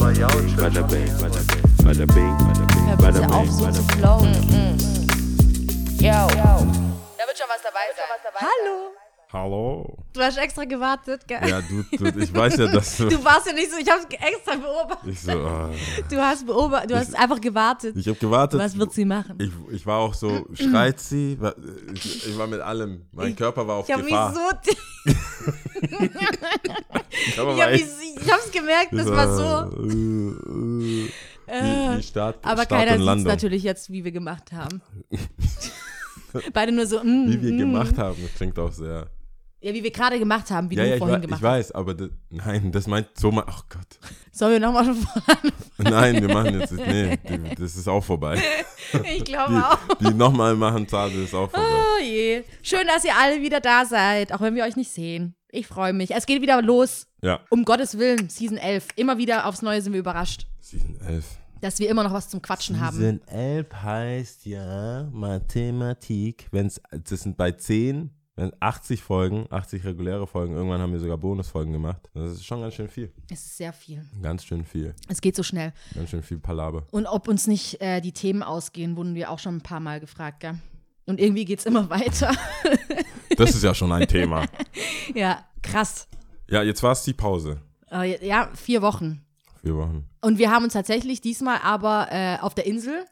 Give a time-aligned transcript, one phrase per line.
[0.00, 1.08] Bada bing, bada bing,
[1.84, 3.98] bada bing, auf, bing, so zu bing.
[3.98, 4.32] flowen.
[6.00, 6.08] Yo.
[6.08, 8.06] Da wird schon was dabei sein.
[8.40, 8.94] Hallo.
[9.32, 9.98] Hallo.
[10.14, 11.46] Du hast extra gewartet, gell?
[11.46, 13.08] Ja, du, du, ich weiß ja, dass du.
[13.10, 15.12] Du warst ja nicht so, ich hab's extra beobachtet.
[15.12, 15.70] Ich so, ah.
[16.08, 17.94] Du hast beobachtet, du hast einfach gewartet.
[17.94, 18.58] ich habe gewartet.
[18.58, 19.38] Was wird sie machen?
[19.38, 21.38] Ich, ich war auch so, schreit sie?
[21.92, 23.06] Ich, ich war mit allem.
[23.12, 24.34] Mein Körper war auf Ich habe mich Gefahr.
[24.34, 24.72] so,
[25.82, 27.88] ich, war hab mich, echt-
[28.22, 29.76] ich hab's gemerkt, das war so.
[29.88, 31.06] Äh,
[31.46, 33.26] äh, Äh, wie Start, aber Start keiner sieht Landung.
[33.26, 34.80] natürlich jetzt, wie wir gemacht haben.
[36.52, 37.58] Beide nur so, mm, Wie wir mm.
[37.58, 39.08] gemacht haben, das klingt auch sehr.
[39.62, 41.72] Ja, wie wir gerade gemacht haben, wie ja, du ja, ich, vorhin gemacht ich weiß,
[41.72, 43.44] aber das, nein, das meint so mal.
[43.46, 43.98] Oh Gott.
[44.00, 44.38] hast.
[44.38, 45.52] Sollen wir nochmal von vorne?
[45.78, 46.72] Nein, wir machen jetzt.
[46.72, 48.40] Nee, die- das ist auch vorbei.
[49.16, 49.78] Ich glaube auch.
[49.98, 51.66] Die, die nochmal machen, Tade ist auch vorbei.
[51.66, 52.42] Oh je.
[52.62, 55.34] Schön, dass ihr alle wieder da seid, auch wenn wir euch nicht sehen.
[55.52, 56.12] Ich freue mich.
[56.14, 57.06] Es geht wieder los.
[57.22, 57.40] Ja.
[57.50, 58.88] Um Gottes Willen, Season 11.
[58.96, 61.26] Immer wieder aufs Neue sind wir überrascht, Season 11.
[61.60, 62.96] dass wir immer noch was zum Quatschen haben.
[62.96, 66.46] Season 11 heißt ja Mathematik.
[66.50, 71.18] Wenn's, das sind bei 10, wenn 80 Folgen, 80 reguläre Folgen, irgendwann haben wir sogar
[71.18, 72.08] Bonusfolgen gemacht.
[72.14, 73.12] Das ist schon ganz schön viel.
[73.30, 74.02] Es ist sehr viel.
[74.22, 74.94] Ganz schön viel.
[75.08, 75.72] Es geht so schnell.
[75.94, 76.86] Ganz schön viel Palaber.
[76.90, 80.00] Und ob uns nicht äh, die Themen ausgehen, wurden wir auch schon ein paar Mal
[80.00, 80.54] gefragt, gell?
[81.06, 82.34] Und irgendwie geht es immer weiter.
[83.36, 84.44] Das ist ja schon ein Thema.
[85.14, 86.08] ja, krass.
[86.50, 87.60] Ja, jetzt war es die Pause.
[87.90, 89.24] Äh, ja, vier Wochen.
[89.62, 90.04] Vier Wochen.
[90.20, 93.04] Und wir haben uns tatsächlich diesmal aber äh, auf der Insel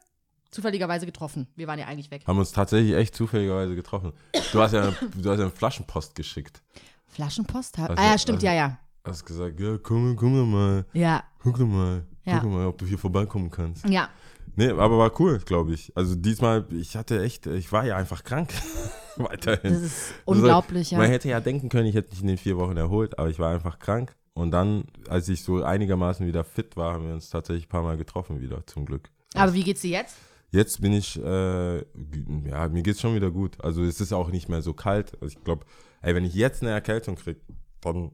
[0.51, 1.47] zufälligerweise getroffen.
[1.55, 2.23] Wir waren ja eigentlich weg.
[2.27, 4.11] Haben uns tatsächlich echt zufälligerweise getroffen.
[4.51, 6.61] Du hast ja, du hast ja eine Flaschenpost geschickt.
[7.07, 7.79] Flaschenpost?
[7.79, 8.77] Also- ah ja, stimmt, also- ja, ja.
[9.05, 10.85] Hast gesagt, ja, komm, komm doch mal.
[10.93, 12.03] Ja, Guck doch mal.
[12.25, 12.33] Ja.
[12.33, 13.87] Guck doch mal, ob du hier vorbeikommen kannst.
[13.87, 14.09] ja.
[14.55, 15.91] Nee, aber war cool, glaube ich.
[15.95, 18.49] Also diesmal, ich hatte echt, ich war ja einfach krank.
[19.17, 19.73] Weiterhin.
[19.73, 21.07] Das ist unglaublich, Man ja.
[21.07, 23.53] hätte ja denken können, ich hätte mich in den vier Wochen erholt, aber ich war
[23.53, 24.15] einfach krank.
[24.33, 27.83] Und dann, als ich so einigermaßen wieder fit war, haben wir uns tatsächlich ein paar
[27.83, 29.09] Mal getroffen wieder, zum Glück.
[29.35, 30.15] Aber wie geht's dir jetzt?
[30.51, 33.61] Jetzt bin ich, äh, ja, mir geht's schon wieder gut.
[33.63, 35.13] Also es ist auch nicht mehr so kalt.
[35.21, 35.65] Also ich glaube,
[36.01, 37.41] ey, wenn ich jetzt eine Erkältung kriege,
[37.81, 38.11] dann,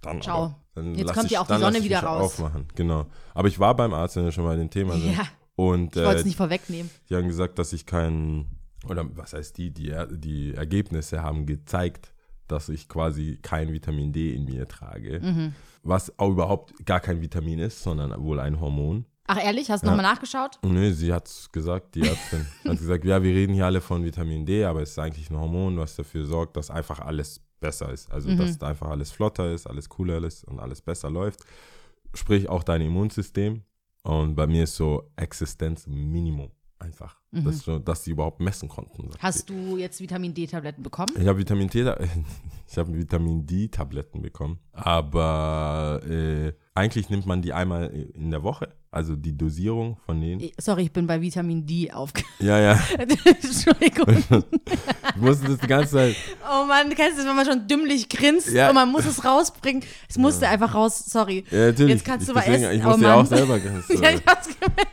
[0.00, 0.36] dann Ciao.
[0.36, 0.58] aber.
[0.74, 2.40] Dann Jetzt kommt ich, ja auch die Sonne wieder raus.
[2.40, 3.06] Aufmachen, genau.
[3.34, 5.14] Aber ich war beim Arzt, wenn wir schon mal in dem Thema sind.
[5.14, 5.26] Ja,
[5.70, 6.90] Und ich wollte es äh, nicht vorwegnehmen.
[7.08, 8.46] die haben gesagt, dass ich keinen,
[8.88, 12.12] oder was heißt die, die, die Ergebnisse haben gezeigt,
[12.48, 15.20] dass ich quasi kein Vitamin D in mir trage.
[15.20, 15.54] Mhm.
[15.82, 19.04] Was auch überhaupt gar kein Vitamin ist, sondern wohl ein Hormon.
[19.26, 19.70] Ach, ehrlich?
[19.70, 19.92] Hast du Ja.
[19.96, 20.58] nochmal nachgeschaut?
[20.64, 24.44] Nö, sie hat gesagt, die Ärztin hat gesagt, ja, wir reden hier alle von Vitamin
[24.44, 28.10] D, aber es ist eigentlich ein Hormon, was dafür sorgt, dass einfach alles besser ist.
[28.10, 28.38] Also, Mhm.
[28.38, 31.40] dass einfach alles flotter ist, alles cooler ist und alles besser läuft.
[32.14, 33.62] Sprich auch dein Immunsystem.
[34.02, 37.21] Und bei mir ist so Existenzminimum einfach.
[37.34, 39.06] Das, so, dass sie überhaupt messen konnten.
[39.06, 39.10] Mhm.
[39.18, 39.54] Hast sie.
[39.54, 41.14] du jetzt Vitamin D-Tabletten bekommen?
[41.18, 41.70] Ich habe Vitamin
[42.76, 49.16] habe Vitamin D-Tabletten bekommen, aber äh, eigentlich nimmt man die einmal in der Woche, also
[49.16, 50.50] die Dosierung von denen.
[50.58, 52.22] Sorry, ich bin bei Vitamin D aufge...
[52.38, 52.78] Ja, ja.
[53.24, 54.08] Entschuldigung.
[54.18, 56.16] Ich musste das die ganze Zeit.
[56.50, 58.68] Oh Mann, du kennst das, wenn man schon dümmlich grinst Ja.
[58.68, 59.82] und man muss es rausbringen.
[60.08, 61.44] Es musste einfach raus, sorry.
[61.50, 61.94] Ja, natürlich.
[61.94, 62.78] Jetzt kannst du mal deswegen, essen.
[62.80, 63.24] Ich Oh musste ja Mann.
[63.24, 64.02] auch selber grinsen.
[64.02, 64.86] Ja, ich hab's gemerkt.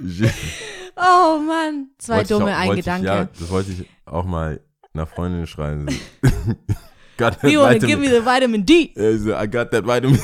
[0.98, 3.06] Oh Mann, zwei Wollte dumme auch- ein wollte ich- Gedanke.
[3.06, 4.60] Ja, das wollte ich auch mal
[4.94, 5.86] einer Freundin schreiben.
[7.18, 8.92] got that You wanna vitamin- give me the vitamin D?
[8.96, 10.18] I got that vitamin.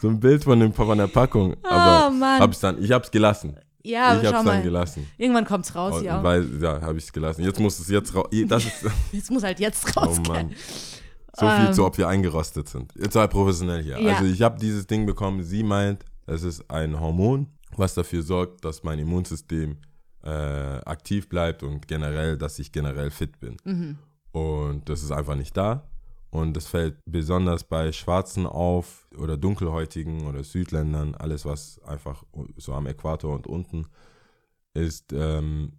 [0.00, 1.54] so ein Bild von, dem, von der Packung.
[1.62, 2.40] Aber Oh Mann.
[2.40, 3.56] hab's dann, ich hab's gelassen.
[3.82, 5.06] Ja, ich schau hab's dann gelassen.
[5.18, 6.22] Irgendwann kommt's raus, ja.
[6.22, 7.42] Weil, ja, habe ich es gelassen.
[7.44, 8.28] Jetzt muss es jetzt raus.
[9.12, 10.18] Jetzt muss halt jetzt oh raus.
[10.26, 10.54] Mann.
[11.38, 11.72] So viel Ähm.
[11.74, 12.92] zu, ob wir eingerostet sind.
[12.96, 14.00] Jetzt halt professionell hier.
[14.00, 14.14] Ja.
[14.14, 15.42] Also ich habe dieses Ding bekommen.
[15.42, 19.78] Sie meint, es ist ein Hormon, was dafür sorgt, dass mein Immunsystem
[20.22, 23.56] äh, aktiv bleibt und generell, dass ich generell fit bin.
[23.64, 23.98] Mhm.
[24.32, 25.88] Und das ist einfach nicht da.
[26.30, 32.24] Und das fällt besonders bei Schwarzen auf oder Dunkelhäutigen oder Südländern, alles was einfach
[32.56, 33.86] so am Äquator und unten
[34.74, 35.74] ist, ähm,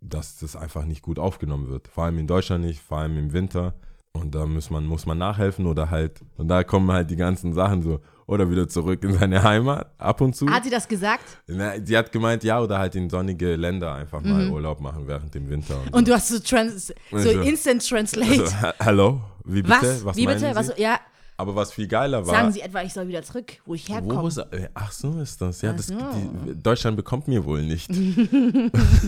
[0.00, 1.86] dass das einfach nicht gut aufgenommen wird.
[1.86, 3.74] Vor allem in Deutschland nicht, vor allem im Winter.
[4.12, 7.52] Und da muss man, muss man nachhelfen oder halt, und da kommen halt die ganzen
[7.54, 10.48] Sachen so, oder wieder zurück in seine Heimat, ab und zu.
[10.48, 11.24] Hat sie das gesagt?
[11.46, 15.34] Na, sie hat gemeint, ja, oder halt in sonnige Länder einfach mal Urlaub machen während
[15.34, 15.76] dem Winter.
[15.76, 15.94] Und, Mhm.
[15.94, 18.30] Und du hast so, trans so Also- Instant Translate.
[18.42, 19.20] also, ha- hallo?
[19.44, 20.00] Wie bitte?
[20.04, 20.16] was?
[20.16, 20.54] Wie meinen bitte?
[20.54, 21.00] Was, ja,
[21.36, 22.32] Aber was viel geiler war.
[22.34, 24.28] sagen sie etwa, ich soll wieder zurück, wo ich wo herkomme.
[24.28, 25.60] ist, äh, ach so ist das.
[25.62, 25.94] Ja, das so.
[25.96, 27.90] die, Deutschland bekommt mir wohl nicht.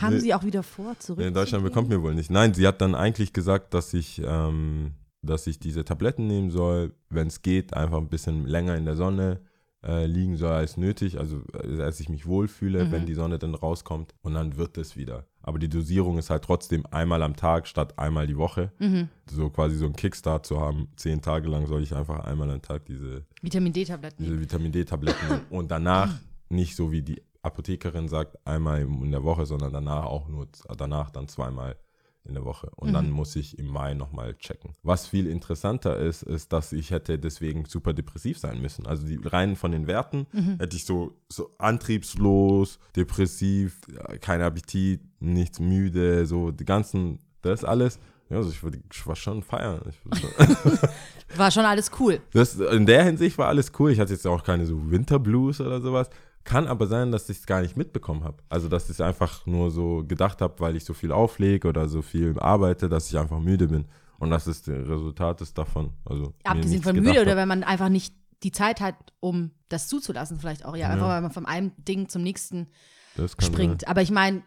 [0.00, 1.18] Haben sie auch wieder vor, zurück?
[1.24, 2.30] Nee, Deutschland bekommt mir wohl nicht.
[2.30, 4.92] Nein, sie hat dann eigentlich gesagt, dass ich, ähm,
[5.22, 8.96] dass ich diese Tabletten nehmen soll, wenn es geht, einfach ein bisschen länger in der
[8.96, 9.40] Sonne
[9.84, 11.18] äh, liegen soll als nötig.
[11.18, 12.92] Also äh, als ich mich wohlfühle, Mhm.
[12.92, 14.14] wenn die Sonne dann rauskommt.
[14.22, 15.26] Und dann wird es wieder.
[15.40, 18.72] Aber die Dosierung ist halt trotzdem einmal am Tag statt einmal die Woche.
[18.80, 19.08] Mhm.
[19.30, 20.88] So quasi so ein Kickstart zu haben.
[20.96, 24.24] Zehn Tage lang soll ich einfach einmal am Tag diese, Vitamin D-Tabletten.
[24.24, 25.40] diese Vitamin D-Tabletten nehmen.
[25.50, 26.12] und danach
[26.48, 31.10] nicht so wie die Apothekerin sagt, einmal in der Woche, sondern danach auch nur, danach
[31.10, 31.76] dann zweimal
[32.24, 32.70] in der Woche.
[32.76, 34.72] Und dann muss ich im Mai nochmal checken.
[34.82, 38.86] Was viel interessanter ist, ist, dass ich hätte deswegen super depressiv sein müssen.
[38.86, 40.26] Also die rein von den Werten
[40.58, 43.80] hätte ich so, so antriebslos, depressiv,
[44.20, 47.98] kein Appetit, nichts müde, so die ganzen, das alles.
[48.30, 49.80] Ja, also ich, würde, ich war schon feiern.
[50.04, 50.78] War schon,
[51.36, 52.20] War schon alles cool.
[52.32, 53.90] das, in der Hinsicht war alles cool.
[53.90, 56.10] Ich hatte jetzt auch keine so Winterblues oder sowas.
[56.44, 58.42] Kann aber sein, dass ich es gar nicht mitbekommen habe.
[58.48, 61.88] Also, dass ich es einfach nur so gedacht habe, weil ich so viel auflege oder
[61.88, 63.86] so viel arbeite, dass ich einfach müde bin.
[64.18, 65.92] Und das ist der Resultat ist davon.
[66.04, 70.38] Also, Abgesehen von müde oder wenn man einfach nicht die Zeit hat, um das zuzulassen,
[70.38, 70.76] vielleicht auch.
[70.76, 72.68] Ja, einfach weil man von einem Ding zum nächsten
[73.16, 73.86] Das springt.
[73.86, 74.42] Aber ich meine,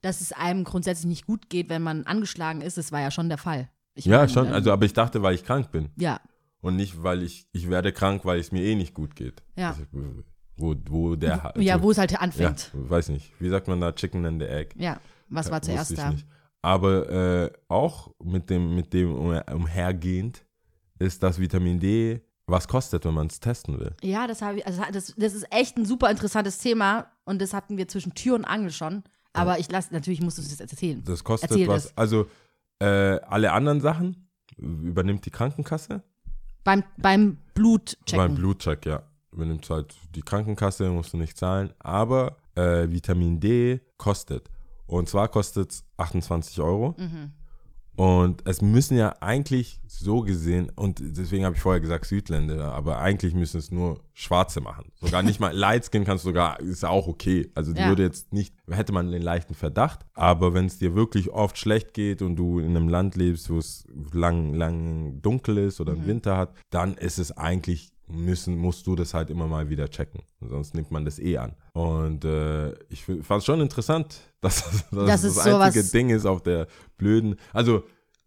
[0.00, 3.28] dass es einem grundsätzlich nicht gut geht, wenn man angeschlagen ist, das war ja schon
[3.28, 3.68] der Fall.
[3.94, 4.12] Ich Sein.
[4.12, 4.46] Ja, meine, schon.
[4.46, 5.90] ähm, Also, aber ich dachte, weil ich krank bin.
[5.96, 6.20] ja,
[6.60, 9.42] Und nicht, weil ich, ich werde krank, weil es mir eh nicht gut geht.
[9.56, 9.70] Ja.
[9.70, 9.82] Also,
[10.62, 11.52] wo, wo der.
[11.58, 12.70] ja, wo es halt Ja, anfängt.
[12.72, 13.32] weiß nicht.
[13.40, 13.92] Wie sagt man da?
[13.92, 14.74] Chicken and the Egg.
[14.78, 14.98] Ja,
[15.28, 16.10] was war Ja, zuerst da?
[16.10, 16.26] nicht.
[16.62, 20.44] Aber äh, auch mit dem, mit dem um- umhergehend
[20.98, 23.94] ist das Vitamin D, was kostet, wenn man es testen will.
[24.02, 27.52] Ja, das habe ich, also das, das ist echt ein super interessantes Thema und das
[27.52, 29.02] hatten wir zwischen Tür und Angel schon.
[29.32, 31.02] Aber ich lasse, natürlich musst du es jetzt erzählen.
[31.04, 31.84] Das kostet Erzähl was.
[31.84, 31.96] das.
[31.98, 32.26] Also
[32.80, 32.86] äh,
[33.22, 34.28] alle anderen Sachen
[34.58, 36.02] übernimmt die Krankenkasse.
[36.62, 38.18] Beim, beim Blutchecken.
[38.18, 39.02] Beim Blutcheck, ja.
[39.32, 41.72] Übernimmt halt die Krankenkasse, musst du nicht zahlen.
[41.78, 44.50] Aber äh, Vitamin D kostet.
[44.86, 46.94] Und zwar kostet es 28 Euro.
[46.98, 47.32] Mhm.
[47.94, 52.98] Und es müssen ja eigentlich so gesehen, und deswegen habe ich vorher gesagt Südländer, aber
[53.00, 54.90] eigentlich müssen es nur Schwarze machen.
[54.98, 57.50] Sogar nicht mal Lightskin kannst du sogar, ist auch okay.
[57.54, 57.88] Also die Ja.
[57.88, 61.92] würde jetzt nicht, hätte man den leichten Verdacht, aber wenn es dir wirklich oft schlecht
[61.92, 66.06] geht und du in einem Land lebst, wo es lang, lang dunkel ist oder Mhm.
[66.06, 70.22] Winter hat, dann ist es eigentlich, müssen, musst du das halt immer mal wieder checken.
[70.40, 71.54] Sonst nimmt man das eh an.
[71.72, 76.26] Und äh, ich fand es schon interessant, dass, dass Das das, das einzige Ding ist
[76.26, 76.66] auf der
[76.96, 77.84] blöden, also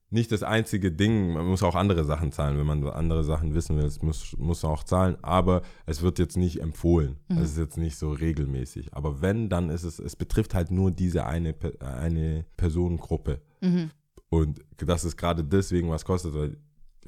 [0.10, 3.78] nicht das einzige Ding, man muss auch andere Sachen zahlen, wenn man andere Sachen wissen
[3.78, 7.18] will, muss, muss man auch zahlen, aber es wird jetzt nicht empfohlen.
[7.28, 7.38] Mhm.
[7.40, 8.94] Es ist jetzt nicht so regelmäßig.
[8.94, 13.42] Aber wenn, dann ist es, es betrifft halt nur diese eine, eine Personengruppe.
[13.62, 13.92] Mhm.
[14.30, 16.58] Und das ist gerade deswegen, was kostet, weil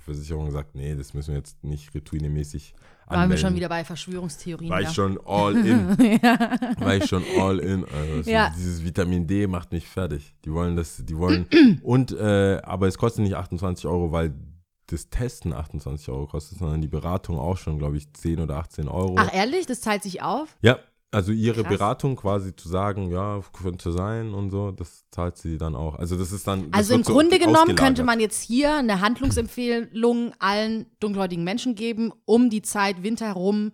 [0.01, 2.73] Versicherung sagt, nee, das müssen wir jetzt nicht routinemäßig
[3.09, 4.69] Waren wir schon wieder bei Verschwörungstheorien.
[4.69, 4.89] War ja.
[4.89, 5.87] ich schon all in.
[5.97, 7.85] War ich schon all in.
[7.85, 8.53] Also Ja.
[8.55, 10.35] Dieses Vitamin D macht mich fertig.
[10.43, 11.47] Die wollen das, die wollen.
[11.83, 14.33] und, äh, aber es kostet nicht 28 Euro, weil
[14.87, 18.87] das Testen 28 Euro kostet, sondern die Beratung auch schon, glaube ich, 10 oder 18
[18.87, 19.15] Euro.
[19.17, 19.65] Ach, ehrlich?
[19.65, 20.57] Das zahlt sich auf?
[20.61, 20.79] Ja,
[21.11, 21.73] also ihre Krass.
[21.73, 25.95] Beratung quasi zu sagen, ja, könnte sein und so, das zahlt sie dann auch.
[25.95, 26.71] Also das ist dann.
[26.71, 31.43] das Also im wird so Grunde genommen könnte man jetzt hier eine Handlungsempfehlung allen dunkelhäutigen
[31.43, 33.71] Menschen geben, um die Zeit Winter herum,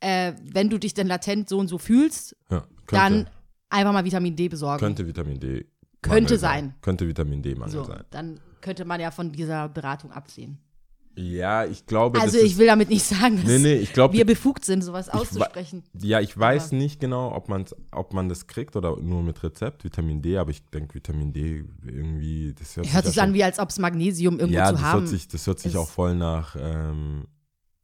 [0.00, 3.28] äh, wenn du dich denn latent so und so fühlst, ja, dann
[3.68, 4.78] einfach mal Vitamin D besorgen.
[4.78, 5.66] könnte Vitamin D.
[6.02, 6.74] Könnte Mangel sein.
[6.82, 8.04] Könnte Vitamin D-Mangel so, sein.
[8.10, 10.58] dann könnte man ja von dieser Beratung absehen.
[11.18, 14.12] Ja, ich glaube, Also das ich will damit nicht sagen, dass Nee, nee, ich glaube,
[14.14, 15.82] wir befugt sind, sowas wa- auszusprechen.
[15.98, 19.42] Ja, ich weiß Aber- nicht genau, ob, man's, ob man das kriegt oder nur mit
[19.42, 23.22] Rezept, Vitamin D, aber ich denke, Vitamin D irgendwie, das hört, Hört sich sich ja
[23.22, 25.00] an, schon- wie als ob es Magnesium irgendwo Ja, zu das haben.
[25.00, 27.26] hört sich, das hört sich auch voll nach ähm,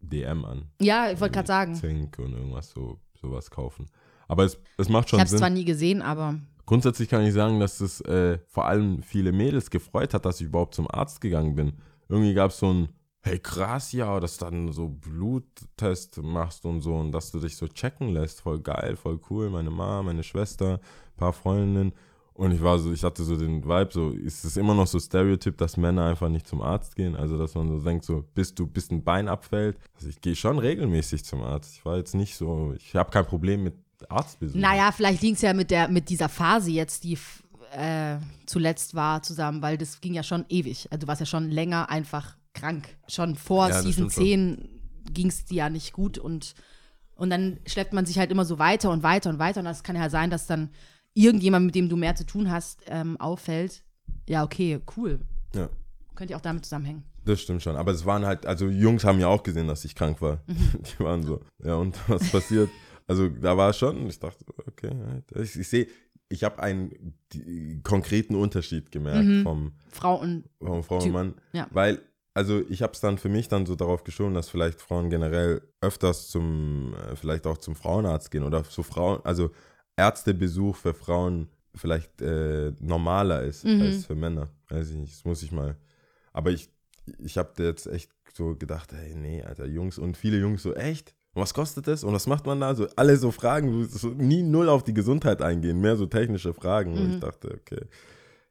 [0.00, 0.66] DM an.
[0.80, 1.74] ja, ich wollte gerade sagen.
[1.74, 3.86] Zink und irgendwas so, sowas kaufen.
[4.28, 5.38] Aber es, es macht Ich schon habe es Sinn.
[5.38, 9.68] zwar nie gesehen, aber Grundsätzlich kann ich sagen, dass es äh, vor allem viele Mädels
[9.70, 11.72] gefreut hat, dass ich überhaupt zum Arzt gegangen bin.
[12.08, 12.88] Irgendwie gab es so ein,
[13.22, 17.56] hey krass, ja, dass du dann so Bluttest machst und so und dass du dich
[17.56, 18.40] so checken lässt.
[18.40, 19.48] Voll geil, voll cool.
[19.50, 20.80] Meine Mama, meine Schwester,
[21.16, 21.92] paar Freundinnen.
[22.34, 24.98] Und ich war so, ich hatte so den Vibe, so, ist es immer noch so
[24.98, 27.14] Stereotyp, dass Männer einfach nicht zum Arzt gehen?
[27.14, 29.76] Also, dass man so denkt, so, bis du, bis ein Bein abfällt.
[29.94, 31.74] Also, ich gehe schon regelmäßig zum Arzt.
[31.74, 33.74] Ich war jetzt nicht so, ich habe kein Problem mit
[34.08, 34.60] Arztbesuchen.
[34.60, 37.18] naja, vielleicht liegt es ja mit, der, mit dieser Phase jetzt, die
[37.72, 40.88] äh, zuletzt war, zusammen, weil das ging ja schon ewig.
[40.90, 42.88] Also du warst ja schon länger einfach krank.
[43.08, 44.24] Schon vor Ja, Season stimmt schon.
[44.24, 44.68] 10
[45.12, 46.54] ging es dir ja nicht gut und,
[47.16, 49.82] und dann schleppt man sich halt immer so weiter und weiter und weiter und das
[49.82, 50.70] kann ja sein, dass dann
[51.14, 53.82] irgendjemand, mit dem du mehr zu tun hast, ähm, auffällt.
[54.28, 55.20] Ja, okay, cool.
[55.54, 55.68] Ja.
[56.14, 57.04] Könnte ja auch damit zusammenhängen.
[57.24, 57.76] Das stimmt schon.
[57.76, 60.42] Aber es waren halt, also Jungs haben ja auch gesehen, dass ich krank war.
[60.46, 60.56] Mhm.
[60.98, 62.70] Die waren so, ja, und was passiert?
[63.06, 64.92] Also da war schon, ich dachte, okay,
[65.34, 65.86] ich, ich sehe,
[66.28, 71.12] ich habe einen die, konkreten Unterschied gemerkt vom, Frau und vom Frau und Mhm.
[71.12, 71.34] Mann.
[71.52, 71.66] ja.
[71.72, 72.00] Weil,
[72.34, 75.62] also ich habe es dann für mich dann so darauf geschoben, dass vielleicht Frauen generell
[75.80, 79.50] öfters zum, äh, vielleicht auch zum Frauenarzt gehen oder so Frauen, also
[79.96, 83.82] Ärztebesuch für Frauen vielleicht äh, normaler ist Mhm.
[83.82, 84.50] als für Männer.
[84.68, 85.76] Weiß ich nicht, das muss ich mal.
[86.32, 86.70] Aber ich,
[87.18, 91.14] ich habe jetzt echt so gedacht, hey, nee, Alter, Jungs und viele Jungs so, echt?
[91.34, 92.04] Und was kostet das?
[92.04, 92.74] Und was macht man da?
[92.74, 96.98] So, alle so Fragen, so, nie null auf die Gesundheit eingehen, mehr so technische Fragen.
[96.98, 97.86] Und ich dachte, okay,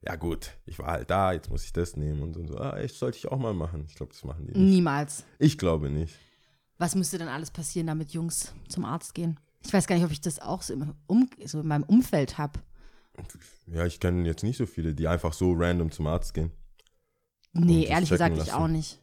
[0.03, 2.57] ja gut, ich war halt da, jetzt muss ich das nehmen und so.
[2.57, 3.85] Ah, echt, sollte ich auch mal machen.
[3.87, 4.71] Ich glaube, das machen die nicht.
[4.73, 5.25] Niemals.
[5.37, 6.15] Ich glaube nicht.
[6.77, 9.39] Was müsste denn alles passieren, damit Jungs zum Arzt gehen?
[9.63, 12.39] Ich weiß gar nicht, ob ich das auch so, im um, so in meinem Umfeld
[12.39, 12.59] habe.
[13.67, 16.51] Ja, ich kenne jetzt nicht so viele, die einfach so random zum Arzt gehen.
[17.53, 18.53] Nee, ehrlich gesagt, ich lassen.
[18.53, 18.99] auch nicht.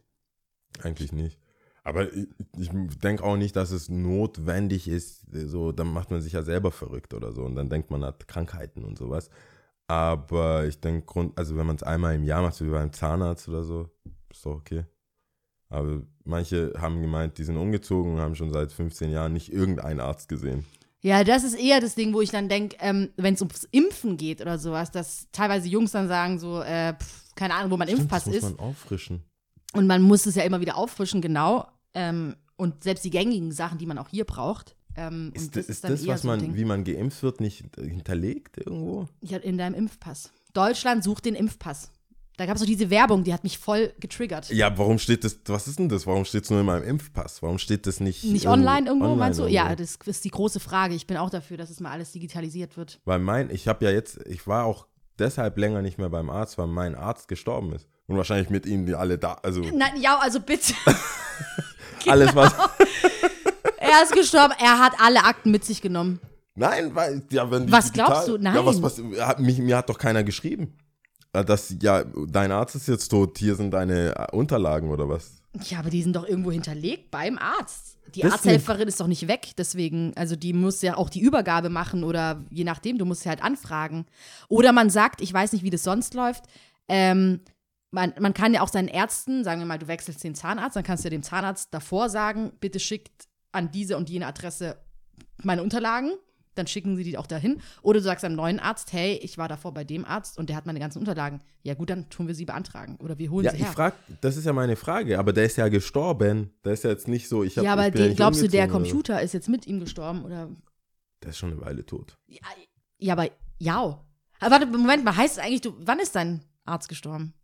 [0.83, 1.39] Eigentlich nicht.
[1.85, 2.27] Aber ich,
[2.59, 2.71] ich
[3.03, 5.25] denke auch nicht, dass es notwendig ist.
[5.31, 7.45] So, dann macht man sich ja selber verrückt oder so.
[7.45, 9.31] Und dann denkt man hat Krankheiten und sowas.
[9.89, 12.93] Aber ich denke, Grund, also wenn man es einmal im Jahr macht, so wie beim
[12.93, 13.89] Zahnarzt oder so,
[14.31, 14.85] ist doch okay.
[15.71, 20.01] Aber manche haben gemeint, die sind umgezogen und haben schon seit 15 Jahren nicht irgendeinen
[20.01, 20.65] Arzt gesehen.
[21.01, 24.17] Ja, das ist eher das Ding, wo ich dann denke, ähm, wenn es ums Impfen
[24.17, 27.89] geht oder sowas, dass teilweise Jungs dann sagen so, äh, pf, keine Ahnung, wo mein
[27.89, 28.59] Stimmt, Impfpass das muss ist.
[28.59, 29.23] man auffrischen.
[29.75, 31.67] Und man muss es ja immer wieder auffrischen, genau.
[31.95, 34.75] Ähm, und selbst die gängigen Sachen, die man auch hier braucht.
[34.99, 36.57] Ähm, Ist, das, ist das was so man, Ding.
[36.57, 39.07] wie man geimpft wird, nicht hinterlegt irgendwo?
[39.21, 40.33] Ja, in deinem Impfpass.
[40.55, 41.93] Deutschland sucht den Impfpass.
[42.37, 44.49] Da gab es so diese Werbung, die hat mich voll getriggert.
[44.51, 46.07] Ja, warum steht das, was ist denn das?
[46.07, 47.43] Warum steht es nur in meinem Impfpass?
[47.43, 49.45] Warum steht das nicht Nicht irgendwo- online irgendwo, online meinst du?
[49.45, 49.57] irgendwo?
[49.71, 50.95] Ja, das ist die große Frage.
[50.95, 53.01] Ich bin auch dafür, dass es mal alles digitalisiert wird.
[53.05, 54.87] Weil mein, ich habe ja jetzt, ich war auch
[55.19, 57.89] deshalb länger nicht mehr beim Arzt, weil mein Arzt gestorben ist.
[58.07, 60.75] Und wahrscheinlich mit ihnen die alle da, also Nein, ja, also bitte.
[62.07, 62.55] alles was.
[63.91, 66.21] er ist gestorben, er hat alle Akten mit sich genommen.
[66.55, 68.33] Nein, weil, ja, wenn die Was glaubst du?
[68.33, 68.67] Ja, Nein.
[68.67, 70.77] was, was, hat, mich, mir hat doch keiner geschrieben.
[71.33, 75.43] Dass, ja, dein Arzt ist jetzt tot, hier sind deine äh, Unterlagen oder was?
[75.65, 77.99] Ja, aber die sind doch irgendwo hinterlegt beim Arzt.
[78.15, 81.69] Die Das Arzthelferin ist doch nicht weg, deswegen, also die muss ja auch die Übergabe
[81.69, 84.07] machen oder je nachdem, du musst sie halt anfragen.
[84.49, 86.45] Oder man sagt, ich weiß nicht, wie das sonst läuft,
[86.89, 87.41] ähm,
[87.91, 90.85] man, man kann ja auch seinen Ärzten, sagen wir mal, du wechselst den Zahnarzt, dann
[90.85, 94.77] kannst du dem Zahnarzt davor sagen, bitte schickt an diese und jene Adresse
[95.43, 96.13] meine Unterlagen,
[96.55, 97.61] dann schicken sie die auch dahin.
[97.83, 100.57] Oder du sagst einem neuen Arzt, hey, ich war davor bei dem Arzt und der
[100.57, 101.41] hat meine ganzen Unterlagen.
[101.63, 103.73] Ja gut, dann tun wir sie beantragen oder wir holen Ja, sie ich her.
[103.73, 106.53] frag, das ist ja meine Frage, aber der ist ja gestorben.
[106.65, 108.43] Der ist ja jetzt nicht so, ich hab, ja, aber ich ja den, nicht glaubst
[108.43, 108.73] du, der oder.
[108.73, 110.25] Computer ist jetzt mit ihm gestorben?
[110.25, 110.51] Oder?
[111.23, 112.17] Der ist schon eine Weile tot.
[112.27, 112.41] Ja,
[112.99, 113.29] ja aber
[113.59, 114.05] ja.
[114.41, 117.35] Aber warte, Moment mal, heißt es eigentlich, du, wann ist dein Arzt gestorben?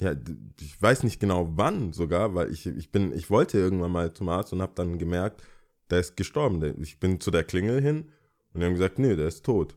[0.00, 0.14] Ja,
[0.60, 4.28] ich weiß nicht genau wann sogar, weil ich, ich bin, ich wollte irgendwann mal zum
[4.28, 5.42] Arzt und habe dann gemerkt,
[5.90, 6.62] der ist gestorben.
[6.82, 8.08] Ich bin zu der Klingel hin
[8.52, 9.74] und die haben gesagt, nee, der ist tot.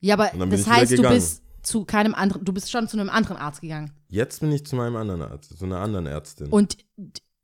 [0.00, 3.36] Ja, aber das heißt, du bist zu keinem anderen, du bist schon zu einem anderen
[3.36, 3.92] Arzt gegangen.
[4.08, 6.48] Jetzt bin ich zu meinem anderen Arzt, zu einer anderen Ärztin.
[6.48, 6.78] Und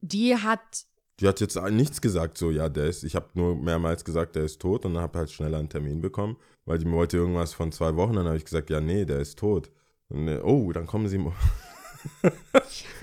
[0.00, 0.86] die hat,
[1.18, 4.44] die hat jetzt nichts gesagt, so, ja, der ist, ich habe nur mehrmals gesagt, der
[4.44, 7.72] ist tot und dann habe halt schneller einen Termin bekommen, weil die wollte irgendwas von
[7.72, 9.70] zwei Wochen, dann habe ich gesagt, ja, nee, der ist tot.
[10.08, 11.18] Und, äh, oh, dann kommen sie.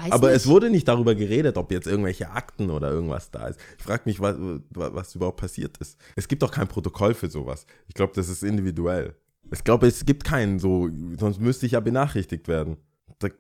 [0.09, 3.59] Aber nicht, es wurde nicht darüber geredet, ob jetzt irgendwelche Akten oder irgendwas da ist.
[3.77, 4.35] Ich frage mich, was,
[4.69, 5.97] was überhaupt passiert ist.
[6.15, 7.65] Es gibt doch kein Protokoll für sowas.
[7.87, 9.15] Ich glaube, das ist individuell.
[9.51, 12.77] Ich glaube, es gibt keinen so, sonst müsste ich ja benachrichtigt werden.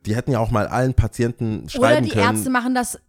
[0.05, 2.35] Die hätten ja auch mal allen Patienten Oder schreiben die können.
[2.35, 2.99] Ärzte machen das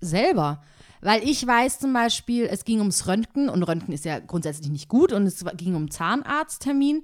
[0.00, 0.62] selber.
[1.00, 4.88] Weil ich weiß zum Beispiel, es ging ums Röntgen und Röntgen ist ja grundsätzlich nicht
[4.88, 7.02] gut und es ging um Zahnarzttermin.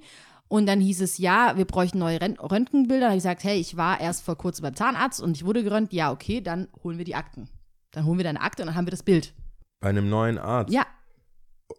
[0.49, 3.01] Und dann hieß es, ja, wir bräuchten neue Röntgenbilder.
[3.01, 5.63] Da habe ich gesagt, hey, ich war erst vor kurzem beim Zahnarzt und ich wurde
[5.63, 5.93] geröntgt.
[5.93, 7.47] Ja, okay, dann holen wir die Akten.
[7.91, 9.33] Dann holen wir deine Akte und dann haben wir das Bild.
[9.79, 10.85] Bei einem neuen Arzt, Ja,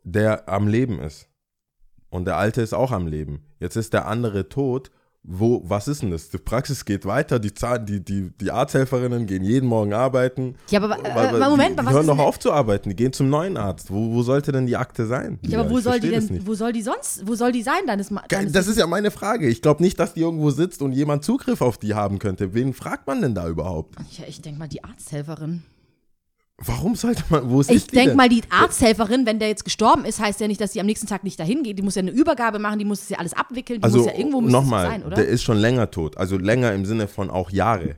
[0.05, 1.29] der am Leben ist.
[2.11, 3.45] Und der alte ist auch am Leben.
[3.59, 4.91] Jetzt ist der andere tot.
[5.23, 6.31] Wo, was ist denn das?
[6.31, 10.55] Die Praxis geht weiter, die, Zahn, die, die, die Arzthelferinnen gehen jeden Morgen arbeiten.
[10.71, 13.13] ja aber äh, Weil- weil Moment die, die hören doch auf zu arbeiten, die gehen
[13.13, 13.91] zum neuen Arzt.
[13.91, 15.39] Wo, wo sollte denn die Akte sein?
[15.43, 17.83] Ja, aber wo soll die denn, wo soll die sonst, wo soll die sein?
[17.87, 19.47] Deines, deines Das ist ja meine Frage.
[19.47, 22.55] Ich glaube nicht, dass die irgendwo sitzt und jemand Zugriff auf die haben könnte.
[22.55, 23.97] Wen fragt man denn da überhaupt?
[24.17, 25.63] ja, ich denke mal, die Arzthelferin.
[26.65, 30.21] Warum sollte man, wo ist Ich denke mal, die Arzthelferin, wenn der jetzt gestorben ist,
[30.21, 31.79] heißt ja nicht, dass sie am nächsten Tag nicht dahin geht.
[31.79, 34.19] Die muss ja eine Übergabe machen, die muss ja alles abwickeln, die Also muss ja
[34.19, 35.17] irgendwo muss nochmal, sein, oder?
[35.17, 36.19] der ist schon länger tot.
[36.19, 37.97] Also länger im Sinne von auch Jahre.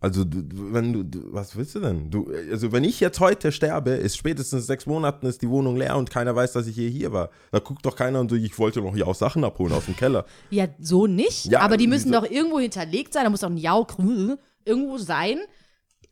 [0.00, 2.10] Also wenn du, du, was willst du denn?
[2.10, 5.96] Du, also wenn ich jetzt heute sterbe, ist spätestens sechs Monaten ist die Wohnung leer
[5.96, 7.30] und keiner weiß, dass ich je hier war.
[7.52, 9.96] Da guckt doch keiner und so, ich wollte noch hier auch Sachen abholen aus dem
[9.96, 10.26] Keller.
[10.50, 11.46] ja, so nicht.
[11.46, 12.20] Ja, aber die müssen wieso?
[12.20, 13.24] doch irgendwo hinterlegt sein.
[13.24, 13.96] Da muss doch ein Jauk
[14.66, 15.38] irgendwo sein,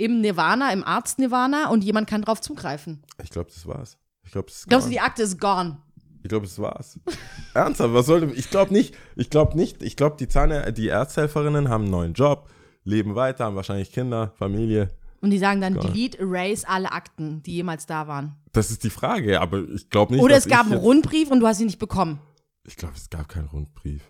[0.04, 3.02] im Nirvana, im Arzt-Nirvana und jemand kann drauf zugreifen.
[3.22, 3.98] Ich glaube, das war's.
[4.24, 5.78] Ich glaube, Glaubst du, die Akte ist gone?
[6.22, 6.98] Ich glaube, das war's.
[7.54, 8.32] Ernsthaft, was soll denn?
[8.34, 8.94] Ich glaube nicht.
[9.16, 9.82] Ich glaube nicht.
[9.82, 12.48] Ich glaube, die Zahn, die Arzthelferinnen haben einen neuen Job,
[12.84, 14.88] leben weiter, haben wahrscheinlich Kinder, Familie.
[15.20, 15.92] Und die sagen dann, Gone.
[15.92, 18.36] delete, erase alle Akten, die jemals da waren.
[18.52, 20.22] Das ist die Frage, aber ich glaube nicht.
[20.22, 22.20] Oder es gab einen Rundbrief und du hast ihn nicht bekommen.
[22.64, 24.02] Ich glaube, es gab keinen Rundbrief.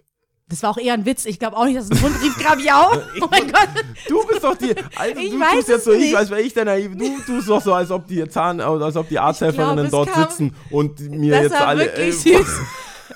[0.52, 1.24] Das war auch eher ein Witz.
[1.24, 2.58] Ich glaube auch nicht, dass es ein Rundbrief gab.
[2.58, 2.92] Ich auch.
[3.22, 3.68] Oh mein Gott.
[4.06, 4.74] Du bist doch die.
[4.96, 6.16] Also Ich du weiß tust jetzt es so, ich nicht.
[6.16, 6.90] als wäre ich der Naiv.
[6.96, 11.00] Du tust doch so, als ob die Zahn, als ob die Arzthelferinnen dort sitzen und
[11.00, 11.84] mir Das jetzt war alle.
[11.86, 12.60] wirklich ey, süß.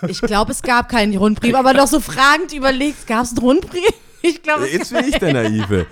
[0.08, 3.82] Ich glaube, es gab keinen Rundbrief, aber doch so fragend überlegt, gab es einen Rundbrief?
[4.22, 5.86] Ich glaube, es Jetzt bin ich der Naive.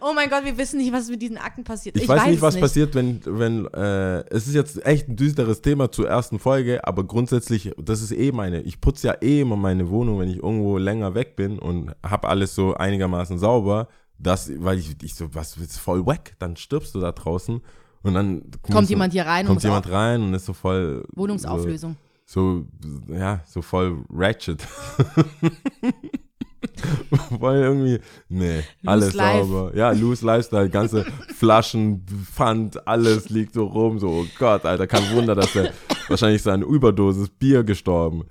[0.00, 1.96] Oh mein Gott, wir wissen nicht, was mit diesen Akten passiert.
[1.96, 5.62] Ich, weiß, nicht, es was passiert, wenn, wenn, äh, es ist jetzt echt ein düsteres
[5.62, 9.56] Thema zur ersten Folge, aber grundsätzlich, das ist eh meine, ich putze ja eh immer
[9.56, 13.88] meine Wohnung, wenn ich irgendwo länger weg bin und hab alles so einigermaßen sauber,
[14.18, 17.60] das, weil ich, ich so, was, ist voll wack, dann stirbst du da draußen
[18.02, 21.04] und dann Kommt jemand hier rein und kommt muss jemand rein und ist so voll
[21.14, 21.96] Wohnungsauflösung.
[22.24, 24.66] So, so ja, so voll ratchet.
[27.38, 29.46] voll irgendwie, nee, alles life.
[29.46, 29.76] sauber.
[29.76, 35.10] Ja, loose Lifestyle, ganze Flaschen, Pfand, alles liegt so rum, so, oh Gott, Alter, kein
[35.14, 35.72] Wunder, dass er
[36.08, 38.24] wahrscheinlich seine Überdosis Bier gestorben.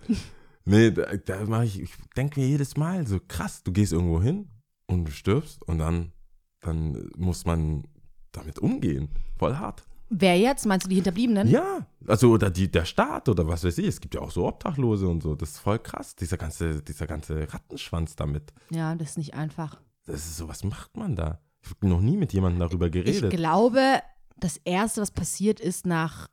[0.66, 4.22] Nee, da, da mache ich, ich denke mir jedes Mal so, krass, du gehst irgendwo
[4.22, 4.50] hin
[4.88, 6.12] und du stirbst und dann,
[6.60, 7.84] dann muss man
[8.32, 9.10] damit umgehen.
[9.38, 9.84] Voll hart.
[10.10, 10.66] Wer jetzt?
[10.66, 11.48] Meinst du die Hinterbliebenen?
[11.50, 13.88] Ja, also oder die, der Staat oder was weiß ich.
[13.88, 15.36] Es gibt ja auch so Obdachlose und so.
[15.36, 18.54] Das ist voll krass, dieser ganze, dieser ganze Rattenschwanz damit.
[18.70, 19.82] Ja, das ist nicht einfach.
[20.06, 21.40] Das ist so, was macht man da?
[21.62, 23.32] Ich habe noch nie mit jemandem darüber Ich geredet.
[23.32, 24.02] glaube,
[24.38, 26.30] das Erste, was passiert ist nach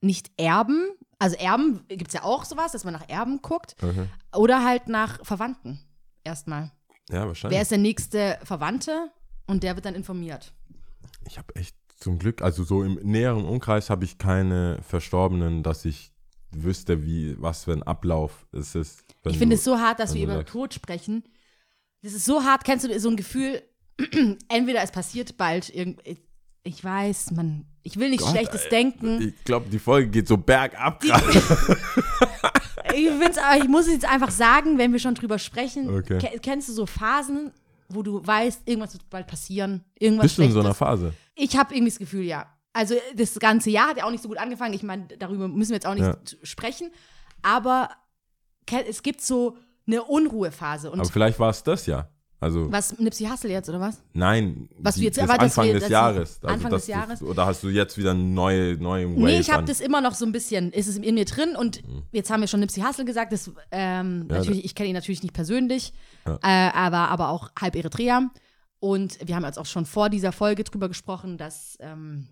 [0.00, 0.88] nicht Erben,
[1.20, 4.08] also Erben gibt es ja auch sowas, dass man nach Erben guckt, Mhm.
[4.34, 5.78] oder halt nach Verwandten
[6.24, 6.72] erstmal.
[7.10, 7.56] Ja, wahrscheinlich.
[7.56, 9.10] Wer ist der nächste Verwandte?
[9.46, 10.52] Und der wird dann informiert.
[11.26, 15.84] ich habe echt zum Glück, also so im näheren Umkreis habe ich keine Verstorbenen, dass
[15.84, 16.12] ich
[16.52, 19.02] wüsste, wie, was für ein Ablauf es ist.
[19.24, 21.24] Ich finde es so hart, dass wir über sagst- Tod sprechen.
[22.02, 23.62] Das ist so hart, kennst du so ein Gefühl,
[24.48, 25.72] entweder es passiert bald
[26.66, 28.70] ich weiß, man, ich will nichts Schlechtes ey.
[28.70, 29.20] denken.
[29.38, 31.24] Ich glaube, die Folge geht so bergab gerade.
[32.96, 35.92] Ich, find's, ich muss es jetzt einfach sagen, wenn wir schon drüber sprechen.
[35.92, 36.18] Okay.
[36.18, 37.50] ke- Kennst du so Phasen,
[37.88, 39.82] wo du weißt, irgendwas wird bald passieren?
[39.98, 40.74] Irgendwas Bist du in so einer?
[40.74, 41.12] Phase?
[41.34, 42.46] Ich habe irgendwie das Gefühl, ja.
[42.72, 44.74] Also das ganze Jahr hat ja auch nicht so gut angefangen.
[44.74, 46.16] Ich meine, darüber müssen wir jetzt auch nicht Ja.
[46.42, 46.90] sprechen.
[47.42, 47.90] Aber
[48.88, 50.90] es gibt so eine Unruhephase.
[50.90, 52.08] Und Aber vielleicht war es das ja.
[52.40, 54.02] Also, was, Nipsey Hussle jetzt, oder was?
[54.12, 56.40] nein, Was du die, jetzt- das Anfang wir- des Jahres.
[56.42, 57.18] Also, Anfang des Jahres?
[57.20, 60.14] Du, oder hast du jetzt wieder neue, neue Wave Nee, ich habe das immer noch
[60.14, 63.06] so ein bisschen, ist es in mir drin und jetzt haben wir schon Nipsey Hussle
[63.06, 64.26] gesagt, das, ähm, Mhm.
[64.30, 65.94] Ja, natürlich, ich kenne ihn natürlich nicht persönlich,
[66.26, 66.38] Ja.
[66.42, 68.28] äh, aber, aber auch halb Eritreer
[68.84, 72.28] und wir haben jetzt auch schon vor dieser Folge drüber gesprochen, dass ähm,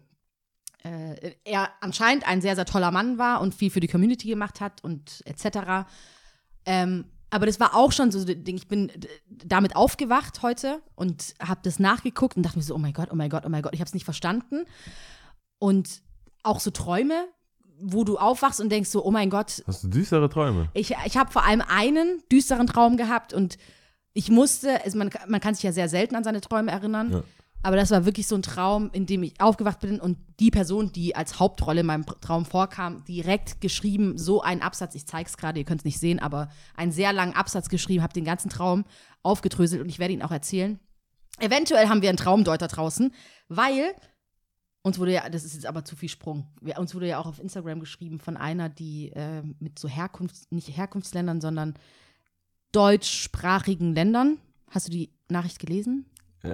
[0.85, 4.61] äh, er anscheinend ein sehr, sehr toller Mann war und viel für die Community gemacht
[4.61, 5.89] hat und etc.
[6.67, 8.29] Ähm, aber das war auch schon so.
[8.29, 8.93] Ich bin
[9.27, 13.15] damit aufgewacht heute und habe das nachgeguckt und dachte mir so, oh mein Gott, oh
[13.15, 14.67] mein Gott, oh mein Gott, ich habe es nicht verstanden.
[15.59, 16.03] Und
[16.43, 17.29] auch so Träume,
[17.81, 20.69] wo du aufwachst und denkst so, oh mein Gott, Hast du düstere Träume?
[20.75, 23.57] ich, ich habe vor allem einen düsteren Traum gehabt und
[24.15, 27.23] ich musste, also man, man kann sich ja sehr selten an seine Träume erinnern, Ja.
[27.63, 30.93] aber das war wirklich so ein Traum, in dem ich aufgewacht bin und die Person,
[30.93, 35.37] die als Hauptrolle in meinem Traum vorkam, direkt geschrieben, so einen Absatz, ich zeige es
[35.37, 38.51] gerade, ihr könnt es nicht sehen, aber einen sehr langen Absatz geschrieben, habe den ganzen
[38.51, 38.85] Traum
[39.23, 40.79] aufgedröselt und ich werde ihn auch erzählen.
[41.39, 43.13] Eventuell haben wir einen Traumdeuter draußen,
[43.49, 43.95] weil
[44.83, 46.49] uns wurde ja, das ist jetzt aber zu viel Sprung.
[46.61, 50.47] Wir, uns wurde ja auch auf Instagram geschrieben von einer, die äh, mit so Herkunfts-,
[50.51, 51.75] nicht Herkunftsländern, sondern
[52.73, 54.39] deutschsprachigen Ländern.
[54.71, 56.07] Hast du die Nachricht gelesen?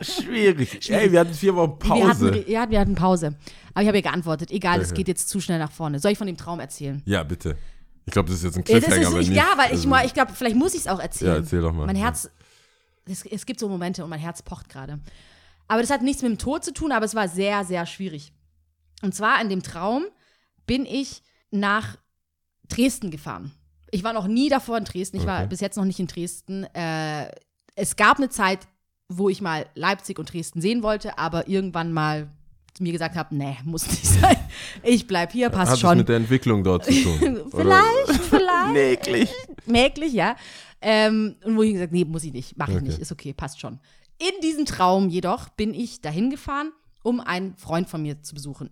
[0.00, 0.90] Schwierig.
[0.90, 2.44] Ey, wir hatten vier Wochen Wir hatten, Pause.
[2.50, 3.36] ja, wir hatten Pause.
[3.74, 4.50] Aber ich habe ihr geantwortet.
[4.50, 5.98] Egal, es geht jetzt zu schnell nach vorne.
[6.00, 7.02] Soll ich von dem Traum erzählen?
[7.04, 7.56] Ja, bitte.
[8.06, 9.08] Ich glaube, das ist jetzt ein Ja, das Cliffhanger.
[9.08, 10.98] ist wenn nicht, ja, weil ich, Also, mal- ich glaube, vielleicht muss ich es auch
[10.98, 11.30] erzählen.
[11.32, 11.86] Ja, erzähl doch mal.
[11.86, 12.30] Mein Herz,
[13.04, 14.98] es, es gibt so Momente und mein Herz pocht gerade.
[15.68, 18.32] Aber das hat nichts mit dem Tod zu tun, aber es war sehr, sehr schwierig.
[19.02, 20.04] Und zwar in dem Traum
[20.66, 21.98] bin ich nach
[22.68, 23.52] Dresden gefahren.
[23.90, 25.16] Ich war noch nie davor in Dresden.
[25.18, 25.48] Ich war Okay.
[25.48, 26.64] bis jetzt noch nicht in Dresden.
[26.74, 27.30] Äh,
[27.74, 28.60] es gab eine Zeit,
[29.08, 32.28] wo ich mal Leipzig und Dresden sehen wollte, aber irgendwann mal
[32.80, 34.36] mir gesagt habe, nee, muss nicht sein.
[34.84, 35.98] Ich bleib hier, passt Hat es schon.
[35.98, 37.40] mit der Entwicklung dort zu tun?
[37.50, 38.72] Vielleicht, vielleicht.
[38.72, 39.32] Mäglich.
[39.66, 40.36] Mäglich, ja.
[40.80, 42.86] Ähm, und wo ich gesagt nee, muss ich nicht, mache ich Okay.
[42.86, 43.80] nicht, ist okay, passt schon.
[44.18, 46.70] In diesem Traum jedoch bin ich dahin gefahren,
[47.02, 48.70] um einen Freund von mir zu besuchen.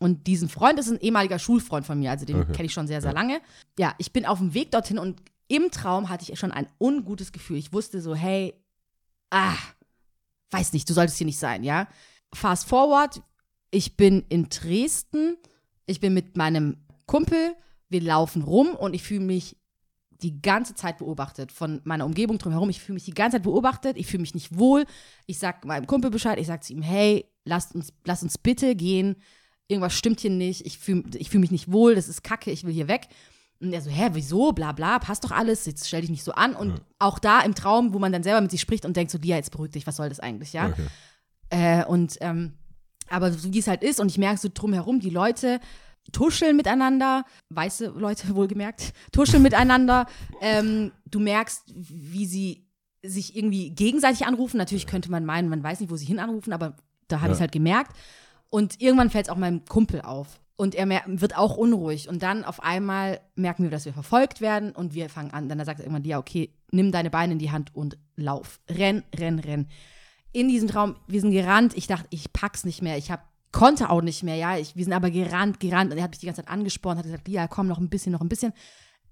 [0.00, 0.06] Ja.
[0.06, 2.52] Und diesen Freund ist ein ehemaliger Schulfreund von mir, also den Okay.
[2.52, 3.40] kenne ich schon sehr, sehr lange.
[3.78, 7.32] Ja, ich bin auf dem Weg dorthin und im Traum hatte ich schon ein ungutes
[7.32, 7.56] Gefühl.
[7.56, 8.54] Ich wusste so, hey,
[9.30, 9.56] ah,
[10.50, 11.88] weiß nicht, du solltest hier nicht sein, ja.
[12.34, 13.22] Fast forward,
[13.70, 15.36] ich bin in Dresden,
[15.86, 17.54] ich bin mit meinem Kumpel,
[17.88, 19.56] wir laufen rum und ich fühle mich
[20.22, 22.68] die ganze Zeit beobachtet von meiner Umgebung drumherum.
[22.70, 24.84] Ich fühle mich die ganze Zeit beobachtet, ich fühle mich nicht wohl.
[25.26, 28.74] Ich sag meinem Kumpel Bescheid, ich sag zu ihm, hey, lasst uns, lass uns bitte
[28.74, 29.16] gehen.
[29.68, 30.66] Irgendwas stimmt hier nicht.
[30.66, 33.06] Ich fühle ich fühl mich nicht wohl, das ist kacke, ich will hier weg.
[33.60, 36.32] Und er so, hä, wieso, bla bla, passt doch alles, jetzt stell dich nicht so
[36.32, 36.54] an.
[36.54, 39.18] Und auch da im Traum, wo man dann selber mit sich spricht und denkt so,
[39.18, 40.68] Lia, jetzt beruhig dich, was soll das eigentlich, ja?
[40.68, 40.86] Okay.
[41.50, 42.52] Äh, und ähm,
[43.08, 45.60] aber so wie es halt ist, und ich merke so drumherum, die Leute
[46.12, 50.06] tuscheln miteinander, weiße Leute wohlgemerkt, tuscheln miteinander.
[50.40, 52.64] Ähm, du merkst, wie sie
[53.02, 54.56] sich irgendwie gegenseitig anrufen.
[54.58, 56.76] Natürlich könnte man meinen, man weiß nicht, wo sie hin anrufen, aber
[57.08, 57.32] da habe Ja.
[57.32, 57.96] ich es halt gemerkt.
[58.50, 60.40] Und irgendwann fällt es auch meinem Kumpel auf.
[60.56, 62.08] Und er wird auch unruhig.
[62.08, 64.72] Und dann auf einmal merken wir, dass wir verfolgt werden.
[64.72, 65.48] Und wir fangen an.
[65.48, 68.58] Dann sagt er irgendwann, ja, okay, nimm deine Beine in die Hand und lauf.
[68.68, 69.68] Renn, renn, renn.
[70.32, 71.76] In diesem Traum, wir sind gerannt.
[71.76, 72.98] Ich dachte, ich pack's nicht mehr.
[72.98, 74.58] Ich hab, konnte auch nicht mehr, ja.
[74.58, 75.92] Ich, wir sind aber gerannt, gerannt.
[75.92, 78.12] Und er hat mich die ganze Zeit angespornt, hat gesagt, ja, komm, noch ein bisschen,
[78.12, 78.52] noch ein bisschen.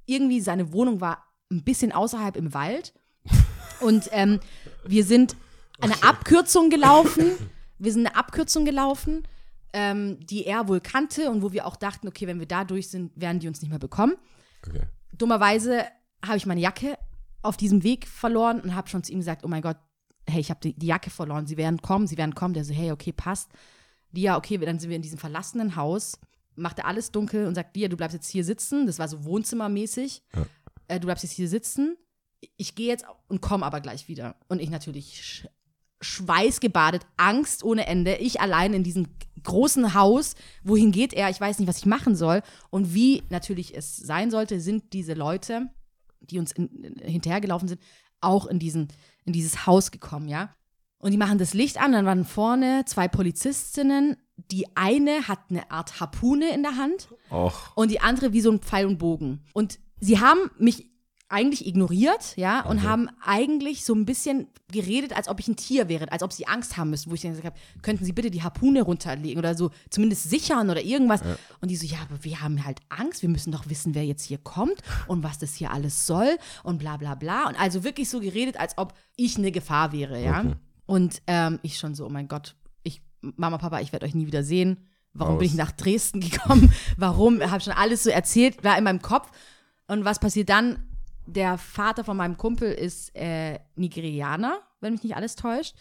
[0.04, 2.92] Irgendwie, seine Wohnung war ein bisschen außerhalb im Wald.
[3.80, 4.40] Und ähm,
[4.84, 5.36] wir sind
[5.80, 7.30] eine Abkürzung gelaufen.
[7.78, 9.26] Wir sind eine Abkürzung gelaufen,
[9.72, 12.88] ähm, die er wohl kannte und wo wir auch dachten, okay, wenn wir da durch
[12.88, 14.14] sind, werden die uns nicht mehr bekommen.
[14.66, 14.82] Okay.
[15.16, 15.84] Dummerweise
[16.24, 16.98] habe ich meine Jacke
[17.42, 19.76] auf diesem Weg verloren und habe schon zu ihm gesagt, oh mein Gott,
[20.28, 22.54] hey, ich habe die, die Jacke verloren, sie werden kommen, sie werden kommen.
[22.54, 23.50] Der so, hey, okay, passt.
[24.12, 26.18] Lia, okay, dann sind wir in diesem verlassenen Haus,
[26.54, 28.86] macht er alles dunkel und sagt, Lia, du bleibst jetzt hier sitzen.
[28.86, 30.22] Das war so wohnzimmermäßig.
[30.34, 30.46] Ja.
[30.88, 31.96] Äh, du bleibst jetzt hier sitzen.
[32.56, 34.36] Ich gehe jetzt und komme aber gleich wieder.
[34.48, 35.46] Und ich natürlich
[36.00, 38.16] schweißgebadet, Angst ohne Ende.
[38.16, 39.06] Ich allein in diesem
[39.42, 40.34] großen Haus.
[40.62, 41.30] Wohin geht er?
[41.30, 42.42] Ich weiß nicht, was ich machen soll.
[42.70, 45.70] Und wie natürlich es sein sollte, sind diese Leute,
[46.20, 47.80] die uns in, in, hinterhergelaufen sind,
[48.20, 48.88] auch in, diesen,
[49.24, 50.54] in dieses Haus gekommen, ja.
[50.98, 54.16] Und die machen das Licht an, dann waren vorne zwei Polizistinnen.
[54.50, 58.50] Die eine hat eine Art Harpune in der Hand Och, und die andere wie so
[58.50, 59.44] ein Pfeil und Bogen.
[59.52, 60.90] Und sie haben mich
[61.28, 62.86] eigentlich ignoriert, ja, und Okay.
[62.86, 66.46] haben eigentlich so ein bisschen geredet, als ob ich ein Tier wäre, als ob sie
[66.46, 69.56] Angst haben müssten, wo ich dann gesagt habe, könnten Sie bitte die Harpune runterlegen oder
[69.56, 71.22] so zumindest sichern oder irgendwas.
[71.60, 74.22] Und die so, ja, aber wir haben halt Angst, wir müssen doch wissen, wer jetzt
[74.24, 74.76] hier kommt
[75.08, 77.48] und was das hier alles soll und bla bla bla.
[77.48, 80.40] Und also wirklich so geredet, als ob ich eine Gefahr wäre, ja.
[80.40, 80.54] Okay.
[80.86, 84.26] Und ähm, ich schon so, oh mein Gott, ich, Mama, Papa, ich werde euch nie
[84.28, 84.86] wieder sehen.
[85.12, 85.38] Warum Aus.
[85.40, 86.72] bin ich nach Dresden gekommen?
[86.96, 87.40] Warum?
[87.40, 89.30] Habe schon alles so erzählt, war in meinem Kopf.
[89.88, 90.85] Und was passiert dann?
[91.26, 95.74] Der Vater von meinem Kumpel ist äh, Nigerianer, wenn mich nicht alles täuscht.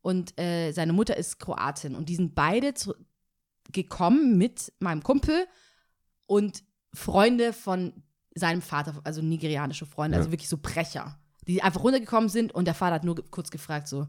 [0.00, 1.94] Und äh, seine Mutter ist Kroatin.
[1.94, 2.94] Und die sind beide zu,
[3.72, 5.46] gekommen mit meinem Kumpel
[6.26, 6.62] und
[6.94, 8.02] Freunde von
[8.34, 10.20] seinem Vater, also nigerianische Freunde, Ja.
[10.20, 13.88] also wirklich so Brecher, die einfach runtergekommen sind und der Vater hat nur kurz gefragt,
[13.88, 14.06] so,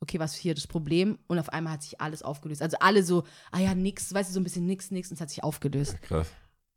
[0.00, 1.18] okay, was ist hier das Problem?
[1.26, 2.62] Und auf einmal hat sich alles aufgelöst.
[2.62, 5.20] Also alle so, ah ja, nix, weißt du, so ein bisschen nix, nix, und es
[5.20, 6.00] hat sich aufgelöst.
[6.02, 6.28] krass.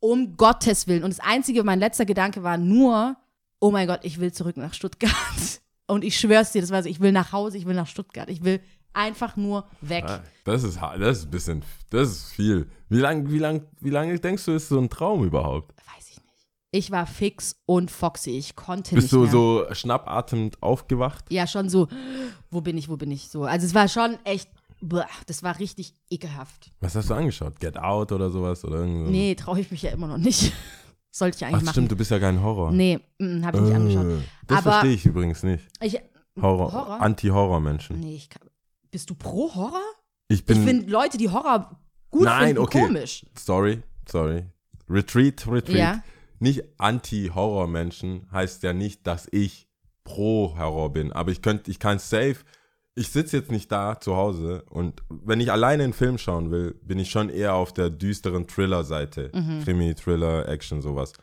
[0.04, 1.04] Um Gottes Willen.
[1.06, 3.16] Und das Einzige, mein letzter Gedanke war nur,
[3.62, 5.13] oh mein Gott, ich will zurück nach Stuttgart.
[5.88, 8.30] Und ich schwör's dir, das war so, ich will nach Hause, ich will nach Stuttgart.
[8.30, 8.60] Ich will
[8.92, 10.04] einfach nur weg.
[10.06, 12.68] Ah, Das ist, das ist ein bisschen, das ist viel.
[12.89, 15.74] Wie lange wie lang, wie lange denkst du, ist so ein Traum überhaupt?
[15.78, 16.48] Weiß ich nicht.
[16.72, 18.32] Ich war fix und foxy.
[18.32, 19.32] Ich konnte Bist nicht du mehr.
[19.32, 21.24] so schnappatmend aufgewacht?
[21.30, 21.88] Ja, schon so,
[22.52, 23.30] wo bin ich, wo bin ich?
[23.30, 23.44] So.
[23.46, 24.50] Also es war schon echt,
[24.84, 26.72] boah, das war richtig ekelhaft.
[26.82, 27.60] Was hast du angeschaut?
[27.60, 28.63] Get Out oder sowas?
[28.65, 29.12] Oder irgend so?
[29.12, 30.54] Nee, traue ich mich ja immer noch nicht.
[31.12, 31.74] Sollte ich eigentlich Ach machen.
[31.74, 32.72] stimmt, du bist ja kein Horror.
[32.72, 33.00] Nee,
[33.43, 34.06] habe ich nicht angeschaut.
[34.06, 35.63] Äh, Das Aber- verstehe ich übrigens nicht.
[35.82, 36.00] Ich,
[36.41, 37.02] Horror, Horror?
[37.02, 38.00] Anti-Horror-Menschen.
[38.00, 38.41] nee, ich kann,
[38.89, 39.80] bist du pro Horror?
[40.28, 42.82] Ich Ich bin, finde Leute, die Horror gut Nein, finden, okay.
[42.82, 43.26] komisch.
[43.38, 44.46] sorry, sorry.
[44.89, 45.78] Retreat, Retreat.
[45.78, 46.04] Ja.
[46.39, 49.67] Nicht Anti-Horror-Menschen heißt ja nicht, dass ich
[50.04, 51.12] pro Horror bin.
[51.13, 52.38] Aber ich könnte, ich kann safe.
[52.96, 56.76] Ich sitze jetzt nicht da zu Hause und wenn ich alleine einen Film schauen will,
[56.84, 59.32] bin ich schon eher auf der düsteren Thriller-Seite.
[59.34, 59.64] Mhm.
[59.64, 61.14] Krimi, Thriller, Action, sowas.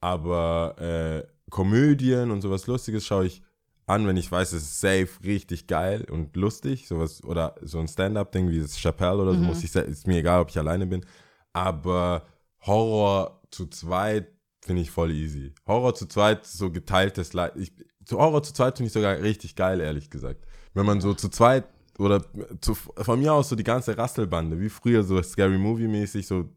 [0.00, 3.42] Aber äh, Komödien und sowas Lustiges schaue ich
[3.86, 7.88] an, wenn ich weiß, es ist safe richtig geil und lustig, sowas oder so ein
[7.88, 9.46] Stand-up-Ding wie das Chappelle oder so, Mhm.
[9.46, 11.04] muss ich ist mir egal, ob ich alleine bin.
[11.52, 12.24] Aber
[12.64, 14.28] Horror zu zweit
[14.64, 15.52] finde ich voll easy.
[15.66, 17.52] Horror zu zweit so geteiltes Leid.
[17.56, 17.72] Ich,
[18.06, 20.46] zu Horror zu zweit finde ich sogar richtig geil, ehrlich gesagt.
[20.74, 21.64] Wenn man so zu zweit
[21.98, 22.24] oder
[22.60, 26.48] zu, von mir aus so die ganze Rasselbande, wie früher so Scary Movie mäßig so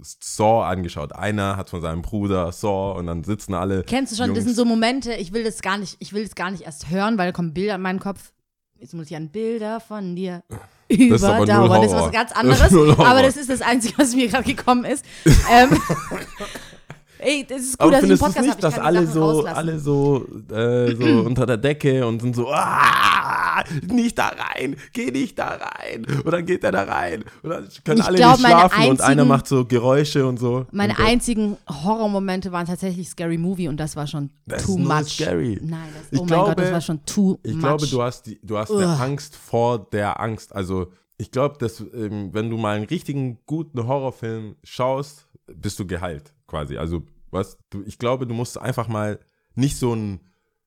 [0.00, 1.14] Saw angeschaut.
[1.14, 3.84] Einer hat von seinem Bruder Saw und dann sitzen alle.
[3.84, 4.44] Kennst du schon, das Jungs.
[4.46, 7.18] sind so Momente, ich will das gar nicht, ich will das gar nicht erst hören,
[7.18, 8.32] weil da kommen Bilder in meinen Kopf.
[8.78, 10.42] Jetzt muss ich an Bilder von dir
[10.88, 11.46] ist überdauern.
[11.46, 12.06] Das ist Horror.
[12.06, 12.72] was ganz Das ist anderes.
[12.72, 13.06] Horror.
[13.06, 15.04] aber das ist das Einzige, was mir gerade gekommen ist.
[15.50, 15.70] ähm,
[17.22, 19.12] ey, das ist gut, Aber dass ich findest du es nicht, Ich dass alle Sachen
[19.14, 19.56] so, rauslassen.
[19.56, 25.10] alle so, äh, so unter der Decke und sind so, ah, nicht da rein, geh
[25.10, 26.04] nicht da rein.
[26.24, 27.24] Und dann geht er da rein.
[27.42, 30.38] Und dann können Ich alle glaub, nicht schlafen und einer einzigen- macht so Geräusche und
[30.38, 30.66] so.
[30.72, 35.14] Meine und einzigen Horrormomente waren tatsächlich Scary Movie und das war schon Das too much.
[35.14, 35.58] scary.
[35.62, 37.60] Nein, das, Ich oh mein glaube- Gott, das war schon too Ich much.
[37.62, 38.88] glaube, du hast, die, du hast eine.
[38.98, 40.54] Angst vor der Angst.
[40.54, 45.86] Also ich glaube, dass ähm, wenn du mal einen richtigen guten Horrorfilm schaust, bist du
[45.86, 46.76] geheilt quasi.
[46.76, 49.18] Also Was, du, ich glaube, du musst einfach mal
[49.54, 50.20] nicht so ein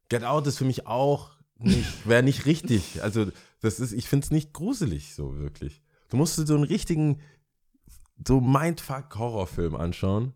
[0.10, 3.04] Get Out ist für mich auch nicht, wäre nicht richtig.
[3.04, 3.28] Also,
[3.62, 5.84] das ist, ich finde es nicht gruselig, so wirklich.
[6.10, 7.22] Du musst so einen richtigen,
[8.28, 10.34] so Mindfuck-Horrorfilm anschauen.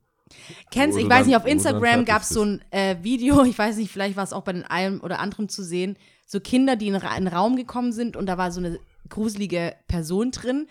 [0.71, 2.97] Kennst Wo ich du weiß dann- nicht, auf du Instagram gab es so ein äh,
[3.01, 5.97] Video, ich weiß nicht, vielleicht war es auch bei den einem oder anderen zu sehen,
[6.27, 10.29] so Kinder, die in einen Raum gekommen sind und da war so eine gruselige Person
[10.29, 10.67] drin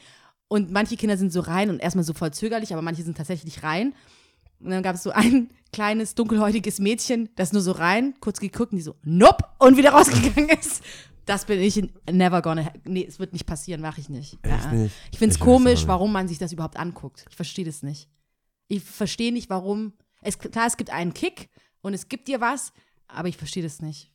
[0.46, 3.64] und manche Kinder sind so rein und erstmal so voll zögerlich, aber manche sind tatsächlich
[3.64, 3.94] rein.
[4.60, 8.72] Und dann gab es so ein kleines, dunkelhäutiges Mädchen, das nur so rein, kurz geguckt
[8.72, 10.82] und die so, nope, und wieder rausgegangen ist.
[11.26, 14.38] Das bin ich never gonna, nee, es wird nicht passieren, mache ich nicht.
[14.42, 14.72] Echt Ja.
[14.72, 14.94] nicht?
[15.12, 17.26] Ich finde es komisch, warum man sich das überhaupt anguckt.
[17.28, 18.08] Ich verstehe das nicht.
[18.68, 19.92] Ich verstehe nicht, warum.
[20.22, 21.50] Es, klar, es gibt einen Kick
[21.82, 22.72] und es gibt dir was,
[23.08, 24.10] aber ich verstehe das nicht.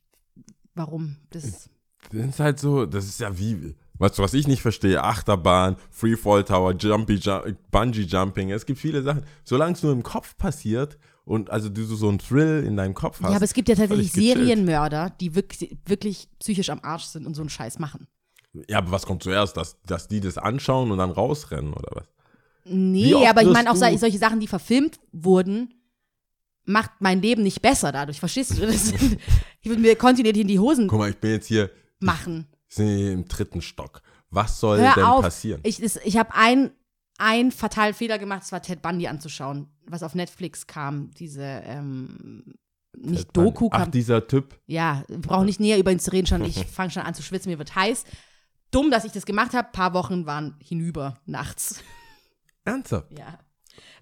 [0.74, 1.16] Warum?
[1.30, 1.70] Das,
[2.10, 5.76] Das ist halt so, das ist ja wie, weißt du, was ich nicht verstehe, Achterbahn,
[5.90, 9.24] Freefall Tower, Jumpy, Jump, Bungee Jumping, es gibt viele Sachen.
[9.44, 13.20] Solange es nur im Kopf passiert und also du so einen Thrill in deinem Kopf
[13.20, 13.30] hast.
[13.30, 14.12] ja, aber es gibt ja tatsächlich.
[14.12, 18.06] Serienmörder, die wirklich, wirklich psychisch am Arsch sind und so einen Scheiß machen.
[18.68, 22.04] Ja, aber was kommt zuerst, dass, dass die das anschauen und dann rausrennen oder was?
[22.66, 25.74] Nee, aber ich meine auch solche Sachen, die verfilmt wurden,
[26.64, 28.18] macht mein Leben nicht besser dadurch.
[28.18, 28.66] Verstehst du?
[28.66, 28.92] Das,
[29.60, 32.46] ich würde mir kontinuierlich in die Hosen Guck mal, ich bin jetzt hier, machen.
[32.76, 34.02] Hier im dritten Stock.
[34.30, 35.22] Was soll Hör denn auf.
[35.22, 35.60] passieren?
[35.64, 36.72] Ich, ich habe ein,
[37.18, 41.10] ein fatalen Fehler gemacht, das war Ted Bundy anzuschauen, was auf Netflix kam.
[41.12, 42.54] Diese, ähm,
[42.96, 43.90] nicht Doku Ach, kam.
[43.90, 44.58] dieser Typ.
[44.66, 46.44] ja, brauche nicht näher über ihn zu reden, schon.
[46.44, 48.04] Ich fange schon an zu schwitzen, mir wird heiß.
[48.70, 49.68] Dumm, dass ich das gemacht habe.
[49.72, 51.80] Paar Wochen waren hinüber nachts.
[52.64, 53.16] Ernsthaft?
[53.16, 53.38] Ja.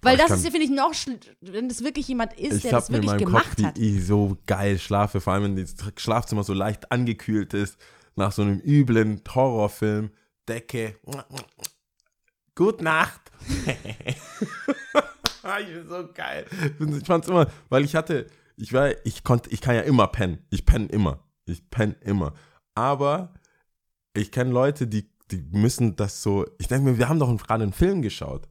[0.01, 0.93] Weil ich das ist ja, finde ich, noch,
[1.41, 3.65] wenn das wirklich jemand ist, Ich der das mir in wirklich meinem Kopf, gemacht wie
[3.65, 3.77] hat.
[3.77, 7.77] ich so geil schlafe, vor allem wenn das Schlafzimmer so leicht angekühlt ist,
[8.15, 10.11] nach so einem üblen Horrorfilm,
[10.47, 10.95] Decke.
[12.55, 13.31] Gute Nacht.
[15.59, 16.45] ich bin so geil.
[16.79, 20.39] Ich fand's immer, weil ich hatte, ich war, ich konnte, ich kann ja immer pennen.
[20.49, 21.23] Ich penne immer.
[21.45, 22.33] Ich penne immer.
[22.75, 23.33] Aber
[24.13, 27.63] ich kenne Leute, die, die müssen das so, ich denke mir, wir haben doch gerade
[27.63, 28.47] einen Film geschaut.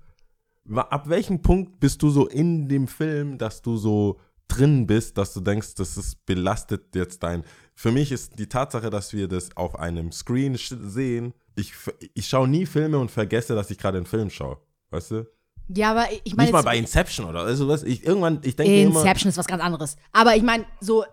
[0.74, 4.20] Ab welchem Punkt bist du so in dem Film, dass du so
[4.56, 7.44] drin bist, dass du denkst, das ist belastet jetzt dein.
[7.74, 11.34] Für mich ist die Tatsache, dass wir das auf einem Screen sehen.
[11.56, 11.72] Ich,
[12.14, 14.58] ich schaue nie Filme und vergesse, dass ich gerade einen Film schaue.
[14.90, 15.26] Weißt du?
[15.74, 17.82] Ja, aber ich meine, Nicht mal bei Inception oder also was.
[17.82, 19.00] Ich irgendwann, ich denke mir immer.
[19.00, 19.96] Inception ist was ganz anderes.
[20.12, 21.04] Aber ich meine, so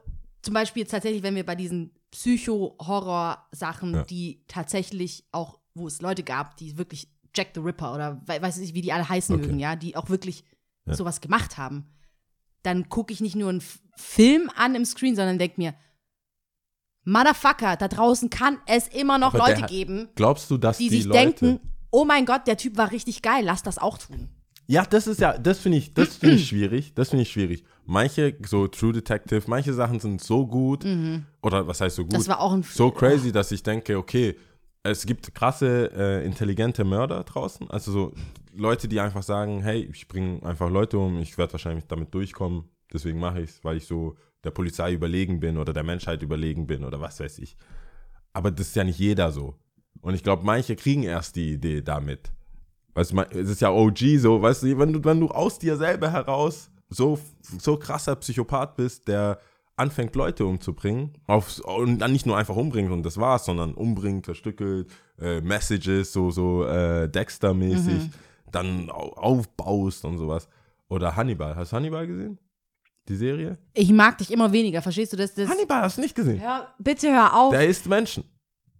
[0.41, 1.91] zum Beispiel jetzt tatsächlich, wenn wir bei diesen
[2.79, 4.03] Psycho-Horror-Sachen, Ja.
[4.03, 8.57] die tatsächlich auch, wo es Leute gab, die wirklich Jack the Ripper oder we weiß
[8.59, 9.45] ich, wie die alle heißen Okay.
[9.45, 10.43] mögen, ja, die auch wirklich
[10.85, 10.95] Ja.
[10.95, 11.85] sowas gemacht haben,
[12.69, 13.63] dann gucke ich nicht nur einen
[13.95, 15.73] Film an im Screen, sondern denke mir,
[17.05, 20.77] Motherfucker, da draußen kann es immer noch Aber der Leute hat- geben, Glaubst du, dass
[20.77, 21.59] die, die, sich Leute, denken,
[21.91, 24.29] oh mein Gott, der Typ war richtig geil, lass das auch tun.
[24.67, 26.93] Ja, das ist ja, das finde ich, das finde ich schwierig.
[26.93, 27.63] Das finde ich schwierig.
[27.85, 30.85] Manche, so True Detective, manche Sachen sind so gut.
[31.41, 32.13] Oder was heißt so gut?
[32.13, 32.17] Mhm.
[32.17, 34.37] Das war auch ein so crazy, dass ich denke, okay,
[34.83, 37.69] es gibt krasse, äh, intelligente Mörder draußen.
[37.69, 38.13] Also so
[38.53, 42.65] Leute, die einfach sagen, hey, ich bringe einfach Leute um, ich werde wahrscheinlich damit durchkommen,
[42.91, 46.65] deswegen mache ich es, weil ich so der Polizei überlegen bin oder der Menschheit überlegen
[46.65, 47.57] bin oder was weiß ich.
[48.31, 49.55] Aber das ist ja nicht jeder so.
[50.01, 52.31] Und ich glaube, manche kriegen erst die Idee damit.
[52.93, 55.75] Weißt du, es ist ja OG so, weißt du, wenn du, wenn du aus dir
[55.75, 59.39] selber heraus so, so krasser Psychopath bist, der
[59.79, 64.25] anfängt, Leute umzubringen, auf, und dann nicht nur einfach umbringt und das war's, sondern umbringt,
[64.25, 64.89] verstückelt,
[65.19, 68.09] äh, Messages, so, so äh, Dexter-mäßig,
[68.51, 70.47] dann au- aufbaust und sowas.
[70.89, 71.55] Oder Hannibal.
[71.55, 72.37] Hast du Hannibal gesehen?
[73.07, 73.57] Die Serie?
[73.73, 75.33] Ich mag dich immer weniger, verstehst du das?
[75.33, 76.39] das Hannibal hast du nicht gesehen.
[76.41, 77.51] hör, bitte hör auf.
[77.51, 78.23] Der isst Menschen.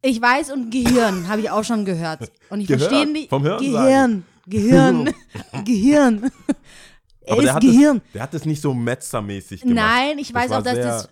[0.01, 2.31] Ich weiß und Gehirn habe ich auch schon gehört.
[2.49, 3.29] Und ich verstehe nicht.
[3.29, 5.09] Vom Hören Gehirn, Gehirn,
[5.65, 6.31] Gehirn.
[7.29, 7.97] Er Aber der hat, Gehirn.
[8.05, 9.75] das, der hat das nicht so metzermäßig gemacht.
[9.75, 11.09] Nein, ich weiß auch, dass das.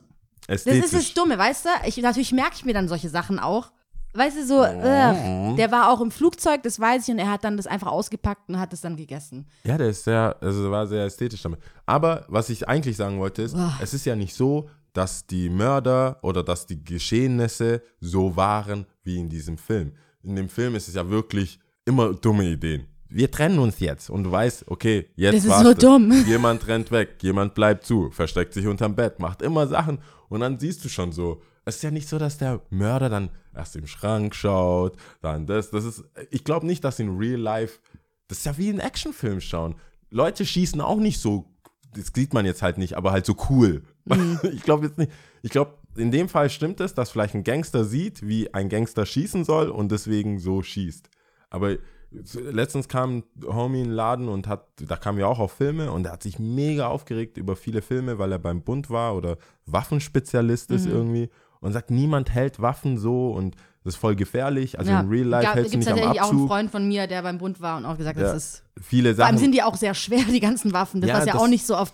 [0.48, 1.70] Das ist das Dumme, weißt du?
[1.88, 3.72] Ich, natürlich merke ich mir dann solche Sachen auch.
[4.14, 4.66] Weißt du, so, Oh.
[4.66, 7.88] ugh, der war auch im Flugzeug, das weiß ich, und er hat dann das einfach
[7.88, 9.46] ausgepackt und hat es dann gegessen.
[9.64, 11.60] Ja, der ist sehr, also war sehr ästhetisch damit.
[11.86, 13.78] Aber was ich eigentlich sagen wollte ist, Boah.
[13.82, 19.20] es ist ja nicht so, dass die Mörder oder dass die Geschehnisse so waren wie
[19.20, 19.92] in diesem Film.
[20.24, 22.88] In dem Film ist es ja wirklich immer dumme Ideen.
[23.10, 26.12] Wir trennen uns jetzt und du weißt, okay, jetzt Das ist so dumm.
[26.28, 30.60] Jemand rennt weg, jemand bleibt zu, versteckt sich unterm Bett, macht immer Sachen und dann
[30.60, 33.88] siehst du schon so, es ist ja nicht so, dass der Mörder dann erst im
[33.88, 37.80] Schrank schaut, dann das, das ist, ich glaube nicht, dass in Real Life,
[38.28, 39.76] das ist ja wie ein Actionfilm schauen.
[40.10, 41.46] Leute schießen auch nicht so,
[41.94, 43.84] das sieht man jetzt halt nicht, aber halt so cool.
[44.54, 47.84] Ich glaube jetzt nicht, ich glaube, in dem Fall stimmt es, dass vielleicht ein Gangster
[47.84, 51.10] sieht, wie ein Gangster schießen soll und deswegen so schießt.
[51.50, 51.78] Aber
[52.12, 55.92] letztens kam ein Homie in den Laden und hat, da kamen wir auch auf Filme
[55.92, 59.38] und er hat sich mega aufgeregt über viele Filme, weil er beim Bund war oder
[59.66, 60.92] Waffenspezialist ist Mhm.
[60.92, 64.78] irgendwie und sagt, niemand hält Waffen so und das ist voll gefährlich.
[64.80, 65.00] Also ja.
[65.00, 66.48] in Real Life ja, hältst du nicht am tatsächlich auch einen Abzug.
[66.50, 68.24] Freund von mir, der beim Bund war und auch gesagt, Ja.
[68.34, 68.64] das ist.
[68.82, 69.44] Viele Vor allem Sachen.
[69.44, 71.02] sind die auch sehr schwer, die ganzen Waffen.
[71.02, 71.94] Das Ja, was ja das- auch nicht so oft.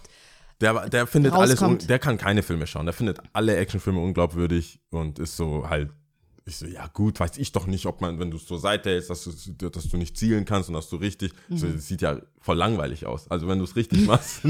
[0.62, 1.89] Der, der findet alles, rauskommt.
[1.89, 2.86] der kann keine Filme schauen.
[2.86, 5.89] Der findet alle Actionfilme unglaubwürdig und ist so halt,
[6.45, 8.89] ich so, ja gut, weiß ich doch nicht, ob man, wenn du es zur Seite
[8.89, 9.23] hältst, dass
[9.58, 11.58] du, dass du nicht zielen kannst und dass du richtig, Mhm.
[11.58, 13.29] so, das sieht ja voll langweilig aus.
[13.32, 14.41] Also wenn du es richtig machst.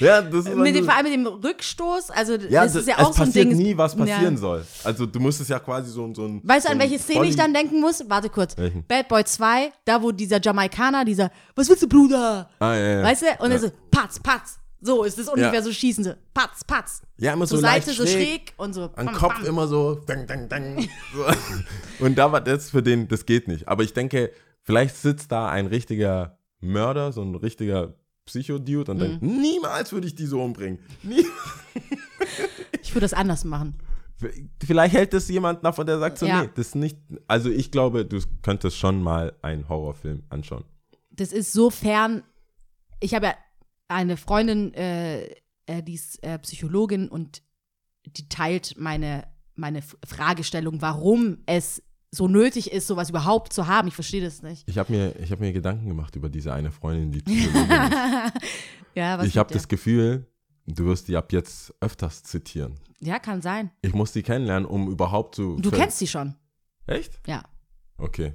[0.00, 2.88] ja, das ist mit dem, also- vor allem mit dem Rückstoß, also ja, das ist
[2.88, 3.56] ja es auch so ein passiert Ding.
[3.58, 4.36] nie, was passieren Ja.
[4.36, 4.66] soll.
[4.84, 7.26] Also du musst es ja quasi so, so ein Weißt du, so an welche Szene
[7.26, 8.02] ich dann denken muss?
[8.08, 8.56] Warte kurz.
[8.56, 8.84] Welchen?
[8.86, 12.48] Bad Boy 2, da wo dieser Jamaikaner, dieser, was willst du, Bruder?
[12.60, 13.02] Ah, ja, ja.
[13.02, 13.26] Weißt du?
[13.44, 13.56] Und ja.
[13.56, 14.58] er so, patz, patz.
[14.80, 15.62] So ist es ungefähr Ja.
[15.62, 17.02] so schießen, so, patz, patz.
[17.16, 18.10] Ja, immer so, So Seite, leicht so schräg.
[18.12, 18.90] schräg und so.
[18.94, 19.44] Am Kopf bam.
[19.46, 20.88] immer so, dang, dang, dang.
[21.14, 22.04] So.
[22.04, 23.66] Und da war das für den, das geht nicht.
[23.66, 24.30] Aber ich denke,
[24.62, 27.94] vielleicht sitzt da ein richtiger Mörder, so ein richtiger
[28.26, 29.00] Psycho-Dude und Mhm.
[29.02, 30.78] denkt, niemals würde ich die so umbringen.
[31.02, 31.24] Nie.
[32.82, 33.74] Ich würde das anders machen.
[34.64, 36.42] Vielleicht hält das jemand davon, der sagt so, Ja.
[36.42, 36.98] nee, das ist nicht.
[37.26, 40.64] Also ich glaube, du könntest schon mal einen Horrorfilm anschauen.
[41.10, 42.22] Das ist so fern.
[43.00, 43.34] Ich habe ja
[43.88, 45.24] eine Freundin, äh,
[45.66, 47.42] äh, die ist äh, Psychologin und
[48.06, 53.88] die teilt meine, meine Fragestellung, warum es so nötig ist, sowas überhaupt zu haben.
[53.88, 54.66] Ich verstehe das nicht.
[54.66, 58.32] Ich habe mir, ich hab mir Gedanken gemacht über diese eine Freundin, die Psychologin ist.
[58.94, 60.26] ja, was Ich habe das Gefühl,
[60.66, 62.78] du wirst die ab jetzt öfters zitieren.
[63.00, 63.70] Ja, kann sein.
[63.82, 65.56] Ich muss die kennenlernen, um überhaupt zu.
[65.56, 66.34] Du kennst sie schon.
[66.86, 67.20] Echt?
[67.26, 67.42] Ja.
[67.98, 68.32] Okay.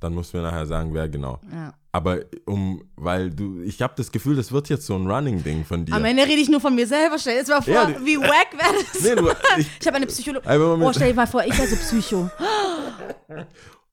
[0.00, 1.40] Dann musst du mir nachher sagen, wer genau.
[1.50, 1.74] ja.
[1.96, 5.86] Aber um, weil du, ich habe das Gefühl, das wird jetzt so ein Running-Ding von
[5.86, 5.94] dir.
[5.94, 7.18] Am Ende rede ich nur von mir selber.
[7.18, 9.02] Stell dir jetzt mal vor, Ja, du- wie wack wäre das?
[9.02, 9.28] Nee, du,
[9.58, 10.50] ich, Ich habe eine Psychologin.
[10.82, 12.30] Oh, stell dir mal vor, ich wäre so Psycho.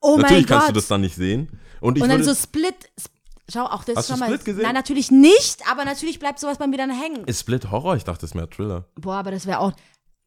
[0.06, 0.76] Oh mein natürlich kannst Gott.
[0.76, 1.48] du das dann nicht sehen.
[1.80, 2.76] Und ich Und dann so Split.
[3.00, 3.14] Sp-
[3.52, 4.26] Schau, auch das Hast du schon mal.
[4.28, 4.64] Split gesehen?
[4.64, 7.24] Nein, natürlich nicht, aber natürlich bleibt sowas bei mir dann hängen.
[7.26, 7.96] ist Split Horror?
[7.96, 8.86] Ich dachte, das ist mehr Thriller.
[9.00, 9.72] Boah, aber das wäre auch.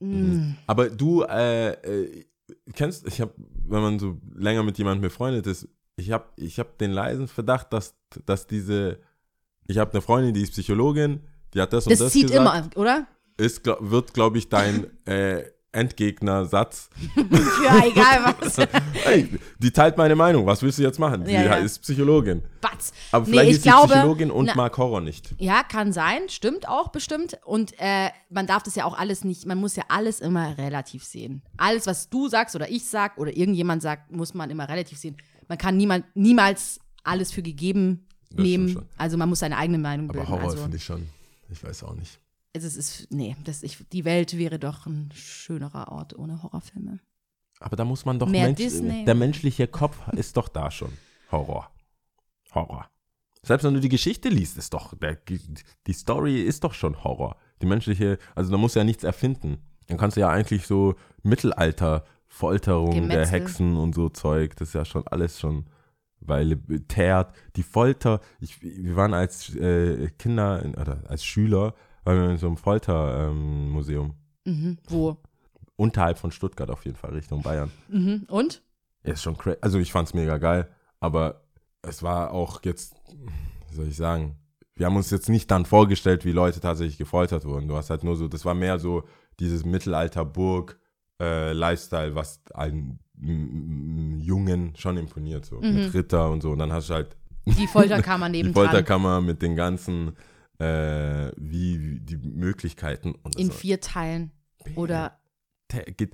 [0.00, 0.52] Mm.
[0.66, 2.24] Aber du, äh, äh,
[2.74, 3.32] kennst, ich habe,
[3.66, 7.72] wenn man so länger mit jemandem befreundet ist, ich habe ich hab den leisen Verdacht,
[7.72, 7.94] dass,
[8.26, 8.98] dass diese,
[9.66, 11.20] ich habe eine Freundin, die ist Psychologin,
[11.54, 12.40] die hat das und Das, das zieht gesagt.
[12.76, 13.06] immer, oder?
[13.38, 16.88] Ist, glaub, wird, glaube ich, dein äh, Endgegner-Satz.
[17.64, 18.56] Ja, egal was.
[19.04, 19.28] Hey,
[19.59, 20.46] die teilt meine Meinung.
[20.46, 21.24] Was willst du jetzt machen?
[21.24, 21.54] Die Ja, ja.
[21.56, 22.42] ist Psychologin.
[22.61, 22.92] Batz.
[23.12, 25.35] Aber Nee, vielleicht ich ist sie glaube- Psychologin und na- mag Horror nicht.
[25.38, 27.38] Ja, kann sein, stimmt auch bestimmt.
[27.44, 31.04] Und äh, man darf das ja auch alles nicht, man muss ja alles immer relativ
[31.04, 31.42] sehen.
[31.56, 35.16] Alles, was du sagst oder ich sag oder irgendjemand sagt, muss man immer relativ sehen.
[35.48, 38.87] Man kann niemand, niemals alles für gegeben Das nehmen.
[38.96, 40.32] Also man muss seine eigene Meinung Aber bilden.
[40.32, 41.09] Horror also, finde ich schon.
[41.50, 42.18] Ich weiß auch nicht.
[42.52, 46.42] es ist, es ist, nee, das, ich, die Welt wäre doch ein schönerer Ort ohne
[46.42, 47.00] Horrorfilme.
[47.61, 50.92] Aber da muss man doch Mensch, der menschliche Kopf ist doch da schon.
[51.30, 51.70] Horror.
[52.54, 52.90] Horror.
[53.42, 55.18] Selbst wenn du die Geschichte liest, ist doch der,
[55.87, 57.37] die Story ist doch schon Horror.
[57.62, 59.59] Die menschliche, also da musst du ja nichts erfinden.
[59.87, 63.32] Dann kannst du ja eigentlich so Mittelalter Folterung der Gemetzel.
[63.32, 65.66] Hexen und so Zeug, das ist ja schon alles schon
[66.20, 66.58] weil
[66.88, 72.30] teert, die Folter, ich, wir waren als äh, Kinder in, oder als Schüler, waren wir
[72.30, 74.14] in so einem Foltermuseum.
[74.44, 74.52] Ähm.
[74.52, 74.78] Mhm.
[74.88, 75.18] Wo?
[75.76, 77.70] unterhalb von Stuttgart auf jeden Fall, Richtung Bayern.
[77.88, 78.24] Mhm.
[78.28, 78.62] Und?
[79.04, 79.58] Ja, ist schon crazy.
[79.60, 80.68] Also ich fand's mega geil,
[81.00, 81.42] aber
[81.82, 82.94] es war auch jetzt,
[83.68, 84.36] wie soll ich sagen,
[84.74, 87.68] wir haben uns jetzt nicht dann vorgestellt, wie Leute tatsächlich gefoltert wurden.
[87.68, 89.04] Du hast halt nur so, das war mehr so
[89.38, 89.64] dieses
[91.18, 92.98] Mittelalter-Burg-Lifestyle, was einen
[94.20, 96.50] Jungen schon imponiert, so mit Ritter und so.
[96.52, 98.66] Und dann hast du halt Die Folterkammer die nebendran.
[98.66, 100.12] Folterkammer mit den ganzen,
[100.59, 103.14] äh, wie, die Möglichkeiten.
[103.22, 104.33] Und in war- vier Teilen.
[104.74, 105.18] Oder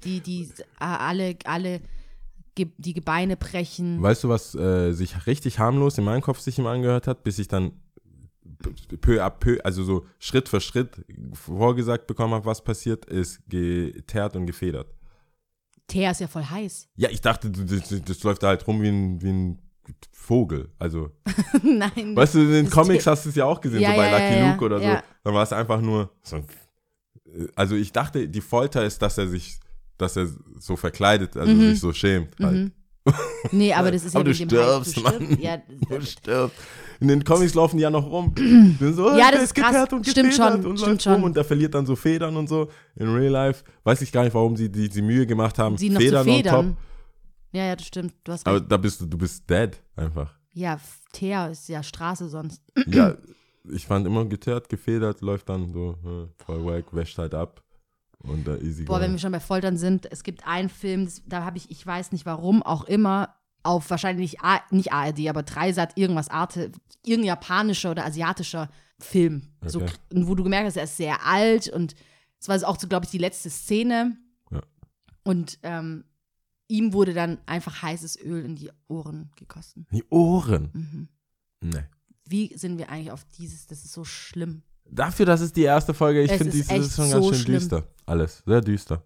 [0.04, 1.80] die, die äh, alle, alle
[2.56, 4.02] die Gebeine brechen.
[4.02, 7.38] Weißt du, was äh, sich richtig harmlos in meinem Kopf sich immer angehört hat, bis
[7.38, 7.72] ich dann
[9.00, 14.36] peu à peu, also so Schritt für Schritt vorgesagt bekommen habe, was passiert, ist geteert
[14.36, 14.92] und gefedert.
[15.86, 16.88] Teer ist ja voll heiß.
[16.96, 19.58] Ja, ich dachte, das, das, läuft da halt rum wie ein, wie ein
[20.12, 20.70] Vogel.
[20.78, 21.10] Also,
[21.62, 22.14] Nein.
[22.16, 24.18] weißt du, in den Comics hast du es ja auch gesehen, Ja, so bei ja,
[24.18, 25.02] Lucky ja, Luke oder so.
[25.24, 26.46] Dann war es einfach nur so ein,
[27.56, 29.58] also ich dachte, die Folter ist, dass er sich,
[29.98, 31.70] dass er so verkleidet, also Mhm.
[31.70, 32.36] sich so schämt.
[32.40, 32.72] Halt.
[33.50, 34.84] Nee, aber das ist Aber ja du Hype.
[34.84, 35.14] stirbst, Du Mann.
[35.14, 35.40] stirbst.
[35.42, 36.56] Ja, Du stirbst.
[37.02, 38.32] In den Comics laufen die ja noch rum.
[38.80, 39.92] So, Ja, das ist krass.
[39.92, 41.24] und Stimmt schon, und stimmt schon.
[41.24, 42.68] und der verliert dann so Federn und so.
[42.94, 45.76] In Real Life weiß ich gar nicht, warum sie die, die Mühe gemacht haben.
[45.76, 46.66] sie noch Federn on federn.
[46.68, 46.76] top.
[47.54, 48.14] Ja, ja, das stimmt.
[48.22, 50.32] Du hast Aber da bist du, du bist dead einfach.
[50.54, 50.78] Ja,
[51.12, 52.62] Teer ist ja Straße sonst.
[52.86, 53.16] ja,
[53.68, 57.62] ich fand immer geteert, gefedert, läuft dann so äh, voll wack, wäscht halt ab.
[58.22, 59.02] Und da easy Boah, going.
[59.06, 61.84] wenn wir schon bei Foltern sind, es gibt einen Film, das, da habe ich, ich
[61.84, 63.34] weiß nicht warum auch immer,
[63.64, 66.72] auf wahrscheinlich A nicht ARD, aber Dreisat, irgendwas Arte,
[67.04, 69.48] irgendein japanischer oder asiatischer Film.
[69.64, 69.92] So, Okay.
[70.12, 71.94] wo du gemerkt hast, er ist sehr alt und
[72.40, 74.16] es war auch so, glaube ich, die letzte Szene.
[74.50, 74.60] Ja.
[75.24, 76.04] Und ähm,
[76.68, 79.86] ihm wurde dann einfach heißes Öl in die Ohren gegossen.
[79.92, 80.70] Die Ohren.
[80.72, 81.08] Mhm.
[81.60, 81.84] Nee.
[82.24, 83.66] Wie sind wir eigentlich auf dieses?
[83.66, 84.62] Das ist so schlimm.
[84.90, 87.38] Dafür, dass es die erste Folge, ich finde, ist die ist schon so ganz schön
[87.44, 87.58] schlimm.
[87.60, 87.84] düster.
[88.06, 89.04] Alles, sehr düster.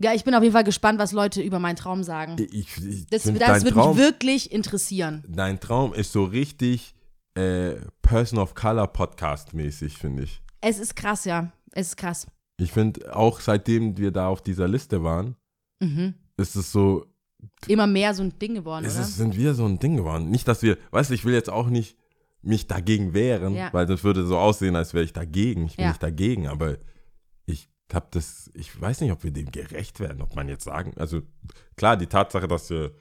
[0.00, 2.36] Ja, ich bin auf jeden Fall gespannt, was Leute über meinen Traum sagen.
[2.52, 5.22] Ich, ich Das, find, das würde mich wirklich interessieren.
[5.28, 6.94] dein Traum ist so richtig
[7.34, 10.42] äh, Person of Color Podcast mäßig, finde ich.
[10.60, 11.52] Es ist krass, ja.
[11.72, 12.26] Es ist krass.
[12.58, 15.36] Ich finde, auch seitdem wir da auf dieser Liste waren,
[15.80, 16.14] Mhm.
[16.36, 17.06] ist es so,
[17.66, 19.02] Immer mehr so ein Ding geworden, es oder?
[19.02, 20.30] ist, sind wir so ein Ding geworden.
[20.30, 21.96] Nicht, dass wir, weißt du, ich will jetzt auch nicht
[22.42, 23.68] mich dagegen wehren, Ja.
[23.72, 25.66] weil das würde so aussehen, als wäre ich dagegen.
[25.66, 25.90] Ich bin Ja.
[25.90, 26.78] nicht dagegen, aber
[27.94, 31.20] habe das, ich weiß nicht, ob wir dem gerecht werden, ob man jetzt sagen, also
[31.76, 32.92] klar, die Tatsache, dass wir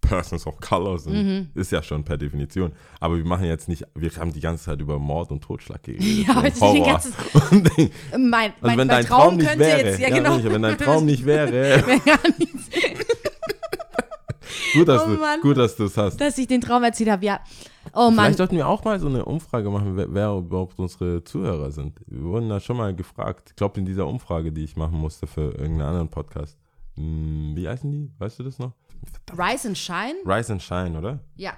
[0.00, 1.48] Persons of Color sind, Mhm.
[1.54, 2.72] ist ja schon per Definition.
[3.00, 6.02] Aber wir machen jetzt nicht, wir haben die ganze Zeit über Mord und Totschlag geredet.
[6.26, 6.86] Ja, und heute den Horror.
[6.86, 7.14] ganzen-
[7.50, 10.08] Und den- mein, mein, also wenn mein dein Traum, Traum nicht könnte wäre, jetzt, ja,
[10.08, 10.36] genau.
[10.36, 11.84] sicher, wenn dein Traum nicht wäre,
[14.74, 16.16] gut, dass Oh du gut, dass du es hast.
[16.20, 17.40] dass ich den Traum erzählt habe, ja.
[17.92, 21.22] Oh Mann, Vielleicht sollten wir auch mal so eine Umfrage machen, wer, wer überhaupt unsere
[21.24, 22.00] Zuhörer sind.
[22.06, 23.50] Wir wurden da schon mal gefragt.
[23.50, 26.58] Ich glaube, in dieser Umfrage, die ich machen musste für irgendeinen anderen Podcast.
[26.96, 28.12] Hm, wie heißen die?
[28.18, 28.72] Weißt du das noch?
[29.36, 30.16] Rise and Shine?
[30.24, 31.20] Rise and Shine, oder?
[31.36, 31.54] Ja.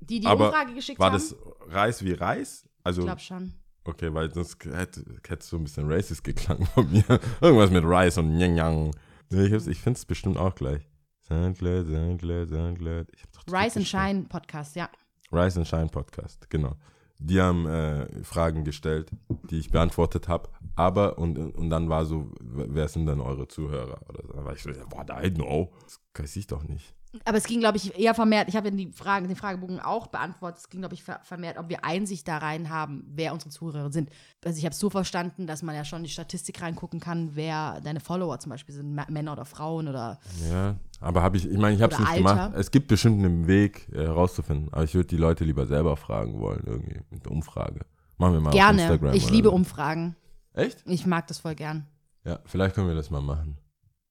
[0.00, 1.14] Die die Aber Umfrage geschickt War haben?
[1.14, 1.36] das
[1.68, 2.68] Reis wie Reis?
[2.82, 3.54] Also, ich glaube schon.
[3.84, 5.04] okay, weil sonst hätte
[5.38, 7.04] es so ein bisschen racist geklangen von mir.
[7.40, 8.90] Irgendwas mit Reis und Nyang Yang.
[9.30, 10.88] Ich, ich finde es bestimmt auch gleich.
[11.24, 13.86] Ich hab doch Rise and.
[13.86, 14.90] Shine Podcast, ja.
[15.32, 16.76] Rise and Shine Podcast, genau.
[17.18, 19.10] Die haben äh, Fragen gestellt,
[19.48, 20.48] die ich beantwortet habe.
[20.74, 24.00] Aber, und, und dann war so, wer sind denn eure Zuhörer?
[24.08, 24.32] Oder so.
[24.32, 25.72] Da war ich so, what, I know.
[25.84, 26.94] Das weiß ich doch nicht.
[27.24, 30.06] Aber es ging, glaube ich, eher vermehrt, ich habe ja die Fragen, den Fragebogen auch
[30.06, 33.50] beantwortet, es ging, glaube ich, ver- vermehrt, ob wir Einsicht da rein haben, wer unsere
[33.50, 34.10] Zuhörer sind.
[34.44, 37.30] Also ich habe es so verstanden, dass man ja schon in die Statistik reingucken kann,
[37.34, 40.18] wer deine Follower zum Beispiel sind, Männer oder Frauen oder
[40.50, 42.18] Ja, aber habe ich, ich meine, ich habe es nicht Alter.
[42.20, 42.52] gemacht.
[42.54, 44.72] Es gibt bestimmt einen Weg äh, herauszufinden.
[44.72, 47.80] Aber ich würde die Leute lieber selber fragen wollen, irgendwie, mit einer Umfrage.
[48.16, 48.82] Machen wir mal auf gerne.
[48.82, 49.14] Instagram.
[49.14, 49.54] Ich liebe so.
[49.54, 50.16] Umfragen.
[50.54, 50.82] Echt?
[50.86, 51.86] Ich mag das voll gern.
[52.24, 53.58] Ja, vielleicht können wir das mal machen.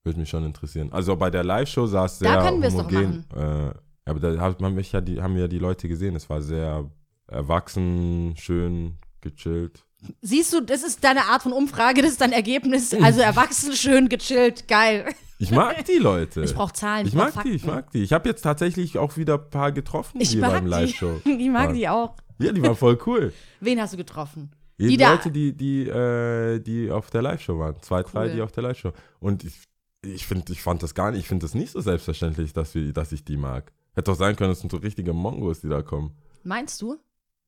[0.03, 0.91] Würde mich schon interessieren.
[0.91, 3.25] Also bei der Live-Show sah es sehr Da können wir es doch homogen.
[3.35, 3.71] Äh,
[4.05, 6.15] aber da hat man mich ja die, haben ja die Leute gesehen.
[6.15, 6.89] Es war sehr
[7.27, 9.85] erwachsen, schön, gechillt.
[10.21, 12.93] Siehst du, das ist deine Art von Umfrage, das ist dein Ergebnis.
[12.95, 15.05] Also erwachsen, schön, gechillt, geil.
[15.37, 16.41] Ich mag die Leute.
[16.43, 17.75] Ich brauche Zahlen, ich brauch mag die, ich Fakten.
[17.75, 18.03] mag die.
[18.03, 20.69] Ich habe jetzt tatsächlich auch wieder ein paar getroffen Ich hier mag beim die.
[20.71, 21.21] Live-Show.
[21.25, 21.73] Ich mag Ja.
[21.73, 22.15] die auch.
[22.39, 23.33] Ja, die waren voll cool.
[23.59, 24.51] Wen hast du getroffen?
[24.79, 27.75] Die, Die Leute, die, die, äh, die auf der Live-Show waren.
[27.81, 28.33] Zwei, drei, Cool.
[28.33, 28.93] die auf der Live-Show.
[29.19, 29.61] Und ich,
[30.03, 32.93] ich finde, ich fand das gar nicht, ich finde das nicht so selbstverständlich, dass, wir,
[32.93, 33.71] dass ich die mag.
[33.93, 36.15] Hätte doch sein können, das sind so richtige Mongos, die da kommen.
[36.43, 36.97] Meinst du?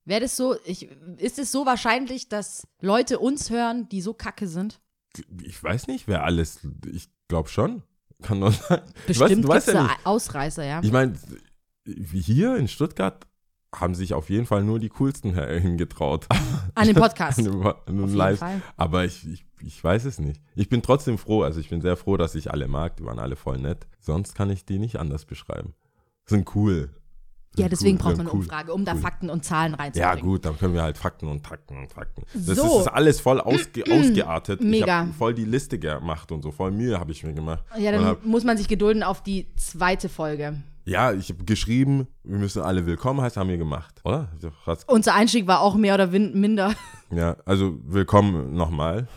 [0.06, 4.48] Wäre das so, ich, ist es so wahrscheinlich, dass Leute uns hören, die so kacke
[4.48, 4.82] sind?
[5.42, 6.60] Ich weiß nicht, wer alles,
[6.92, 7.84] ich glaube schon.
[8.22, 8.82] Kann doch sein.
[9.08, 10.10] Bestimmt du weißt gibt es ja da.
[10.10, 10.82] Ausreißer, ja.
[10.84, 11.18] Ich meine,
[11.86, 13.26] hier in Stuttgart
[13.80, 16.28] haben sich auf jeden Fall nur die coolsten hingetraut.
[16.76, 17.40] An dem Podcast.
[17.40, 18.40] An dem, an dem Live.
[18.40, 18.62] Fall.
[18.78, 20.42] Aber ich, ich, ich weiß es nicht.
[20.56, 22.98] Ich bin trotzdem froh, also ich bin sehr froh, dass ich alle mag.
[22.98, 23.88] Die waren alle voll nett.
[24.00, 25.74] Sonst kann ich die nicht anders beschreiben.
[26.26, 26.90] Sind cool.
[27.56, 28.40] Sind Ja, deswegen cool, braucht man eine cool.
[28.42, 29.00] Umfrage, um da Cool.
[29.02, 30.18] Fakten und Zahlen reinzubringen.
[30.18, 32.24] Ja, gut, dann können wir halt Fakten und Takten und Fakten.
[32.34, 32.80] Das So.
[32.80, 34.60] ist alles voll ausge ausgeartet.
[34.62, 35.02] Ich Mega.
[35.02, 36.52] habe voll die Liste gemacht und so.
[36.52, 37.64] Voll Mühe habe ich mir gemacht.
[37.78, 40.64] Ja, dann hab, muss man sich gedulden auf die zweite Folge.
[40.86, 44.30] Ja, ich habe geschrieben, wir müssen alle willkommen heißen, haben wir gemacht, oder?
[44.88, 46.74] Unser Einstieg war auch mehr oder minder.
[47.12, 49.08] Ja, also willkommen nochmal.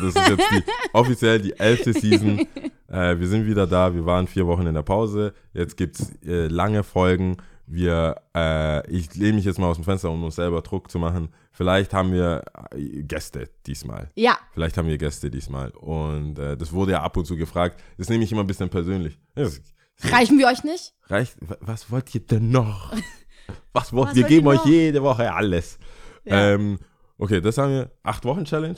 [0.00, 2.40] Das ist jetzt die, offiziell die elfte Season.
[2.88, 3.94] Äh, wir sind wieder da.
[3.94, 5.34] Wir waren vier Wochen in der Pause.
[5.52, 7.36] Jetzt gibt es äh, lange Folgen.
[7.66, 10.98] Wir, äh, ich lehne mich jetzt mal aus dem Fenster, um uns selber Druck zu
[10.98, 11.28] machen.
[11.50, 14.08] Vielleicht haben wir äh, Gäste diesmal.
[14.14, 15.70] Ja, Vielleicht haben wir Gäste diesmal.
[15.70, 17.82] Und äh, das wurde ja ab und zu gefragt.
[17.98, 19.18] Das nehme ich immer ein bisschen persönlich.
[19.34, 19.60] Das
[20.02, 20.94] reichen wir euch nicht?
[21.04, 21.36] reicht.
[21.40, 22.92] wa- Was wollt ihr denn noch?
[23.72, 25.78] Was wollt Was Wir wollt geben ihr euch jede Woche alles.
[26.24, 26.54] Ja.
[26.54, 26.78] Ähm,
[27.18, 27.90] okay, das haben wir.
[28.02, 28.76] Acht Wochen Challenge.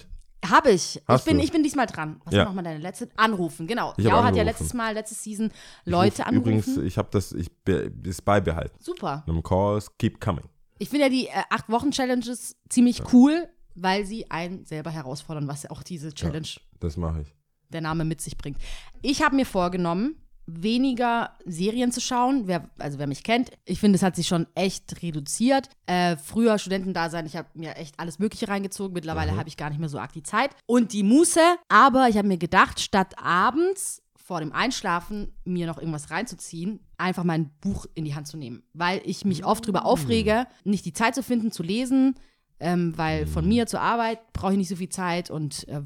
[0.49, 1.03] Hab ich.
[1.07, 1.45] Hast ich bin, du?
[1.45, 2.21] ich bin diesmal dran.
[2.25, 2.41] Was Ja.
[2.41, 3.09] war nochmal deine letzte?
[3.17, 3.95] Anrufen, genau.
[3.97, 5.47] Ich Jau hat ja letztes Mal, letzte Season
[5.85, 6.59] Ich Leute ruf- angerufen.
[6.61, 8.77] Übrigens, ich habe das, ich be, das beibehalten.
[8.81, 9.25] Super.
[9.27, 10.45] Einem Calls keep coming.
[10.79, 15.49] Ich finde ja die äh, acht Wochen Challenges ziemlich cool, weil sie einen selber herausfordern,
[15.49, 16.47] was ja auch diese Challenge
[16.79, 17.35] Das mache ich.
[17.71, 18.59] der Name mit sich bringt.
[19.03, 22.47] Ich habe mir vorgenommen, weniger Serien zu schauen.
[22.47, 25.69] Wer, also wer mich kennt, ich finde, es hat sich schon echt reduziert.
[25.87, 28.95] Äh, früher Studentendasein, ich habe mir echt alles Mögliche reingezogen.
[28.95, 31.41] Mittlerweile habe ich gar nicht mehr so arg die Zeit und die Muße.
[31.69, 37.25] Aber ich habe mir gedacht, statt abends vor dem Einschlafen mir noch irgendwas reinzuziehen, einfach
[37.25, 38.63] mein Buch in die Hand zu nehmen.
[38.73, 42.15] Weil ich mich oft drüber aufrege, nicht die Zeit zu finden, zu lesen,
[42.61, 45.83] ähm, weil von mir zur Arbeit brauche ich nicht so viel Zeit und äh,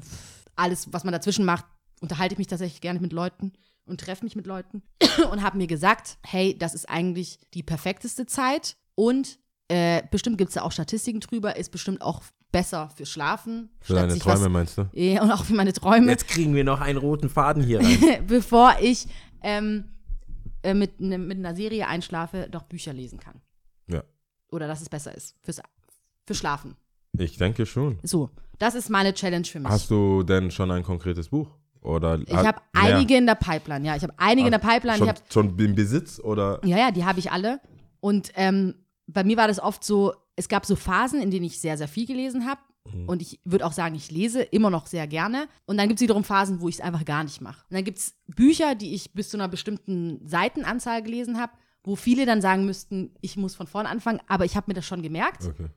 [0.55, 1.65] alles, was man dazwischen macht,
[2.01, 3.53] unterhalte ich mich tatsächlich gerne mit Leuten
[3.85, 4.81] und treffe mich mit Leuten
[5.31, 10.49] und habe mir gesagt, hey, das ist eigentlich die perfekteste Zeit und äh, bestimmt gibt
[10.49, 12.21] es da auch Statistiken drüber, ist bestimmt auch
[12.51, 13.69] besser für Schlafen.
[13.81, 14.89] Für deine Träume was- meinst du?
[14.93, 18.25] Ja, und auch für meine Träume Jetzt kriegen wir noch einen roten Faden hier rein.
[18.27, 19.07] bevor ich
[19.41, 19.85] ähm,
[20.61, 23.41] äh, mit, ne, mit einer Serie einschlafe, doch Bücher lesen kann.
[23.87, 24.03] Ja.
[24.51, 25.61] Oder dass es besser ist fürs,
[26.25, 26.75] für Schlafen.
[27.17, 27.99] Ich denke schon.
[28.03, 28.29] So,
[28.59, 29.69] das ist meine Challenge für mich.
[29.69, 31.49] Hast du denn schon ein konkretes Buch?
[31.83, 33.95] Oder ich habe einige in der Pipeline, ja.
[33.95, 34.97] Ich habe einige in der Pipeline.
[34.97, 36.61] Schon, Ich hab, schon im Besitz oder?
[36.63, 37.59] ja, ja, die habe ich alle.
[37.99, 38.75] Und ähm,
[39.07, 41.87] bei mir war das oft so, es gab so Phasen, in denen ich sehr, sehr
[41.87, 42.61] viel gelesen habe.
[42.91, 43.09] Mhm.
[43.09, 45.47] Und ich würde auch sagen, ich lese immer noch sehr gerne.
[45.65, 47.63] Und dann gibt es wiederum Phasen, wo ich es einfach gar nicht mache.
[47.69, 51.53] Und dann gibt es Bücher, die ich bis zu einer bestimmten Seitenanzahl gelesen habe,
[51.83, 54.85] wo viele dann sagen müssten, ich muss von vorne anfangen, aber ich habe mir das
[54.85, 55.45] schon gemerkt.
[55.45, 55.67] Okay.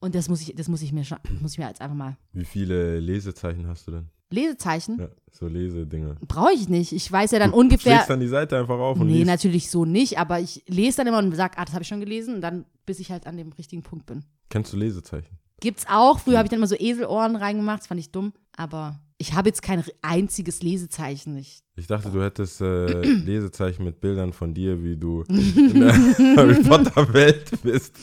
[0.00, 2.16] Und das muss ich, das muss ich mir schon, muss ich mir jetzt einfach mal.
[2.32, 4.10] Wie viele Lesezeichen hast du denn?
[4.30, 6.16] Lesezeichen Ja, so Lesedinger.
[6.26, 6.92] brauche ich nicht.
[6.92, 7.92] Ich weiß ja dann Du ungefähr.
[7.94, 9.26] schlägst dann die Seite einfach auf und Nee, liest.
[9.26, 12.00] natürlich so nicht, aber ich lese dann immer und sage, ah, das habe ich schon
[12.00, 14.24] gelesen und dann, bis ich halt an dem richtigen Punkt bin.
[14.48, 15.36] Kennst du Lesezeichen?
[15.60, 16.20] Gibt's auch.
[16.20, 18.32] Früher habe ich dann immer so Eselohren reingemacht, das fand ich dumm.
[18.56, 21.36] Aber ich habe jetzt kein einziges Lesezeichen.
[21.36, 25.92] Ich, Ich dachte, du hättest äh, Lesezeichen mit Bildern von dir, wie du in der
[26.36, 27.94] Harry Potter Welt bist.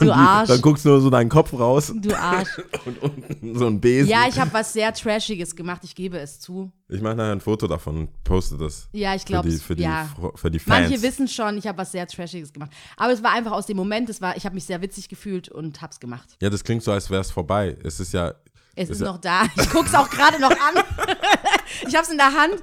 [0.00, 0.48] Und Du Arsch.
[0.48, 2.48] Dann guckst du nur so deinen Kopf raus du Arsch.
[2.86, 4.08] und unten so ein Besen.
[4.10, 6.72] ja, ich habe was sehr Trashiges gemacht, ich gebe es zu.
[6.88, 8.88] Ich mache nachher ein Foto davon und poste das.
[8.92, 10.08] Ja, ich Für glaube, die, für, die, ja.
[10.18, 10.88] Fro- für die Fans.
[10.90, 12.70] Manche wissen schon, ich habe was sehr Trashiges gemacht.
[12.96, 15.48] Aber es war einfach aus dem Moment, es war, ich habe mich sehr witzig gefühlt
[15.50, 16.36] und hab's gemacht.
[16.40, 17.76] Ja, das klingt so, als wäre es vorbei.
[17.84, 18.34] Es ist ja.
[18.76, 19.44] Es ist ja- noch da.
[19.56, 20.82] Ich guck's auch gerade noch an.
[21.86, 22.56] ich hab's in der Hand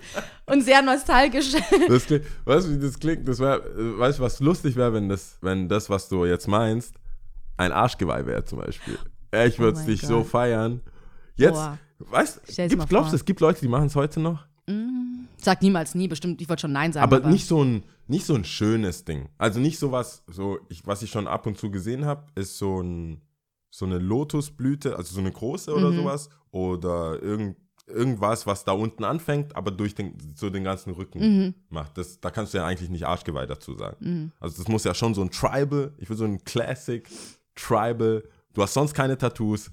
[0.46, 1.54] und sehr nostalgisch.
[1.88, 3.28] Das klingt, weißt du, wie das klingt?
[3.28, 3.62] Das wär,
[3.98, 6.96] weißt du, was lustig wäre, wenn das, wenn das, was du jetzt meinst,
[7.58, 8.98] ein Arschgeweih wäre zum Beispiel.
[9.46, 10.82] Ich würde Oh es mein dich so feiern.
[11.36, 11.78] Jetzt, Boah.
[12.00, 12.42] weißt
[12.72, 14.46] du, glaubst du, es gibt Leute, die machen es heute noch?
[15.38, 17.04] Sag niemals nie, bestimmt, ich wollte schon Nein sagen.
[17.04, 19.30] Aber, nicht so ein nicht so ein schönes Ding.
[19.38, 22.58] Also nicht so was, so ich, was ich schon ab und zu gesehen habe, ist
[22.58, 23.22] so ein
[23.72, 27.56] so eine Lotusblüte, also so eine große oder sowas oder irgend,
[27.88, 31.98] irgendwas, was da unten anfängt, aber durch den so den ganzen Rücken macht.
[31.98, 34.32] Das da kannst du ja eigentlich nicht Arschgeweih dazu sagen.
[34.40, 37.08] Also das muss ja schon so ein Tribal, ich will so ein Classic
[37.56, 38.24] Tribal.
[38.54, 39.72] Du hast sonst keine Tattoos.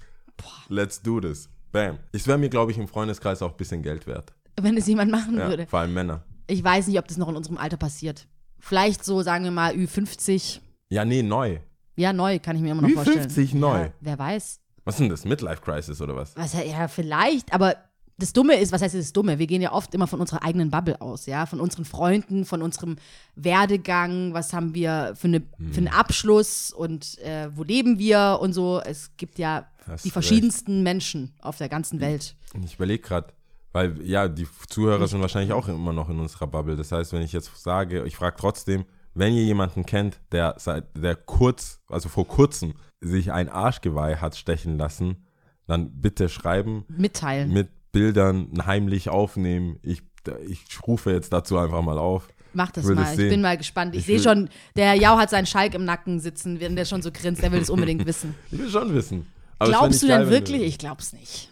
[0.69, 1.49] Let's do this.
[1.71, 1.99] Bam.
[2.13, 4.33] Es wäre mir, glaube ich, im Freundeskreis auch ein bisschen Geld wert.
[4.59, 5.67] Wenn es jemand machen Ja, würde.
[5.67, 6.23] vor allem Männer.
[6.47, 8.27] Ich weiß nicht, ob das noch in unserem Alter passiert.
[8.57, 10.59] Vielleicht so, sagen wir mal, Ü50.
[10.89, 11.59] Ja, nee, neu.
[11.99, 13.27] Ja, neu, kann ich mir immer noch vorstellen.
[13.29, 13.79] Ü50 neu.
[13.83, 14.59] Ja, wer weiß.
[14.85, 15.25] Was ist denn das?
[15.25, 16.35] Midlife Crisis oder was?
[16.37, 17.75] Was, ja, vielleicht, aber
[18.17, 19.39] das Dumme ist, was heißt das Dumme?
[19.39, 22.61] Wir gehen ja oft immer von unserer eigenen Bubble aus, ja, von unseren Freunden, von
[22.61, 22.97] unserem
[23.35, 25.71] Werdegang, was haben wir für, eine, Hm.
[25.73, 28.81] für einen Abschluss und äh, wo leben wir und so.
[28.83, 30.13] Es gibt ja Hast die recht.
[30.13, 32.35] verschiedensten Menschen auf der ganzen Welt.
[32.65, 33.33] Ich überlege gerade,
[33.71, 36.75] weil ja, die Zuhörer sind wahrscheinlich auch immer noch in unserer Bubble.
[36.75, 40.85] Das heißt, wenn ich jetzt sage, ich frage trotzdem, wenn ihr jemanden kennt, der seit
[40.95, 45.25] der kurz, also vor kurzem, sich ein Arschgeweih hat stechen lassen,
[45.67, 47.51] dann bitte schreiben, Mitteilen.
[47.53, 49.79] mit Bildern heimlich aufnehmen.
[49.81, 50.03] Ich,
[50.47, 52.27] ich rufe jetzt dazu einfach mal auf.
[52.53, 53.11] Mach das mal.
[53.11, 53.93] ich bin mal gespannt.
[53.95, 57.01] Ich, Ich sehe schon, der Jau hat seinen Schalk im Nacken sitzen, wenn der schon
[57.01, 57.41] so grinst.
[57.43, 58.35] Der will es unbedingt wissen.
[58.51, 59.27] Ich will schon wissen.
[59.59, 60.61] Aber Glaubst du geil, denn wenn wirklich?
[60.63, 61.49] Ich glaub's nicht.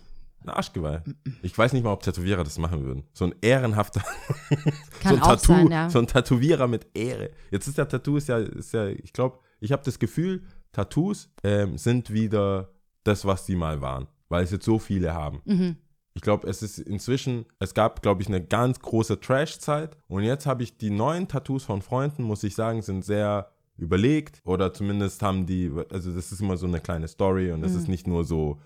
[0.48, 1.02] Ein Arschgeweih.
[1.42, 3.04] Ich weiß nicht mal, ob Tätowierer das machen würden.
[3.14, 4.02] So ein ehrenhafter
[4.50, 4.74] Kann
[5.04, 5.90] so ein auch Tattoo, sein, ja.
[5.90, 7.32] so ein Tätowierer mit Ehre.
[7.52, 11.30] Jetzt ist der Tattoo ist ja, ist ja ich glaube, ich habe das Gefühl, Tattoos
[11.44, 12.70] ähm, sind wieder
[13.04, 15.42] das, was sie mal waren, weil es jetzt so viele haben.
[15.46, 15.78] Mhm.
[16.14, 20.46] Ich glaube, es ist inzwischen, es gab, glaube ich, eine ganz große Trash-Zeit und jetzt
[20.46, 25.22] habe ich die neuen Tattoos von Freunden, muss ich sagen, sind sehr überlegt oder zumindest
[25.22, 27.78] haben die, also das ist immer so eine kleine Story und es Mhm.
[27.80, 28.60] ist nicht nur so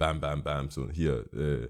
[0.00, 1.68] bam, bam, bam, so hier, äh,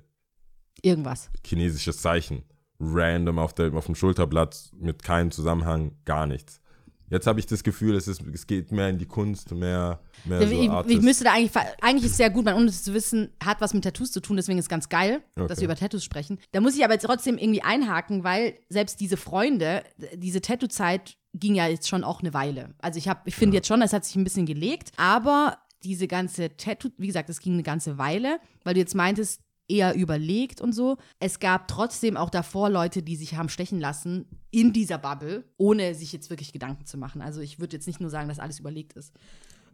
[0.82, 1.28] Irgendwas.
[1.46, 2.44] chinesisches Zeichen.
[2.78, 6.62] Random auf, der, auf dem Schulterblatt mit keinem Zusammenhang, gar nichts.
[7.10, 10.46] Jetzt habe ich das Gefühl, es, ist, es geht mehr in die Kunst, mehr, mehr
[10.46, 11.02] so ich, ich Artist.
[11.02, 11.50] müsste da eigentlich,
[11.82, 14.20] eigentlich ist es sehr gut, man ohne es zu wissen, hat was mit Tattoos zu
[14.20, 15.56] tun, deswegen ist es ganz geil, dass Okay.
[15.62, 16.38] wir über Tattoos sprechen.
[16.52, 19.82] Da muss ich aber jetzt trotzdem irgendwie einhaken, weil selbst diese Freunde,
[20.14, 22.74] diese Tattoo-Zeit ging ja jetzt schon auch eine Weile.
[22.78, 26.06] Also ich habe, ich finde jetzt schon, es hat sich ein bisschen gelegt, aber diese
[26.08, 30.60] ganze Tattoo, wie gesagt, es ging eine ganze Weile, weil du jetzt meintest, eher überlegt
[30.60, 30.96] und so.
[31.20, 35.94] Es gab trotzdem auch davor Leute, die sich haben stechen lassen in dieser Bubble, ohne
[35.94, 37.22] sich jetzt wirklich Gedanken zu machen.
[37.22, 39.14] Also ich würde jetzt nicht nur sagen, dass alles überlegt ist.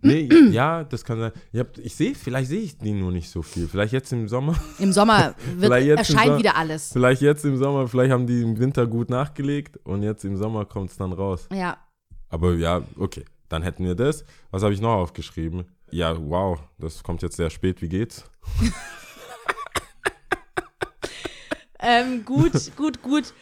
[0.03, 1.33] Nee, ja, das kann sein.
[1.53, 3.67] Ich, ich sehe, vielleicht sehe ich die nur nicht so viel.
[3.67, 4.55] Vielleicht jetzt im Sommer.
[4.79, 6.93] Im Sommer wird, erscheint Sommer- wieder alles.
[6.93, 7.89] Vielleicht jetzt im Sommer.
[7.89, 11.49] Vielleicht haben die im Winter gut nachgelegt und jetzt im Sommer kommt es dann raus.
[11.51, 11.79] Ja.
[12.29, 13.25] Aber ja, okay.
[13.49, 14.25] Dann hätten wir das.
[14.51, 15.65] Was habe ich noch aufgeschrieben?
[15.91, 17.81] Ja, wow, das kommt jetzt sehr spät.
[17.83, 18.25] Wie geht's?
[21.79, 23.33] Ähm, gut, gut, gut.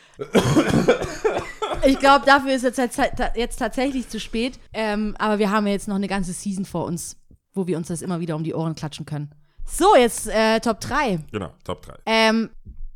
[1.86, 2.98] Ich glaube, dafür ist es jetzt,
[3.34, 4.58] jetzt tatsächlich zu spät.
[4.72, 7.16] Ähm, aber wir haben ja jetzt noch eine ganze Season vor uns,
[7.52, 9.30] wo wir uns das immer wieder um die Ohren klatschen können.
[9.66, 11.20] So, jetzt äh, Top 3.
[11.32, 11.94] Genau, Top 3.
[12.06, 12.50] Ähm,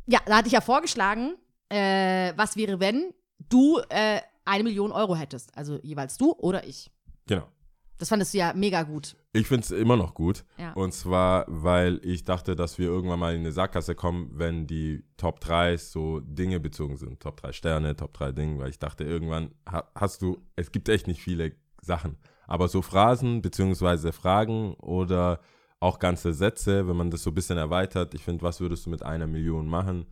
[0.07, 1.35] ja, da hatte ich ja vorgeschlagen,
[1.69, 3.13] äh, was wäre, wenn
[3.49, 5.55] du äh, eine Million Euro hättest.
[5.57, 6.91] Also jeweils du oder ich.
[7.27, 7.47] Genau.
[7.99, 9.15] Das fandest du ja mega gut.
[9.33, 10.45] Ich finde es immer noch gut.
[10.57, 10.71] Ja.
[10.73, 15.03] Und zwar, weil ich dachte, dass wir irgendwann mal in eine Sackgasse kommen, wenn die
[15.17, 17.19] Top 3 so Dinge bezogen sind.
[17.19, 20.87] Top 3 Sterne, Top 3 Dinge, weil ich dachte, irgendwann ha hast du, es gibt
[20.87, 22.17] echt nicht viele Sachen.
[22.47, 25.41] Aber so Phrasen beziehungsweise Fragen oder
[25.81, 28.89] auch ganze Sätze, wenn man das so ein bisschen erweitert, ich finde, was würdest du
[28.89, 30.05] mit einer Million machen,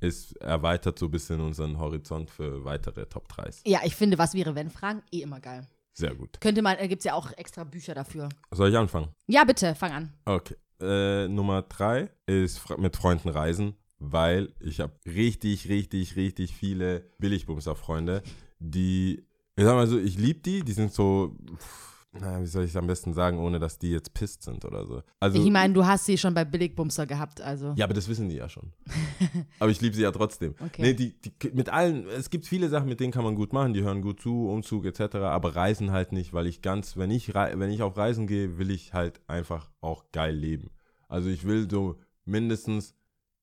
[0.00, 3.60] ist erweitert so ein bisschen unseren Horizont für weitere Top 3s.
[3.66, 5.66] Ja, ich finde, was wäre, wenn Fragen eh immer geil.
[5.94, 6.40] Sehr gut.
[6.40, 8.28] Könnte man, äh, gibt es ja auch extra Bücher dafür.
[8.50, 9.08] Soll ich anfangen?
[9.26, 10.12] Ja, bitte, fang an.
[10.24, 10.56] Okay.
[10.80, 18.22] Äh, Nummer drei ist mit Freunden reisen, weil ich habe richtig, richtig, richtig viele Billigbumser-Freunde,
[18.58, 19.24] die,
[19.54, 22.70] ich sag mal so, ich liebe die, die sind so, pff, na, wie soll ich
[22.70, 25.02] es am besten sagen, ohne dass die jetzt pisst sind oder so.
[25.20, 27.74] Also, Ich meine, du hast sie schon bei Billigbumster gehabt, also.
[27.76, 28.72] ja, aber das wissen die ja schon.
[29.58, 30.54] aber ich liebe sie ja trotzdem.
[30.64, 30.82] Okay.
[30.82, 33.72] Nee, die, die, mit allen, es gibt viele Sachen, mit denen kann man gut machen,
[33.72, 37.34] die hören gut zu, Umzug etc., aber Reisen halt nicht, weil ich ganz, wenn ich,
[37.34, 40.70] wenn ich auf Reisen gehe, will ich halt einfach auch geil leben.
[41.08, 42.94] Also ich will so mindestens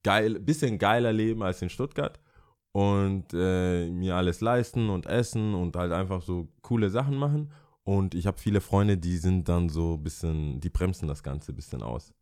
[0.04, 2.20] geil, bisschen geiler leben als in Stuttgart
[2.72, 7.52] und äh, mir alles leisten und essen und halt einfach so coole Sachen machen.
[7.84, 11.52] Und ich habe viele Freunde, die sind dann so ein bisschen, die bremsen das Ganze
[11.52, 12.14] ein bisschen aus.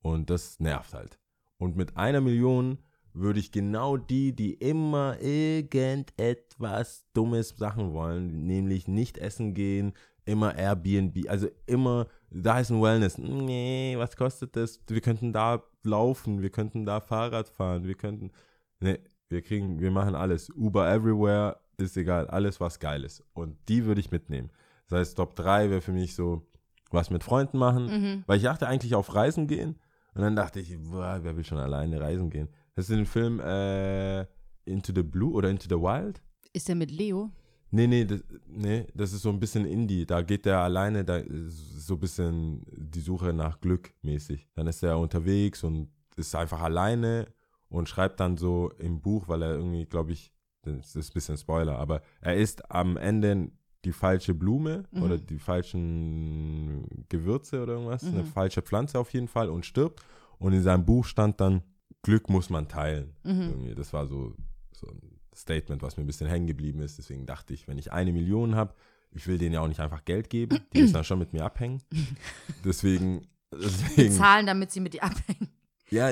[0.00, 1.18] Und das nervt halt.
[1.58, 2.78] Und mit einer Million
[3.12, 9.92] würde ich genau die, die immer irgendetwas dummes Sachen wollen, nämlich nicht essen gehen,
[10.24, 13.18] immer Airbnb, also immer, da ist ein Wellness.
[13.18, 14.80] Nee, was kostet das?
[14.86, 18.30] Wir könnten da laufen, wir könnten da Fahrrad fahren, wir könnten,
[18.78, 18.98] nee,
[19.28, 20.50] wir kriegen, wir machen alles.
[20.50, 23.24] Uber everywhere, ist egal, alles was geil ist.
[23.32, 24.50] Und die würde ich mitnehmen.
[24.88, 26.46] Das heißt, Top 3 wäre für mich so,
[26.90, 28.24] was mit Freunden machen, Mhm.
[28.26, 29.78] weil ich dachte eigentlich auf Reisen gehen.
[30.14, 32.48] Und dann dachte ich, boah, wer will schon alleine reisen gehen?
[32.76, 34.22] Hast du den Film äh,
[34.64, 36.22] Into the Blue oder Into the Wild?
[36.52, 37.30] Ist der mit Leo?
[37.70, 40.06] Nee, nee das, nee, das ist so ein bisschen Indie.
[40.06, 44.48] Da geht der alleine, da so ein bisschen die Suche nach Glück mäßig.
[44.54, 47.28] Dann ist er unterwegs und ist einfach alleine
[47.68, 50.32] und schreibt dann so im Buch, weil er irgendwie, glaube ich,
[50.62, 53.50] das ist ein bisschen Spoiler, aber er ist am Ende
[53.84, 55.02] die falsche Blume Mhm.
[55.02, 58.26] oder die falschen Gewürze oder irgendwas, eine Mhm.
[58.26, 60.02] falsche Pflanze auf jeden Fall und stirbt.
[60.38, 61.62] Und in seinem Buch stand dann,
[62.02, 63.14] Glück muss man teilen.
[63.24, 63.74] Mhm.
[63.76, 64.34] Das war so,
[64.72, 65.00] so ein
[65.34, 66.98] Statement, was mir ein bisschen hängen geblieben ist.
[66.98, 68.74] Deswegen dachte ich, wenn ich eine Million habe,
[69.10, 71.44] ich will denen ja auch nicht einfach Geld geben, die müssen dann schon mit mir
[71.44, 71.82] abhängen.
[72.64, 75.48] Deswegen, deswegen Zahlen, damit sie mit dir abhängen.
[75.90, 76.10] ja,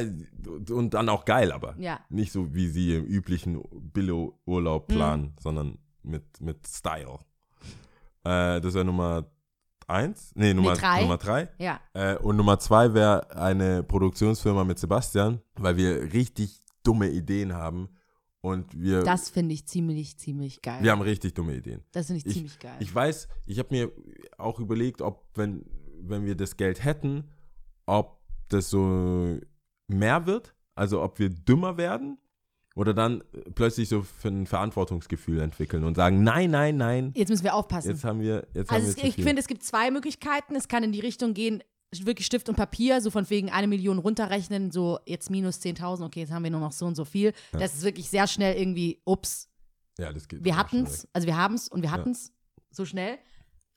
[0.70, 2.00] und dann auch geil, aber Ja.
[2.08, 3.60] nicht so, wie sie im üblichen
[3.92, 7.18] Billo-Urlaub planen, sondern mit, mit Style.
[8.26, 9.26] Äh, das wäre Nummer
[9.86, 11.00] eins, nee, Nummer drei.
[11.02, 11.48] Nummer drei.
[11.58, 11.80] Ja.
[11.92, 17.88] Äh, und Nummer zwei wäre eine Produktionsfirma mit Sebastian, weil wir richtig dumme Ideen haben
[18.40, 20.82] und wir, Das finde ich ziemlich, ziemlich geil.
[20.82, 21.82] wir haben richtig dumme Ideen.
[21.92, 22.76] das finde ich, Ich- ziemlich geil.
[22.80, 23.92] Ich weiß, ich habe mir
[24.38, 25.64] auch überlegt, ob, wenn,
[26.00, 27.30] wenn wir das Geld hätten,
[27.86, 29.38] ob das so
[29.88, 32.18] mehr wird, also ob wir dümmer werden
[32.76, 33.24] oder dann
[33.54, 37.90] plötzlich so für ein Verantwortungsgefühl entwickeln und sagen, nein, nein, nein, Jetzt müssen wir aufpassen.
[37.90, 40.54] jetzt haben wir, jetzt also haben es, wir zu ich finde, es gibt zwei Möglichkeiten.
[40.54, 41.64] Es kann in die Richtung gehen,
[41.98, 46.20] wirklich Stift und Papier, so von wegen eine Million runterrechnen, so jetzt minus 10.000, okay,
[46.20, 47.32] jetzt haben wir nur noch so und so viel.
[47.52, 49.48] Das ist wirklich sehr schnell irgendwie, ups,
[49.98, 52.32] ja, das geht wir hatten es, also wir haben es und wir hatten es
[52.70, 53.18] so schnell.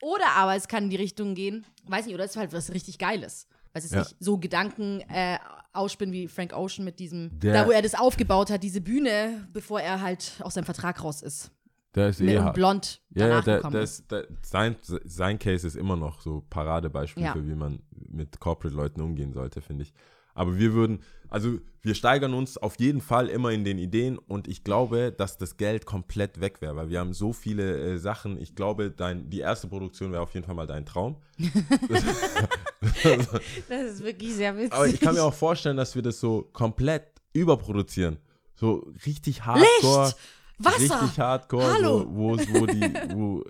[0.02, 2.72] Oder aber es kann in die Richtung gehen, weiß nicht, oder es ist halt was
[2.72, 3.46] richtig Geiles.
[3.72, 4.00] Weiß jetzt Ja.
[4.00, 5.38] nicht, so Gedanken äh,
[5.72, 9.46] ausspinnen wie Frank Ocean mit diesem, Der- da wo er das aufgebaut hat, diese Bühne,
[9.52, 11.52] bevor er halt aus seinem Vertrag raus ist.
[11.94, 15.38] Der ist Mit eh und blond Ja, ja, danach der, der ist, der, sein, sein
[15.40, 17.32] Case ist immer noch so Paradebeispiel Ja.
[17.32, 19.92] für, wie man mit Corporate-Leuten umgehen sollte, finde ich.
[20.34, 24.48] Aber wir würden, also wir steigern uns auf jeden Fall immer in den Ideen und
[24.48, 28.40] ich glaube, dass das Geld komplett weg wäre, weil wir haben so viele äh, Sachen.
[28.40, 31.16] Ich glaube, dein, die erste Produktion wäre auf jeden Fall mal dein Traum.
[33.68, 34.72] Das ist wirklich sehr witzig.
[34.72, 38.18] Aber ich kann mir auch vorstellen, dass wir das so komplett überproduzieren.
[38.54, 40.06] So richtig hardcore.
[40.06, 40.16] Licht!
[40.58, 41.02] Wasser!
[41.02, 41.98] Richtig hardcore, Hallo!
[42.00, 43.44] so, wo, wo die, wo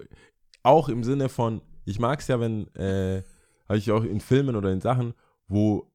[0.63, 3.23] auch im Sinne von, ich mag es ja, wenn, äh,
[3.69, 5.15] habe ich auch in Filmen oder in Sachen,
[5.49, 5.90] wo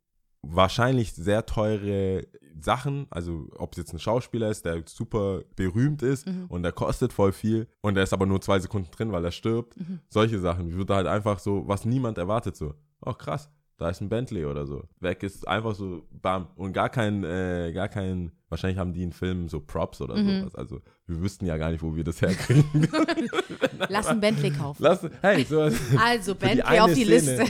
[0.48, 2.28] wahrscheinlich sehr teure
[2.60, 6.46] Sachen, also ob es jetzt ein Schauspieler ist, der super berühmt ist Mhm.
[6.48, 9.32] und der kostet voll viel und der ist aber nur zwei Sekunden drin, weil er
[9.32, 9.78] stirbt.
[9.78, 10.00] Mhm.
[10.10, 10.70] Solche Sachen.
[10.70, 14.46] Ich würde halt einfach so, was niemand erwartet, so, oh krass, da ist ein Bentley
[14.46, 14.84] oder so.
[15.02, 16.48] Weg ist einfach so, bam.
[16.56, 20.40] Und gar kein, äh, gar kein, wahrscheinlich haben die in Filmen so Props oder Mhm.
[20.40, 20.56] sowas.
[20.56, 22.88] Also wir wüssten ja gar nicht, wo wir das herkriegen.
[23.90, 24.82] Lass ein Bentley kaufen.
[24.82, 27.10] Lass, hey, so, Also Für die Bentley auf die Szene.
[27.38, 27.46] Liste.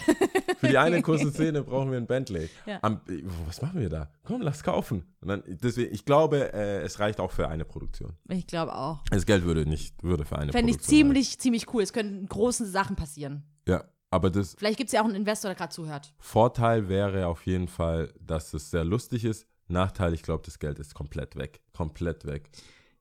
[0.66, 2.50] Für die eine kurze Szene brauchen wir ein Bentley.
[2.66, 2.80] Ja.
[2.82, 3.02] Am,
[3.46, 4.10] was machen wir da?
[4.24, 5.06] Komm, lass kaufen.
[5.22, 8.14] Dann, deswegen, ich glaube, äh, es reicht auch für eine Produktion.
[8.30, 9.04] Ich glaube auch.
[9.12, 11.84] Das Geld würde nicht, würde für eine Fände ich Produktion ziemlich, ziemlich cool.
[11.84, 13.36] Es könnten große Sachen passieren.
[13.36, 13.44] reichen.
[13.68, 16.14] Ja, aber das Vielleicht gibt es ja auch einen Investor, der gerade zuhört.
[16.20, 19.48] Vorteil wäre auf jeden Fall, dass es sehr lustig ist.
[19.68, 21.62] Nachteil, ich glaube, das Geld ist komplett weg.
[21.74, 22.50] Komplett weg.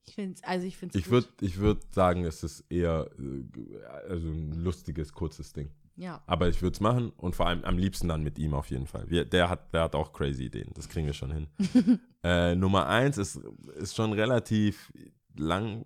[0.07, 4.29] Ich finde also ich finde Ich würde ich würd sagen, es ist eher äh, also
[4.29, 5.71] ein lustiges, kurzes Ding.
[5.97, 6.23] Ja.
[6.27, 8.87] Aber ich würde es machen und vor allem am liebsten dann mit ihm auf jeden
[8.87, 9.09] Fall.
[9.09, 11.47] Wir, der, hat, der hat auch crazy Ideen, das kriegen wir schon hin.
[12.23, 13.37] äh, Nummer eins ist,
[13.77, 14.93] ist schon relativ
[15.37, 15.85] lang,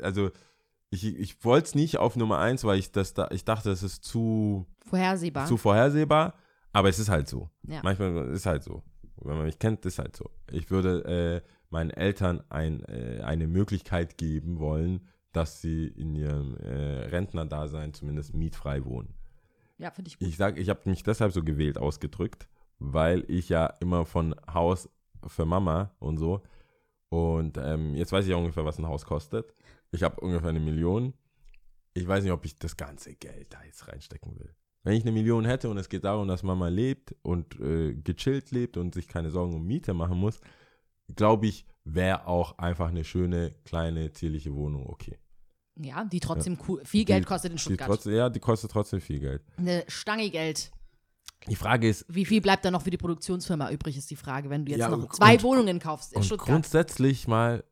[0.00, 0.30] also
[0.90, 3.82] ich, ich wollte es nicht auf Nummer eins, weil ich das da, ich dachte, das
[3.82, 5.46] ist zu, Vorhersehbar.
[5.46, 6.34] zu vorhersehbar,
[6.72, 7.50] aber es ist halt so.
[7.66, 7.80] Ja.
[7.82, 8.82] Manchmal ist halt so.
[9.22, 10.30] Wenn man mich kennt, ist halt so.
[10.50, 16.56] Ich würde äh, meinen Eltern ein, äh, eine Möglichkeit geben wollen, dass sie in ihrem
[16.56, 19.14] äh, Rentnerdasein zumindest mietfrei wohnen.
[19.80, 20.28] Ja, finde ich gut.
[20.28, 24.88] Ich sage, ich habe mich deshalb so gewählt ausgedrückt, weil ich ja immer von Haus
[25.26, 26.42] für Mama und so.
[27.08, 29.54] Und ähm, jetzt weiß ich ja ungefähr, was ein Haus kostet.
[29.90, 31.14] Ich habe ungefähr eine Million.
[31.94, 34.54] Ich weiß nicht, ob ich das ganze Geld da jetzt reinstecken will.
[34.82, 38.50] Wenn ich eine Million hätte und es geht darum, dass Mama lebt und äh, gechillt
[38.50, 40.40] lebt und sich keine Sorgen um Miete machen muss,
[41.16, 45.18] glaube ich, wäre auch einfach eine schöne, kleine, zierliche Wohnung okay.
[45.82, 47.88] Ja, die trotzdem cool, viel Geld Die- kostet in Die Stuttgart.
[47.88, 49.42] trotzdem, ja, die kostet trotzdem viel Geld.
[49.56, 50.70] Eine Stange Geld.
[51.48, 54.50] Die Frage ist, Wie viel bleibt da noch für die Produktionsfirma übrig, ist die Frage,
[54.50, 56.48] wenn du jetzt Ja, noch zwei und- Wohnungen kaufst in und Stuttgart.
[56.48, 57.64] grundsätzlich mal,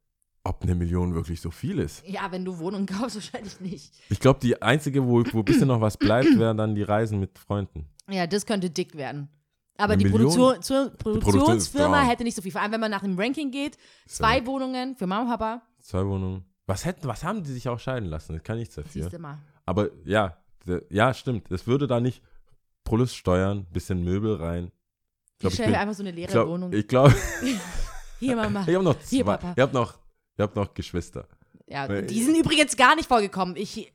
[0.42, 2.02] ob eine Million wirklich so viel ist.
[2.06, 3.92] Ja, wenn du Wohnungen kaufst, wahrscheinlich nicht.
[4.08, 7.20] Ich glaube, die einzige, wo, wo ein bisschen noch was bleibt, wären dann die Reisen
[7.20, 7.86] mit Freunden.
[8.10, 9.28] Ja, das könnte dick werden.
[9.76, 10.08] Aber die?
[10.08, 12.08] Produktion, zur Produktionsfirma down.
[12.08, 12.50] hätte nicht so viel.
[12.50, 16.04] Vor allem, wenn man nach dem Ranking geht, zwei Wohnungen für Mama und Papa, Zwei
[16.06, 16.44] Wohnungen.
[16.68, 18.34] Was hätten, was haben die sich auch scheiden lassen?
[18.34, 19.02] Das kann nichts dafür.
[19.02, 19.38] siehst du mal.
[19.66, 20.36] Aber ja,
[20.90, 21.50] ja, stimmt.
[21.50, 22.22] Das würde da nicht
[22.84, 24.70] Plus steuern, bisschen Möbel rein.
[25.32, 26.72] Ich glaub, stelle bin- mir einfach so eine leere Ich glaube, Wohnung.
[26.72, 27.12] ich, glaub,
[28.20, 28.64] Hier, Mama.
[28.66, 29.36] ich habe noch Hier, zwei.
[29.36, 29.54] Papa.
[29.56, 29.98] Ihr habt noch,
[30.38, 31.26] habt noch Geschwister.
[31.66, 33.54] Ja, die sind übrigens gar nicht vorgekommen.
[33.56, 33.92] Ich,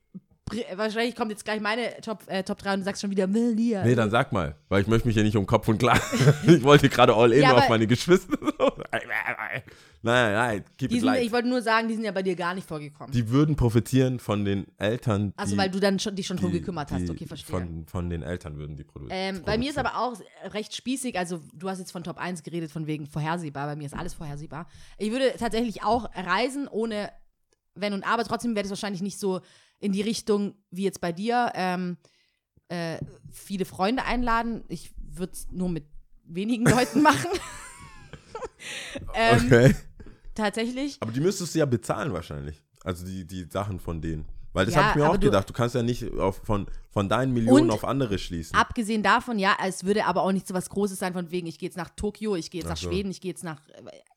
[0.76, 3.84] wahrscheinlich kommt jetzt gleich meine Top, äh, Top 3 und du sagst schon wieder Melia.
[3.86, 6.00] Nee, dann sag mal, weil ich möchte mich ja nicht um Kopf und klar.
[6.48, 8.38] ich wollte gerade all in Ja, auf meine Geschwister.
[10.02, 11.24] nein, nein, keep Die it sind, light.
[11.24, 13.12] ich wollte nur sagen, die sind ja bei dir gar nicht vorgekommen.
[13.14, 15.34] Die würden profitieren von den Eltern.
[15.38, 17.10] Achso, weil du dann schon, dich schon drum gekümmert hast.
[17.10, 17.56] Okay, verstehe.
[17.58, 19.46] Von, von den Eltern würden die Produ Ähm, produzieren.
[19.46, 20.14] bei mir ist aber auch
[20.54, 23.86] recht spießig, also du hast jetzt von Top 1 geredet, von wegen vorhersehbar, bei mir
[23.86, 24.68] ist alles vorhersehbar.
[24.98, 27.10] Ich würde tatsächlich auch reisen ohne
[27.76, 29.42] Wenn und Aber, trotzdem wäre das wahrscheinlich nicht so
[29.84, 31.98] in die Richtung wie jetzt bei dir, ähm,
[32.70, 32.98] äh,
[33.32, 34.64] viele Freunde einladen.
[34.70, 35.86] Ich würde es nur mit
[36.24, 37.30] wenigen Leuten machen.
[39.14, 39.76] ähm, Okay.
[40.36, 40.98] Tatsächlich.
[41.00, 42.64] Aber die müsstest du ja bezahlen wahrscheinlich.
[42.84, 44.26] Also die, die Sachen von denen.
[44.54, 45.50] Weil das Ja, habe ich mir auch gedacht.
[45.50, 48.56] Du kannst ja nicht auf, von, von deinen Millionen auf andere schließen.
[48.56, 51.60] Abgesehen davon, ja, es würde aber auch nicht so was Großes sein, von wegen, ich
[51.60, 52.90] gehe jetzt nach Tokio, ich gehe jetzt Ach nach so.
[52.90, 53.60] Schweden, ich gehe jetzt nach,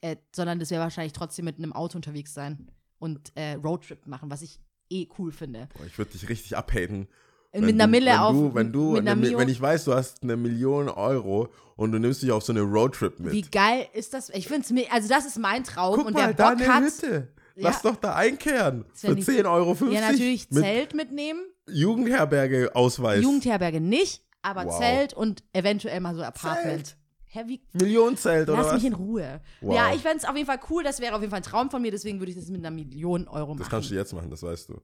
[0.00, 4.06] äh, äh, sondern das wäre wahrscheinlich trotzdem mit einem Auto unterwegs sein und äh, Roadtrip
[4.06, 4.60] machen, was ich
[4.90, 5.68] eh cool finde.
[5.76, 7.08] Boah, ich würde dich richtig abhaten.
[7.52, 9.60] mit wenn einer du, Mille wenn auf, Du, wenn, du mit einer eine, wenn ich
[9.60, 13.32] weiß, du hast eine Million Euro und du nimmst dich auf so eine Roadtrip mit.
[13.32, 14.30] Wie geil ist das?
[14.30, 16.74] Ich finde es, also das ist mein Traum Guck und mal, der da Bock eine
[16.74, 17.28] hat, Hütte.
[17.58, 17.90] Lass Ja.
[17.90, 18.84] doch da einkehren.
[18.92, 19.74] Für nicht- 10,50 Euro.
[19.90, 23.22] ja natürlich mit Zelt mitnehmen, Jugendherberge-Ausweis.
[23.22, 24.78] Jugendherberge nicht, aber Wow.
[24.78, 26.86] Zelt und eventuell mal so Apartment.
[26.88, 26.96] Zelt?
[27.36, 28.74] Hä, wie Millionenzelt oder Lass was?
[28.74, 29.40] mich in Ruhe.
[29.60, 29.74] Wow.
[29.74, 30.82] Ja, ich fände es auf jeden Fall cool.
[30.82, 31.90] Das wäre auf jeden Fall ein Traum von mir.
[31.90, 33.58] Deswegen würde ich das mit einer Million Euro machen.
[33.58, 34.80] das kannst du jetzt machen, das weißt du.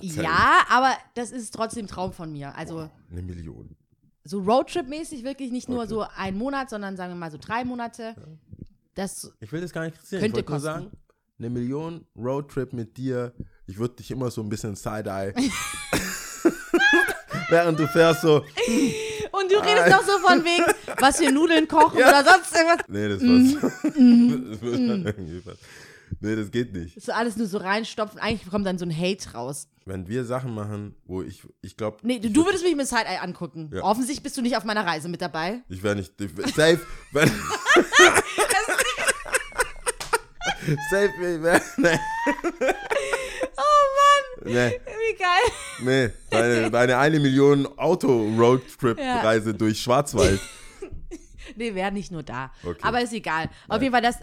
[0.00, 2.54] ja, aber das ist trotzdem ein Traum von mir.
[2.54, 3.74] Also Eine Million.
[4.24, 5.88] so Roadtrip-mäßig wirklich nicht nur Okay.
[5.88, 8.14] so ein Monat, sondern sagen wir mal so drei Monate.
[8.94, 10.22] Das Ich will das gar nicht kritisieren.
[10.22, 10.90] Könnte ich wollte nur sagen,
[11.38, 13.32] eine Million Roadtrip mit dir,
[13.66, 15.32] ich würde dich immer so ein bisschen Side-Eye.
[17.48, 18.44] Während du fährst so,
[19.46, 20.64] und du redest doch so von wegen,
[21.00, 22.08] was für Nudeln kochen Ja.
[22.08, 22.78] oder sonst irgendwas.
[22.88, 23.62] nee, das Mm.
[23.62, 23.72] war's.
[23.82, 23.92] das
[25.16, 25.56] irgendwie was.
[26.20, 27.00] nee, das geht nicht.
[27.02, 28.18] So alles nur so reinstopfen.
[28.20, 29.68] Eigentlich kommt dann so ein Hate raus.
[29.84, 33.18] Wenn wir Sachen machen, wo ich, ich glaube, Nee, du, du würdest mich mit Side-Eye
[33.22, 33.70] angucken.
[33.72, 33.82] Ja.
[33.84, 35.62] Offensichtlich bist du nicht auf meiner Reise mit dabei.
[35.68, 36.80] ich wäre nicht, ich safe,
[37.12, 37.28] wenn,
[40.90, 41.60] safe, ich wär.
[44.52, 45.52] Nee, wie geil.
[45.80, 50.40] Nee, deine, deine eine Million Auto-Roadtrip-Reise durch Schwarzwald.
[51.54, 52.52] Nee, wäre nicht nur da.
[52.64, 52.80] Okay.
[52.82, 53.48] Aber ist egal.
[53.68, 54.18] Auf jeden Fall, das.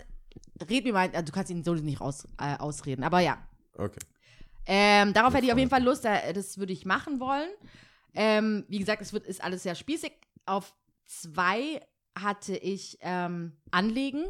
[0.69, 3.03] Red mir mal, also du kannst ihn so nicht raus, äh, ausreden.
[3.03, 3.37] Aber ja.
[3.75, 3.97] Okay.
[4.67, 7.49] Ähm, darauf Das hätte ich auf jeden Fall Lust, da- das würde ich machen wollen.
[8.13, 10.11] Ähm, wie gesagt, es wird, ist alles sehr spießig.
[10.45, 11.81] Auf zwei
[12.15, 14.25] hatte ich ähm, Anlegen.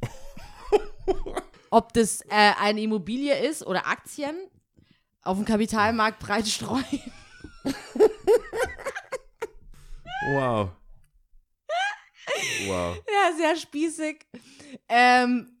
[1.70, 4.36] Ob das äh, eine Immobilie ist oder Aktien.
[5.26, 6.84] Auf dem Kapitalmarkt breit streuen.
[10.32, 10.70] Wow.
[12.66, 12.96] Wow.
[13.06, 14.26] Ja, sehr spießig.
[14.88, 15.56] Ähm,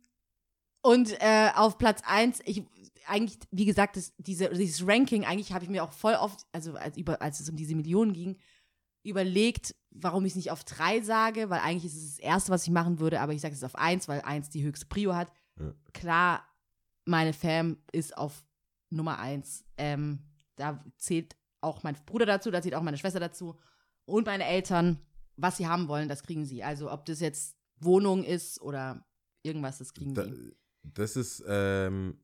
[0.82, 2.64] und äh, auf Platz 1, ich
[3.06, 6.74] eigentlich, wie gesagt, das, diese, dieses Ranking, eigentlich habe ich mir auch voll oft, also
[6.74, 8.36] als, über, als es um diese Millionen ging,
[9.04, 12.64] überlegt, warum ich es nicht auf 3 sage, weil eigentlich ist es das Erste, was
[12.64, 15.32] ich machen würde, aber ich sage es auf 1, weil 1 die höchste Prio hat.
[15.58, 15.72] Ja.
[15.92, 16.48] Klar,
[17.04, 18.44] meine Fam ist auf
[18.90, 19.64] Nummer 1.
[19.76, 20.20] Ähm,
[20.56, 23.58] da zählt auch mein Bruder dazu, da zählt auch meine Schwester dazu
[24.04, 24.98] und meine Eltern.
[25.38, 26.64] Was sie haben wollen, das kriegen sie.
[26.64, 29.04] Also ob das jetzt Wohnung ist oder
[29.42, 30.56] irgendwas, das kriegen Da, sie.
[30.82, 32.18] das ist, ähm,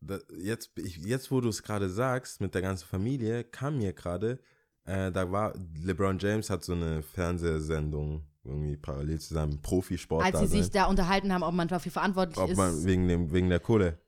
[0.00, 3.92] da, jetzt, ich, jetzt, wo du es gerade sagst, mit der ganzen Familie, kam mir
[3.92, 4.38] gerade,
[4.84, 10.38] äh, da war, LeBron James hat so eine Fernsehsendung, irgendwie parallel zu seinem Profisport Als
[10.40, 12.56] sie sich da unterhalten haben, ob man dafür verantwortlich Ob ist.
[12.56, 13.98] man wegen, dem, wegen der Kohle.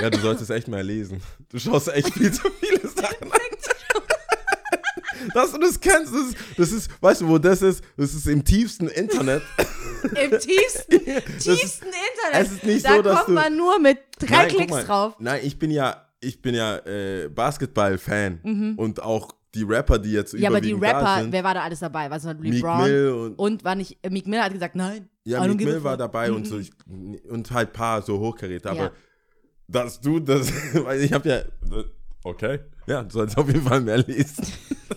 [0.00, 1.20] Ja, du solltest echt mal lesen.
[1.50, 3.38] Du schaust echt viel zu viele Sachen an.
[5.34, 7.84] Dass du das kennst, das ist, das ist, weißt du, wo das ist?
[7.96, 9.42] Das ist im tiefsten Internet.
[10.02, 10.98] Im tiefsten,
[11.38, 12.32] tiefsten Internet.
[12.32, 14.84] es ist nicht da so, dass kommt du- man nur mit drei Nein, Klicks mal.
[14.84, 15.14] drauf.
[15.18, 20.32] Nein, ich bin ja, ich bin ja äh, Basketball-Fan und auch die Rapper, die jetzt
[20.32, 20.40] Mhm.
[20.40, 21.32] Ja, aber die Rapper, sind.
[21.32, 22.08] wer war da alles dabei?
[22.10, 22.82] Was war Meek LeBron?
[22.82, 25.08] Mill und Und war nicht, äh, Meek Mill hat gesagt, nein.
[25.24, 26.60] ja, a Mill war dabei und so Mhm.
[26.62, 28.92] ich, und halt paar so Hochkaräter, aber Ja.
[29.70, 30.52] Dass du das,
[30.84, 31.42] weil ich habe ja,
[32.24, 34.46] okay, ja, du sollst auf jeden Fall mehr lesen.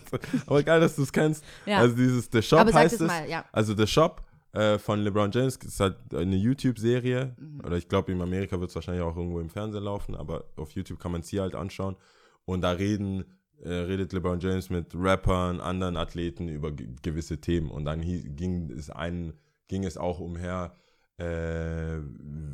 [0.46, 1.44] aber geil, dass du es kennst.
[1.66, 1.80] Ja.
[1.80, 3.46] Also dieses The Shop Aber heißt es mal, ja.
[3.52, 7.36] Also The Shop äh, von LeBron James ist halt eine YouTube-Serie.
[7.38, 7.62] Mhm.
[7.66, 10.72] Oder ich glaube, in Amerika wird es wahrscheinlich auch irgendwo im Fernsehen laufen, aber auf
[10.72, 11.96] YouTube kann man es hier halt anschauen.
[12.46, 13.26] Und da reden,
[13.62, 17.70] äh, redet LeBron James mit Rappern, anderen Athleten über ge gewisse Themen.
[17.70, 19.34] Und dann ging es ein,
[19.68, 20.76] ging es auch umher,
[21.18, 21.98] äh,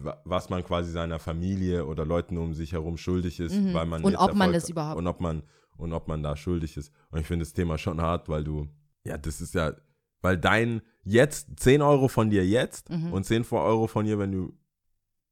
[0.03, 4.01] wa- was man quasi seiner Familie oder Leuten um sich herum schuldig ist, weil man
[4.01, 4.07] Mhm.
[4.07, 5.43] Und ob man das überhaupt- und ob man
[5.77, 6.91] und ob man da schuldig ist.
[7.09, 8.67] Und ich finde das Thema schon hart, weil du
[9.05, 9.73] ja, das ist ja,
[10.21, 13.13] weil dein jetzt 10 Euro von dir jetzt Mhm.
[13.13, 14.53] und 10 Euro von dir, wenn du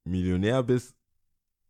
[0.06, 0.96] Millionär bist,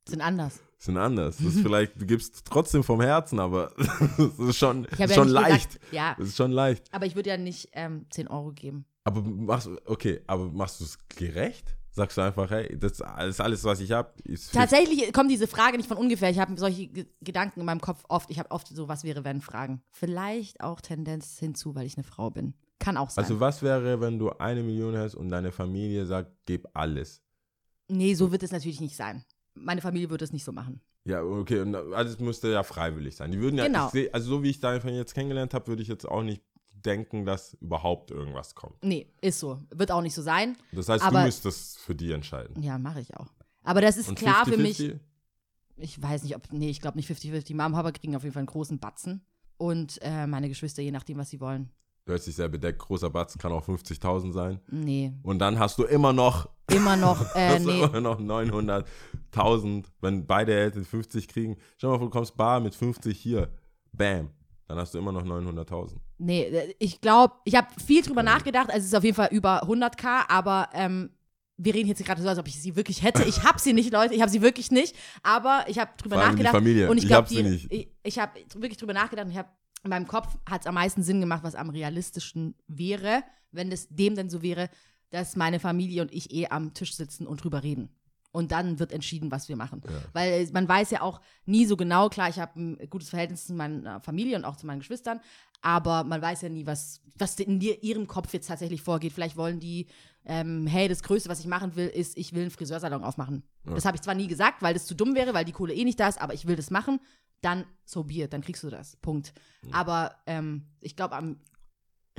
[0.08, 0.60] Sind anders.
[0.78, 1.38] sind anders.
[1.38, 3.72] Das ist vielleicht, du gibst trotzdem vom Herzen, aber
[4.18, 5.68] das ist schon, ja schon nicht leicht.
[5.74, 6.94] gesagt, ja, Das ist schon leicht.
[6.94, 8.86] aber ich würde ja nicht ähm, 10 Euro geben.
[9.08, 11.78] Aber machst okay, aber machst du es gerecht?
[11.92, 14.12] Sagst du einfach, hey, das ist alles, alles was ich habe.
[14.52, 16.30] Tatsächlich kommt diese Frage nicht von ungefähr.
[16.30, 18.30] Ich habe solche Ge Gedanken in meinem Kopf oft.
[18.30, 19.82] Ich habe oft so, was wäre, wenn Fragen.
[19.92, 22.54] Vielleicht auch Tendenz hinzu, weil ich eine Frau bin.
[22.80, 23.24] Kann auch sein.
[23.24, 27.22] Also was wäre, wenn du eine Million hast und deine Familie sagt, gib alles?
[27.90, 29.24] nee, so wird es natürlich nicht sein.
[29.56, 30.82] Meine Familie würde es nicht so machen.
[31.06, 33.32] Ja, okay, und alles müsste ja freiwillig sein.
[33.32, 33.88] Die würden ja, Genau.
[33.90, 36.44] seh, also so wie ich deine Familie jetzt kennengelernt habe, würde ich jetzt auch nicht
[36.86, 38.84] denken, dass überhaupt irgendwas kommt.
[38.84, 39.60] Nee, ist so.
[39.74, 40.58] Wird auch nicht so sein.
[40.72, 42.62] Das heißt, Aber- du müsstest für die entscheiden.
[42.62, 43.28] Ja, mache ich auch.
[43.64, 44.80] Aber das ist Und klar für mich.
[44.80, 45.00] 50-50?
[45.80, 46.52] Ich weiß nicht, ob.
[46.52, 47.54] Nee, ich glaube nicht 50-50.
[47.56, 49.22] Mama und Papa kriegen auf jeden Fall einen großen Batzen.
[49.58, 51.70] Und äh, meine Geschwister, je nachdem, was sie wollen.
[52.06, 54.62] Du hältst dich sehr bedeckt, großer Batz kann auch 50.000 sein.
[54.72, 57.20] Nee, Und dann hast du immer noch, immer noch.
[57.36, 57.82] Äh, hast nee.
[57.84, 61.58] immer noch 900.000, wenn beide Eltern 50 kriegen.
[61.78, 63.50] Schau mal, du kommst bar mit 50 hier.
[63.92, 64.30] Bam.
[64.68, 65.96] Dann hast du immer noch 900.000.
[66.18, 68.68] Nee, äh, ich glaube, ich habe viel drüber nachgedacht.
[68.70, 71.10] Also es ist auf jeden Fall über 100k, aber ähm,
[71.58, 73.24] wir reden jetzt gerade so, als ob ich sie wirklich hätte.
[73.24, 74.14] Ich habe sie nicht, Leute.
[74.14, 74.96] Ich habe sie wirklich nicht.
[75.24, 76.56] Aber ich habe drüber allem die nachgedacht.
[76.56, 76.90] Familie.
[76.90, 77.72] Und ich Ich glaube, nicht.
[77.72, 79.50] ich, ich habe wirklich drüber nachgedacht und ich habe
[79.84, 83.88] in meinem Kopf hat es am meisten Sinn gemacht, was am realistischen wäre, wenn es
[83.90, 84.70] dem denn so wäre,
[85.12, 87.90] dass meine Familie und ich eh am Tisch sitzen und drüber reden.
[88.38, 89.82] Und dann wird entschieden, was wir machen.
[90.14, 93.48] Weil äh, man weiß ja auch nie so genau, klar, ich habe ein gutes Verhältnis
[93.48, 95.20] zu meiner Familie und auch zu meinen Geschwistern,
[95.62, 99.12] aber man weiß ja nie, was, was in ihrem Kopf jetzt tatsächlich vorgeht.
[99.14, 99.88] Vielleicht wollen die,
[100.26, 103.42] ähm, hey, das Größte, was ich machen will, ist, ich will einen Friseursalon aufmachen.
[103.66, 105.84] Das habe ich zwar nie gesagt, weil das zu dumm wäre, weil die Kohle eh
[105.84, 107.00] nicht da ist, aber ich will das machen.
[107.42, 108.98] Dann so be it, dann kriegst du das.
[108.98, 109.34] Punkt.
[109.72, 111.38] Aber ähm, ich glaube, am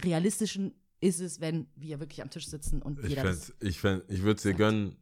[0.02, 3.52] realistischen ist es, wenn wir wirklich am Tisch sitzen und Ich, jeder das.
[3.52, 4.96] fänd's- ich, fänd- ich würde es dir gönnen,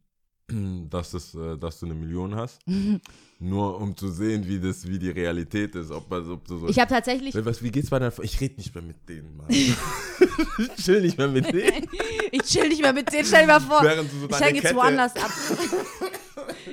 [0.91, 2.61] dass, das, äh, dass du eine Million hast.
[3.39, 5.91] Nur um zu sehen, wie, das, wie die Realität ist.
[5.91, 8.75] Ob, ob du so Ich habe tatsächlich, was, wie geht's bei deiner Ich rede nicht
[8.75, 9.47] mehr mit denen, Mann.
[9.51, 11.87] ich chill nicht mehr mit denen.
[12.31, 13.83] ich chill nicht mehr mit denen, stell dir mal vor.
[13.83, 15.31] Während so ich hänge jetzt woanders ab.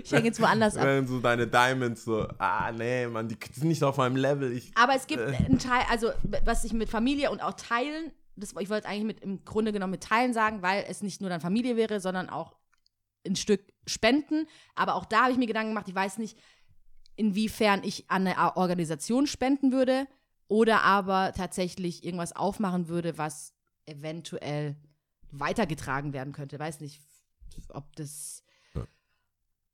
[0.01, 0.85] ich hänge jetzt woanders ab.
[0.85, 4.53] Wenn so deine Diamonds so, ah nee, Mann, die sind nicht auf meinem Level.
[4.53, 5.35] Ich, Aber es gibt Äh.
[5.35, 6.11] einen Teil, also
[6.45, 9.91] was ich mit Familie und auch Teilen, das, ich wollte eigentlich mit im Grunde genommen
[9.91, 12.53] mit Teilen sagen, weil es nicht nur dann Familie wäre, sondern auch
[13.25, 14.47] ein Stück Spenden.
[14.75, 16.37] Aber auch da habe ich mir Gedanken gemacht, ich weiß nicht,
[17.15, 20.07] inwiefern ich an eine Organisation spenden würde
[20.47, 23.53] oder aber tatsächlich irgendwas aufmachen würde, was
[23.85, 24.75] eventuell
[25.31, 26.59] weitergetragen werden könnte.
[26.59, 27.01] Weiß nicht,
[27.69, 28.43] ob das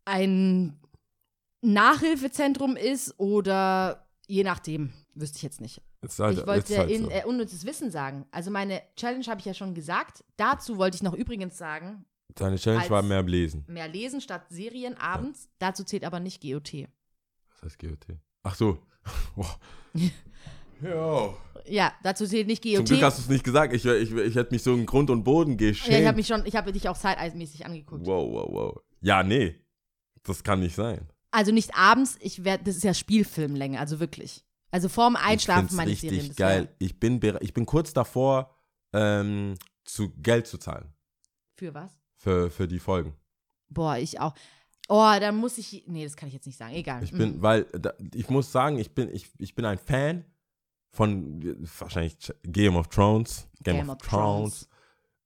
[0.06, 0.80] ein
[1.62, 5.82] Nachhilfezentrum ist oder je nachdem, wüsste ich jetzt nicht.
[6.20, 7.10] halt, ich wollte halt in so.
[7.10, 8.26] äh, unnützes Wissen sagen.
[8.32, 10.24] Also meine Challenge habe ich ja schon gesagt.
[10.38, 12.06] Dazu wollte ich noch übrigens sagen,
[12.36, 13.66] Deine Challenge war mehr lesen.
[13.68, 15.50] mehr lesen statt Serien abends.
[15.60, 16.88] Dazu zählt aber nicht GOT.
[17.52, 18.06] Was heißt GOT?
[18.44, 18.80] Ach so.
[20.82, 21.36] Jo.
[21.66, 22.86] Ja, dazu zählt nicht Zum GOT.
[22.86, 23.74] Glück hast du es nicht gesagt.
[23.74, 25.92] Ich, ich, ich hätte mich so in Grund und Boden geschämt.
[25.94, 28.06] ja, ich habe mich schon, ich habe dich auch zeiteismäßig angeguckt.
[28.06, 28.82] Wow, wow, wow.
[29.02, 29.56] Ja, nee.
[30.24, 31.08] Das kann nicht sein.
[31.32, 34.44] Also nicht abends, ich werd, das ist ja Spielfilmlänge, also wirklich.
[34.72, 36.36] Also vorm Einschlafen ich meine richtig Serien.
[36.36, 36.62] geil.
[36.64, 38.56] wär- Ich bin, ich bin kurz davor,
[38.94, 40.94] ähm, zu Geld zu zahlen.
[41.56, 41.92] Für was?
[42.22, 43.14] Für, für die Folgen.
[43.70, 44.34] Boah, ich auch.
[44.90, 45.86] Oh, dann muss ich.
[45.88, 46.74] Nee, das kann ich jetzt nicht sagen.
[46.74, 47.02] Egal.
[47.04, 47.42] Ich bin, Mhm.
[47.42, 50.26] weil, da, ich muss sagen, ich bin, ich, ich bin ein Fan
[50.92, 51.42] von
[51.80, 53.48] wahrscheinlich Game of Thrones.
[53.64, 54.68] Game, of, Thrones.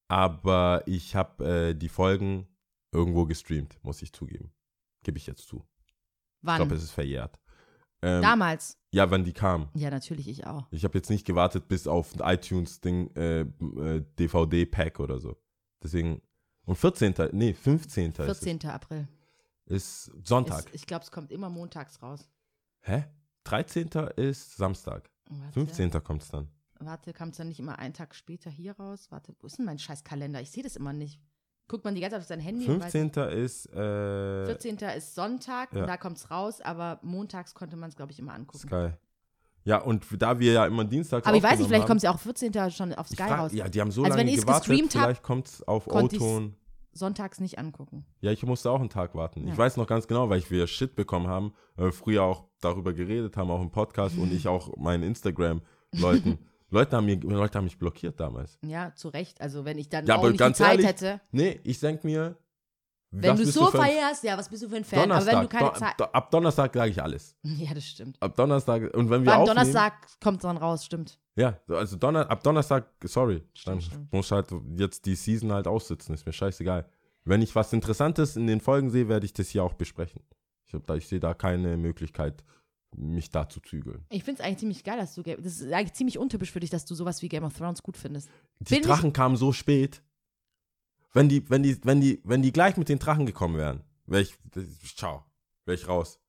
[0.08, 2.48] Aber ich habe äh, die Folgen
[2.92, 4.52] irgendwo gestreamt, muss ich zugeben.
[5.04, 5.58] Gebe ich jetzt zu.
[5.58, 5.94] Ich
[6.42, 6.58] Wann?
[6.58, 7.40] glaube, es ist verjährt.
[8.04, 8.78] Ähm, Damals.
[8.92, 9.70] ja, wann die kam.
[9.74, 10.68] Ja, natürlich, ich auch.
[10.72, 15.38] Ich habe jetzt nicht gewartet bis auf ein iTunes-Ding, äh, äh, DVD-Pack oder so.
[15.82, 16.22] Deswegen,
[16.66, 18.12] und 14., nee, 15.
[18.12, 18.66] ist, 14.
[18.70, 19.08] April.
[19.66, 20.66] es, ist Sonntag.
[20.68, 22.30] Ist, ich glaube, es kommt immer montags raus.
[22.82, 23.06] Hä?
[23.46, 23.90] 13.
[24.16, 25.10] ist Samstag.
[25.30, 26.04] Warte, 15.
[26.04, 26.48] kommt es dann.
[26.80, 29.08] Warte, kam es dann nicht immer einen Tag später hier raus?
[29.10, 30.42] Warte, wo ist denn mein scheiß Kalender?
[30.42, 31.20] Ich sehe das immer nicht.
[31.68, 32.68] Guckt man die ganze Zeit auf sein Handy?
[32.68, 33.30] und weiß 15.
[33.30, 34.78] ist, äh, 14.
[34.98, 35.82] ist Sonntag Ja.
[35.82, 38.68] und da kommt es raus, aber montags konnte man es, glaube ich, immer angucken.
[38.68, 38.92] Sky.
[39.66, 42.14] Ja, und da wir ja immer Dienstags Aber ich weiß nicht, vielleicht kommt es ja
[42.14, 42.54] auch 14.
[42.72, 43.52] schon auf Sky raus.
[43.54, 46.56] Ja, die haben so Also wenn lange ich's gewartet, vielleicht kommt es auf O-Ton.
[46.96, 48.06] Sonntags nicht angucken.
[48.22, 49.48] Ja, ich musste auch einen Tag warten.
[49.48, 49.54] Ja.
[49.54, 52.94] Ich weiß noch ganz genau, weil ich wieder Shit bekommen haben, äh, früher auch darüber
[52.94, 56.38] geredet haben, auch im Podcast und ich auch meinen Instagram-Leuten.
[56.70, 58.58] Leute, haben mir, Leute haben mich blockiert damals.
[58.64, 59.40] Ja, zu Recht.
[59.42, 61.22] Also wenn ich dann Ja, auch nicht die Zeit ehrlich, hätte.
[61.32, 62.36] Nee, ich denk mir,
[63.16, 65.02] Wenn du so feierst, ja, was bist du für ein Fan?
[65.02, 66.16] Donnerstag, aber wenn du keine Zeit.
[66.16, 67.36] Ab Donnerstag sage ich alles.
[67.44, 68.22] Ja, das stimmt.
[68.22, 71.20] Ab Donnerstag, und wenn wir aufnehmen, Donnerstag kommt dann raus, stimmt.
[71.36, 74.48] Ja, also Donner, ab Donnerstag, sorry, dann Stimmt, muss halt
[74.78, 76.88] jetzt die Season halt aussitzen, ist mir scheißegal.
[77.24, 80.22] Wenn ich was Interessantes in den Folgen sehe, werde ich das hier auch besprechen.
[80.66, 82.44] Ich, da, ich sehe da keine Möglichkeit,
[82.96, 84.06] mich da zu zügeln.
[84.10, 85.24] Ich finde es eigentlich ziemlich geil, dass du.
[85.24, 87.98] Das ist eigentlich ziemlich untypisch für dich, dass du sowas wie Game of Thrones gut
[87.98, 88.30] findest.
[88.60, 90.02] Die Bin Drachen kamen so spät.
[91.14, 94.24] Wenn die, wenn die, wenn die, wenn die gleich mit den Drachen gekommen wären, wäre
[94.24, 95.24] ich, das- ciao,
[95.66, 96.20] wäre ich raus.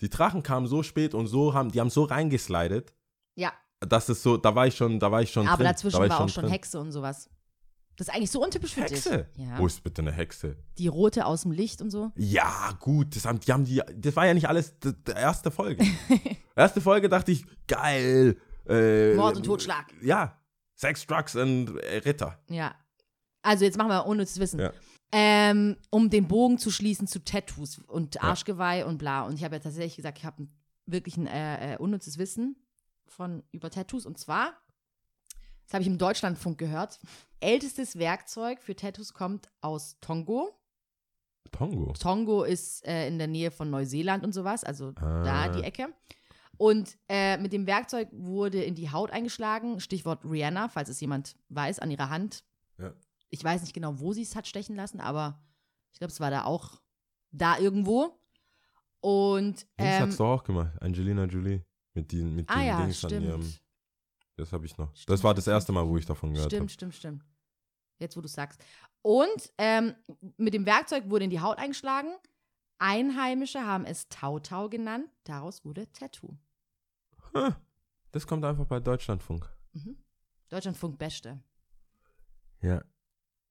[0.00, 2.92] Die Drachen kamen so spät und so haben, die haben so reingeslidet,
[3.36, 5.66] Ja, dass es so, da war ich schon, da war ich schon aber drin.
[5.66, 6.52] dazwischen da war, ich auch schon drin.
[6.52, 7.30] Hexe und sowas.
[7.96, 9.28] Das ist eigentlich so untypisch für Hexe?
[9.36, 9.46] dich.
[9.46, 9.56] Ja.
[9.56, 10.56] Wo ist bitte eine Hexe?
[10.78, 12.10] Die rote aus dem Licht und so.
[12.16, 15.52] Ja, gut, das haben, die haben die, das war ja nicht alles die, die erste
[15.52, 15.84] Folge.
[16.56, 18.36] erste Folge dachte ich, geil.
[18.68, 19.94] Äh, Mord und Totschlag.
[20.02, 20.36] Ja,
[20.74, 22.36] Sex, Drugs und äh, Ritter.
[22.48, 22.74] Ja.
[23.44, 24.58] Also jetzt machen wir unnützes Wissen.
[24.60, 24.72] Ja.
[25.12, 29.22] Ähm, um den Bogen zu schließen zu Tattoos und Arschgeweih und bla.
[29.22, 30.48] Und ich habe ja tatsächlich gesagt, ich habe
[30.86, 32.56] wirklich ein äh, äh, unnützes Wissen
[33.06, 34.06] von über Tattoos.
[34.06, 34.54] Und zwar,
[35.66, 36.98] das habe ich im Deutschlandfunk gehört,
[37.40, 40.58] ältestes Werkzeug für Tattoos kommt aus Tongo.
[41.52, 41.92] Tongo.
[41.92, 45.22] Tongo ist äh, in der Nähe von Neuseeland und sowas, also Ah.
[45.22, 45.88] da die Ecke.
[46.56, 51.36] Und äh, mit dem Werkzeug wurde in die Haut eingeschlagen, Stichwort Rihanna, falls es jemand
[51.50, 52.44] weiß, an ihrer Hand.
[52.78, 52.92] Ja.
[53.34, 55.42] Ich weiß nicht genau, wo sie es hat stechen lassen, aber
[55.92, 56.80] ich glaube, es war da auch
[57.32, 58.16] da irgendwo.
[59.00, 60.70] Und Das ähm, hat's doch auch gemacht.
[60.80, 61.64] Angelina Jolie.
[61.94, 63.26] Mit den, mit ah den ja, Dings an stimmt.
[63.26, 63.54] ihrem.
[64.36, 64.94] Das habe ich noch.
[64.94, 66.70] Stimmt, das war das erste Mal, wo ich davon gehört Stimmt, habe.
[66.70, 67.24] stimmt, stimmt.
[67.98, 68.60] Jetzt, wo du sagst.
[69.02, 69.94] Und ähm,
[70.36, 72.14] mit dem Werkzeug wurde in die Haut eingeschlagen.
[72.78, 75.08] Einheimische haben es Tautau genannt.
[75.24, 76.36] Daraus wurde Tattoo.
[78.12, 79.48] Das kommt einfach bei Deutschlandfunk.
[79.72, 79.96] Mhm.
[80.48, 81.42] Deutschlandfunk Beste.
[82.62, 82.82] Ja,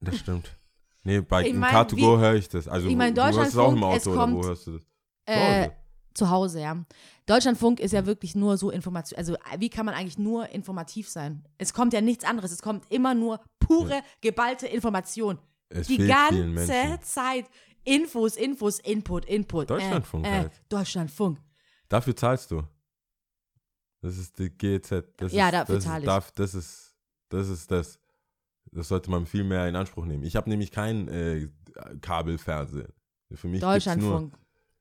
[0.04, 0.56] das stimmt.
[1.04, 2.68] Nee, bei Ich mein, Car2Go wie- höre ich das.
[2.68, 4.72] Also ich mein, du hörst es auch im es Auto oder wo kommt, hörst du
[4.74, 4.82] das?
[4.84, 4.88] Zu
[5.26, 5.72] Äh, Hause.
[6.14, 6.86] zu Hause, ja.
[7.26, 9.18] Deutschlandfunk ist ja wirklich nur so Information.
[9.18, 11.46] Also, wie kann man eigentlich nur informativ sein?
[11.58, 12.52] Es kommt ja nichts anderes.
[12.52, 15.40] Es kommt immer nur pure, geballte Information.
[15.70, 17.00] Es Die ganze.
[17.02, 17.46] Zeit.
[17.86, 19.70] Infos, Infos, Input, Input.
[19.70, 20.52] Deutschlandfunk äh, äh, halt.
[20.70, 21.40] Deutschlandfunk.
[21.90, 22.64] Dafür zahlst du.
[24.02, 24.90] Das ist die GEZ.
[25.18, 26.06] Das Ja, ist, dafür das zahle ich.
[26.06, 26.96] darf, das ist
[27.30, 27.48] das.
[27.50, 28.00] Ist das.
[28.74, 30.24] Das sollte man viel mehr in Anspruch nehmen.
[30.24, 31.48] Ich habe nämlich kein äh,
[32.02, 32.92] Kabelfernsehen.
[33.34, 34.38] Für mich Deutschlandfunk.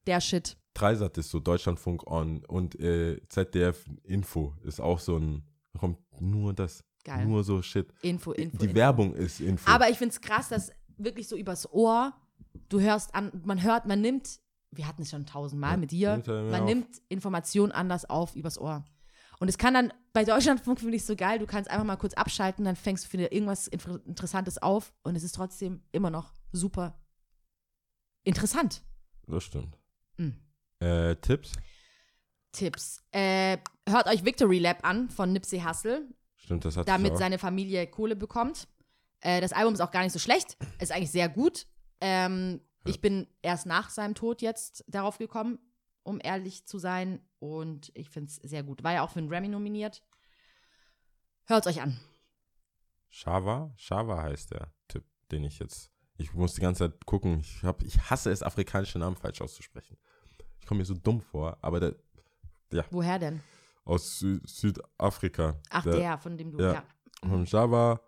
[0.06, 0.56] der Shit.
[0.74, 5.98] Dreisat ist so Deutschlandfunk on und äh, ZDF Info ist auch so ein, da kommt
[6.20, 7.26] nur das, Geil.
[7.26, 7.92] nur so Shit.
[8.02, 8.56] Info, Info.
[8.58, 8.74] Die Info.
[8.76, 9.70] Werbung ist Info.
[9.70, 12.12] Aber ich finde es krass, dass wirklich so übers Ohr,
[12.68, 14.40] du hörst an, man hört, man nimmt,
[14.70, 16.64] wir hatten es schon tausendmal Ja, mit dir, man auf.
[16.66, 18.84] nimmt Informationen anders auf übers Ohr.
[19.42, 22.14] Und es kann dann, bei Deutschlandfunk finde ich so geil, du kannst einfach mal kurz
[22.14, 26.96] abschalten, dann fängst du für irgendwas Interessantes auf und es ist trotzdem immer noch super
[28.22, 28.84] interessant.
[29.26, 29.76] das stimmt.
[30.16, 30.36] Mhm.
[30.78, 31.50] Äh, Tipps?
[32.52, 33.02] Tipps.
[33.10, 37.18] Äh, hört euch Victory Lab an von Nipsey Hussle, Stimmt, das hat damit auch.
[37.18, 38.68] seine Familie Kohle bekommt.
[39.22, 41.66] Äh, das Album ist auch gar nicht so schlecht, ist eigentlich sehr gut.
[42.00, 45.58] Ähm, Ich bin erst nach seinem Tod jetzt darauf gekommen,
[46.02, 47.20] um ehrlich zu sein.
[47.38, 48.82] Und ich finde es sehr gut.
[48.82, 50.02] War ja auch für einen Grammy nominiert.
[51.46, 51.98] Hört euch an.
[53.08, 53.72] Shava?
[53.76, 55.90] Shava heißt der Tipp, den ich jetzt.
[56.16, 57.40] Ich muss die ganze Zeit gucken.
[57.40, 59.96] Ich, hab, ich hasse es, afrikanische Namen falsch auszusprechen.
[60.60, 61.96] Ich komme mir so dumm vor, aber der
[62.90, 63.42] Woher denn?
[63.84, 65.60] aus Sü Südafrika.
[65.70, 66.72] Ach, der, von dem du, ja.
[66.74, 66.84] ja.
[67.20, 68.00] Von Java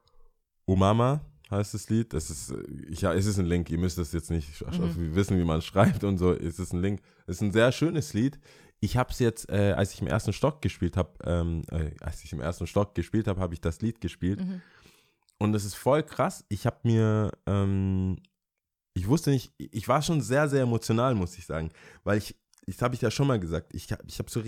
[0.64, 1.20] Umama
[1.51, 2.14] heißt das Lied.
[2.14, 2.57] Es ist, äh,
[2.90, 3.70] ja, es ist ein Link.
[3.70, 5.14] Ihr müsst das jetzt nicht Mhm.
[5.14, 6.32] wissen, wie man schreibt und so.
[6.32, 7.01] Es ist ein Link.
[7.26, 8.38] Es ist ein sehr schönes Lied.
[8.80, 12.22] Ich habe es jetzt, äh, als ich im ersten Stock gespielt habe, ähm, äh, als
[12.24, 14.40] ich im ersten Stock gespielt habe, habe ich das Lied gespielt.
[14.40, 14.61] Mhm.
[15.38, 16.45] Und es ist voll krass.
[16.49, 18.18] Ich habe mir, ähm,
[18.95, 21.70] ich wusste nicht, ich war schon sehr, sehr emotional, muss ich sagen.
[22.05, 22.36] Weil ich,
[22.66, 24.42] das habe ich ja schon mal gesagt, ich, ich habe so,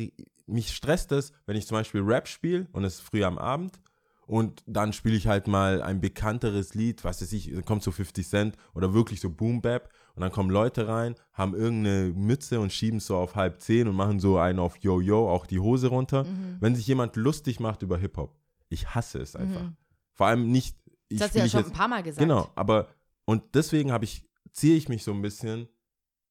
[0.47, 3.80] mich stresst es, wenn ich zum Beispiel Rap spiele und es ist früh am Abend
[4.26, 8.26] und dann spiele ich halt mal ein bekannteres Lied, was weiß ich, kommt so 50
[8.26, 12.72] Cent oder wirklich so Boom Bap und dann kommen Leute rein, haben irgendeine Mütze und
[12.72, 15.60] schieben es so auf halb zehn und machen so einen auf Yo Yo, auch die
[15.60, 16.24] Hose runter.
[16.24, 16.56] Mhm.
[16.60, 18.36] Wenn sich jemand lustig macht über Hip-Hop,
[18.68, 19.70] ich hasse es einfach.
[20.12, 20.76] Vor allem nicht,
[21.08, 22.20] ich Das hast du ja schon jetzt, ein paar Mal gesagt.
[22.20, 22.88] Genau, aber
[23.26, 25.68] und deswegen habe ich, ziehe ich mich so ein bisschen,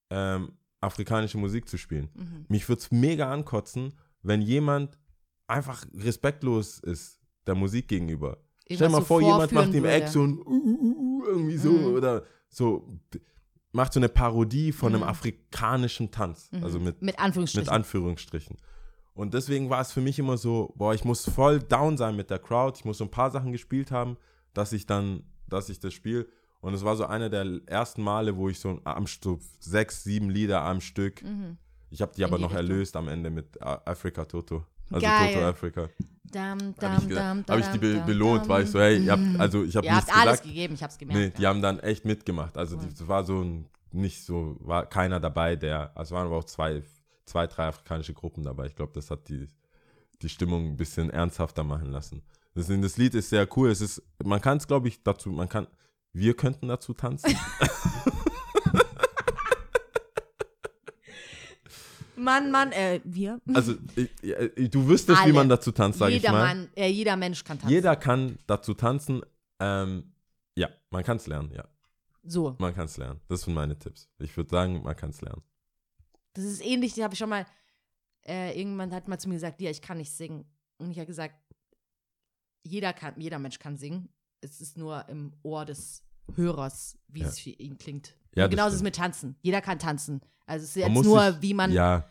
[0.09, 2.09] ähm, afrikanische Musik zu spielen.
[2.13, 2.45] Mhm.
[2.49, 4.97] Mich würde es mega ankotzen, wenn jemand
[5.47, 8.37] einfach respektlos ist der Musik gegenüber.
[8.63, 9.85] Stell dir Irgendwas mal so vor, jemand macht im.
[9.85, 11.85] Eck so ein uh, uh, uh, irgendwie so Mhm.
[11.93, 12.99] oder so
[13.71, 15.09] macht so eine Parodie von einem Mhm.
[15.09, 17.65] afrikanischen Tanz, also mit Mit Anführungsstrichen.
[17.65, 18.57] mit Anführungsstrichen.
[19.13, 22.29] Und deswegen war es für mich immer so, boah, ich muss voll down sein mit
[22.29, 22.77] der Crowd.
[22.77, 24.17] Ich muss so ein paar Sachen gespielt haben,
[24.53, 26.27] dass ich dann, dass ich das spiele.
[26.59, 30.29] Und es war so einer der ersten Male, wo ich so am so sechs, sieben
[30.29, 31.23] Lieder am Stück.
[31.91, 32.39] Ich habe die aber Mhm.
[32.39, 32.69] die noch Richtung.
[32.69, 34.65] erlöst am Ende mit A- Africa Toto.
[34.89, 35.33] Also Geil.
[35.33, 35.89] Toto Africa.
[36.31, 39.11] Dam, Habe dam, ich, dam, hab ich die be belohnt, weil ich so, hey, ihr
[39.11, 40.43] habt, also ich habe Ihr habt nichts alles gesagt.
[40.43, 41.19] gegeben, ich hab's gemerkt.
[41.19, 41.49] Nee, die ja.
[41.49, 42.57] haben dann echt mitgemacht.
[42.57, 46.37] Also das war so ein, nicht so, war keiner dabei, der, also es waren aber
[46.37, 46.83] auch zwei,
[47.25, 48.67] zwei, drei afrikanische Gruppen dabei.
[48.67, 49.47] Ich glaube, das hat die,
[50.21, 52.21] die Stimmung ein bisschen ernsthafter machen lassen.
[52.53, 53.69] Das, das Lied ist sehr cool.
[53.69, 55.67] Es ist, man kann es, glaube ich, dazu, man kann,
[56.13, 57.35] wir könnten dazu tanzen.
[62.25, 63.39] Mann, Mann, äh, wir.
[63.53, 64.09] Also ich,
[64.57, 65.33] ich, du wüsstest, wie Alle.
[65.33, 66.43] man dazu tanzt, sage ich Jeder mal.
[66.55, 67.73] Mann, äh, jeder Mensch kann tanzen.
[67.73, 69.21] Jeder kann dazu tanzen.
[69.59, 70.11] Ähm,
[70.55, 71.65] ja, man kann es lernen, ja.
[72.23, 72.55] So.
[72.59, 73.21] Man kann es lernen.
[73.29, 74.09] Das sind meine Tipps.
[74.19, 75.41] Ich würde sagen, man kann es lernen.
[76.33, 77.45] Das ist ähnlich, die habe ich schon mal,
[78.27, 80.43] äh, irgendwann hat mal zu mir gesagt, ja, ich kann nicht singen.
[80.77, 81.35] Und ich habe gesagt,
[82.63, 84.09] jeder kann, jeder Mensch kann singen.
[84.41, 86.03] Es ist nur im Ohr des
[86.35, 87.27] Hörers, wie Ja.
[87.27, 88.15] es für ihn klingt.
[88.35, 89.35] Ja, genauso ist es mit Tanzen.
[89.41, 90.21] Jeder kann tanzen.
[90.45, 92.09] Also es ist Man jetzt nur, sich- wie man, Ja,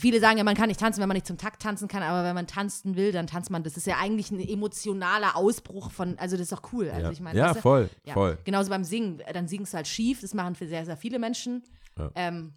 [0.00, 2.24] viele sagen ja, man kann nicht tanzen, wenn man nicht zum Takt tanzen kann, aber
[2.24, 3.62] wenn man tanzen will, dann tanzt man.
[3.62, 6.90] Das ist ja eigentlich ein emotionaler Ausbruch von, also das ist doch cool.
[6.90, 8.14] Also ja, ich meine, ja weißt du, voll, ja.
[8.14, 8.38] voll.
[8.44, 11.62] Genauso beim Singen, dann singst du halt schief, das machen für sehr, sehr viele Menschen.
[11.98, 12.10] Ja.
[12.14, 12.54] Ähm,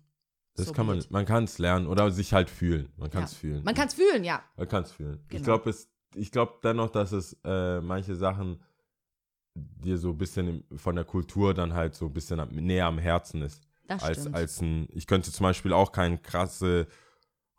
[0.56, 2.92] Das so kann man, man kann es lernen oder sich halt fühlen.
[2.98, 3.64] Man kann es fühlen.
[3.64, 4.44] Man kann es fühlen, ja.
[4.58, 5.20] Man kann es fühlen.
[5.24, 5.44] Ich Genau.
[5.44, 5.76] glaube
[6.16, 8.62] ich glaube dennoch, dass es äh, manche Sachen
[9.56, 13.42] dir so ein bisschen von der Kultur dann halt so ein bisschen näher am Herzen
[13.42, 13.62] ist.
[13.88, 14.36] Das als, stimmt.
[14.36, 16.88] als ein, ich könnte zum Beispiel auch keinen krasse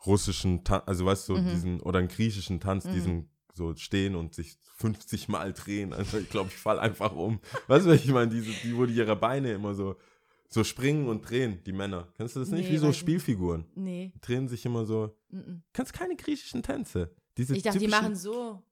[0.07, 1.49] russischen Tanz, also weißt du, so Mhm.
[1.51, 5.93] diesen, oder einen griechischen Tanz, diesen so stehen und sich 50 Mal drehen.
[5.93, 7.41] Also ich glaube, ich fall einfach um.
[7.69, 8.31] Weißt du, was ich meine?
[8.31, 9.95] Diese, die, wo die ihre Beine immer so,
[10.49, 12.09] so springen und drehen, die Männer.
[12.17, 12.67] Kennst du das nicht?
[12.69, 12.93] Nee, Wie so.
[12.93, 13.65] Spielfiguren.
[13.77, 14.13] nee.
[14.21, 15.17] Drehen sich immer so.
[15.33, 15.61] mm-mm.
[15.73, 17.15] Kennst keine griechischen Tänze.
[17.37, 18.63] Diese Ich dachte, die machen so.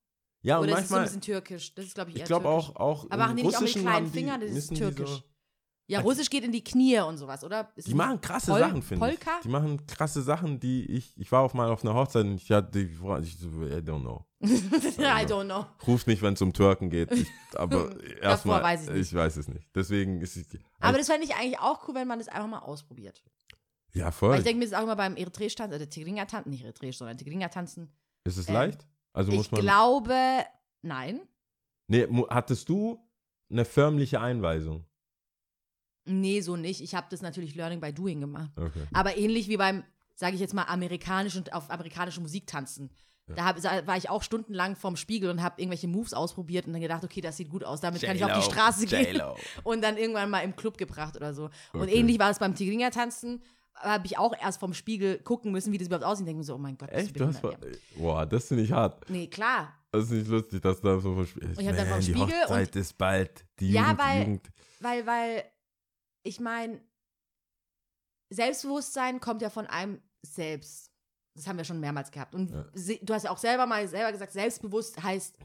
[0.44, 1.74] Ja, und Oder ist es so ein manchmal, bisschen türkisch?
[1.76, 3.72] Das ist, glaube ich, eher ich glaube auch, auch Aber machen die nicht auch mit
[3.74, 4.40] kleinen die- Fingern?
[4.40, 5.22] Das ist die türkisch.
[5.88, 7.70] Ja, Russisch geht in die Knie und sowas, oder?
[7.74, 9.18] Ist Die machen nicht krasse Pol- Sachen, finde ich.
[9.20, 9.40] Polka?
[9.44, 11.12] Die machen krasse Sachen, die ich.
[11.18, 14.24] Ich war auf mal auf einer Hochzeit und ich hatte ich I don't know.
[14.42, 15.66] I don't know.
[15.86, 17.10] Ruft mich, wenn es um Türken geht.
[17.12, 18.62] Ich, aber erstmal.
[18.62, 19.00] weiß ich nicht.
[19.12, 19.68] Ich weiß es nicht.
[19.74, 20.46] Deswegen ist es.
[20.80, 23.22] Aber das fände ich eigentlich auch cool, wenn man das einfach mal ausprobiert.
[23.92, 24.38] ja, Weil voll.
[24.38, 27.92] ich denke mir, das ist auch immer beim Eritreisch-Tanzen, oder Tigrinya-Tanzen, nicht Eritreisch, sondern Tigrinya-Tanzen.
[28.24, 28.86] ist es ähm, leicht?
[29.12, 29.60] Also muss Ich man.
[29.60, 30.16] glaube,
[30.80, 31.20] nein.
[31.88, 32.98] nee, hattest du
[33.50, 34.86] eine förmliche Einweisung?
[36.04, 36.80] Nee, so nicht.
[36.80, 38.50] Ich habe das natürlich Learning by Doing gemacht.
[38.56, 38.82] Okay.
[38.92, 39.84] Aber ähnlich wie beim,
[40.14, 42.90] sage ich jetzt mal, amerikanischen auf amerikanische Musik tanzen.
[43.34, 46.72] Da hab, da war ich auch stundenlang vorm Spiegel und habe irgendwelche Moves ausprobiert und
[46.72, 49.22] dann gedacht, okay, das sieht gut aus, damit kann ich auf die Straße gehen.
[49.62, 51.44] Und dann irgendwann mal im Club gebracht oder so.
[51.72, 51.94] Und Okay.
[51.94, 53.40] ähnlich war es beim Tigrinya tanzen.
[53.74, 56.22] Habe ich auch erst vorm Spiegel gucken müssen, wie das überhaupt aussieht.
[56.22, 57.20] Und denke mir so, oh mein Gott, bist Echt?
[57.20, 57.56] Du hast mal,
[57.96, 59.08] boah, das finde ich hart.
[59.08, 59.14] ja.
[59.14, 59.72] Nee, klar.
[59.92, 61.58] Das ist nicht lustig, dass da so verspielt.
[61.58, 63.46] ich hab dann vom die Spiegel Hochzeit ist bald.
[63.60, 64.50] Die Ja, Jugend, weil- die Jugend.
[64.80, 65.44] Weil, weil,
[66.22, 66.80] ich meine,
[68.30, 70.90] Selbstbewusstsein kommt ja von einem selbst.
[71.34, 72.34] Das haben wir schon mehrmals gehabt.
[72.34, 72.64] Und Ja.
[73.02, 75.38] du hast ja auch selber mal selber gesagt, selbstbewusst heißt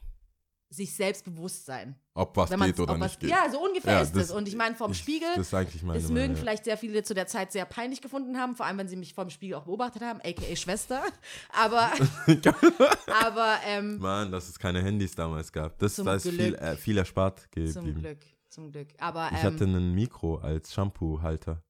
[0.70, 1.96] sich selbstbewusst sein.
[2.14, 3.30] Ob was man geht oder was, nicht geht.
[3.30, 4.32] Ja, so ungefähr Ja, ist das- es.
[4.32, 7.04] Und ich meine, vorm Ich- Spiegel, Das eigentlich meine das mögen Meinung, vielleicht sehr viele
[7.04, 9.64] zu der Zeit sehr peinlich gefunden haben, vor allem wenn sie mich vorm Spiegel auch
[9.64, 11.04] beobachtet haben, aka Schwester.
[11.54, 11.90] Aber,
[13.08, 15.80] aber ähm, Mann, dass es keine Handys damals gab.
[15.80, 17.50] Das Zum da ist viel, äh, viel erspart zum
[17.86, 18.02] geblieben.
[18.02, 18.90] Glück, zum Glück.
[19.00, 21.64] Aber Ich ähm, hatte ein Mikro als Shampoo-Halter.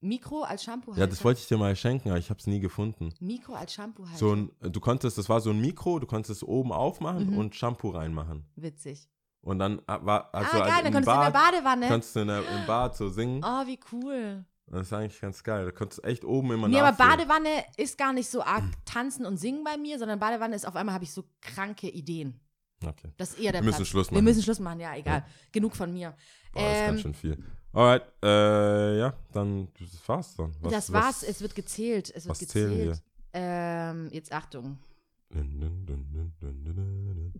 [0.00, 2.60] Mikro als Shampoo Ja, das wollte ich dir mal schenken, aber ich habe es nie
[2.60, 3.12] gefunden.
[3.18, 4.18] Mikro als Shampoo halt.
[4.18, 7.38] So ein, du konntest, das war so ein Mikro, du konntest es oben aufmachen Mhm.
[7.38, 8.44] und Shampoo reinmachen.
[8.56, 9.08] Witzig.
[9.40, 11.88] Und dann äh, war also ah, geil, dann im konntest du in der Bad, Badewanne.
[11.88, 13.42] kannst du in der, im Bad so singen.
[13.44, 14.44] Oh, wie cool.
[14.68, 15.64] Das ist eigentlich ganz geil.
[15.64, 17.28] Da konntest du echt oben immer Nee, aber nachfüllen.
[17.28, 20.74] Badewanne ist gar nicht so arg tanzen und singen bei mir, sondern Badewanne ist auf
[20.76, 22.40] einmal habe ich so kranke Ideen.
[22.84, 23.10] Okay.
[23.16, 23.88] Das ist eher der Wir müssen Platz.
[23.88, 24.24] Schluss Wir machen.
[24.24, 25.24] müssen Schluss machen, ja, egal.
[25.52, 26.14] Genug von mir.
[26.52, 27.44] Boah, das ist Ähm, ganz schön viel.
[27.72, 30.54] Alright, äh, ja, dann das war's dann.
[30.60, 32.10] Was, das war's, Was, es wird gezählt.
[32.14, 33.02] Es wird was zählen gezählt.
[33.32, 34.78] Ähm, jetzt Achtung.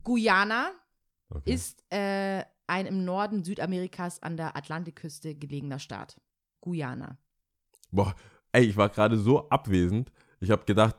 [0.02, 0.72] Guyana
[1.28, 1.54] Okay.
[1.54, 6.20] ist äh, ein im Norden Südamerikas an der Atlantikküste gelegener Staat.
[6.60, 7.18] Guyana.
[7.90, 8.14] Boah,
[8.52, 10.12] ey, ich war gerade so abwesend.
[10.38, 10.94] Ich habe gedacht,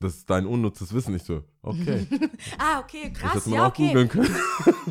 [0.00, 1.14] das ist dein unnützes Wissen.
[1.16, 2.06] Ich so, okay.
[2.58, 3.88] Ah, okay, Das krass, hätte man ja, auch okay.
[3.88, 4.36] googeln können.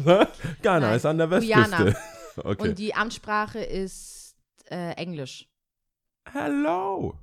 [0.62, 1.30] Ghana Nein, ist an der.
[1.32, 1.96] Westküste.
[2.44, 2.70] Okay.
[2.70, 4.36] Und die Amtssprache ist
[4.70, 5.50] äh, Englisch.
[6.32, 7.18] Hello.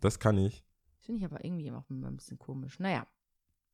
[0.00, 0.64] Das kann ich.
[1.00, 2.78] Finde ich aber irgendwie auch immer ein bisschen komisch.
[2.78, 3.08] Naja,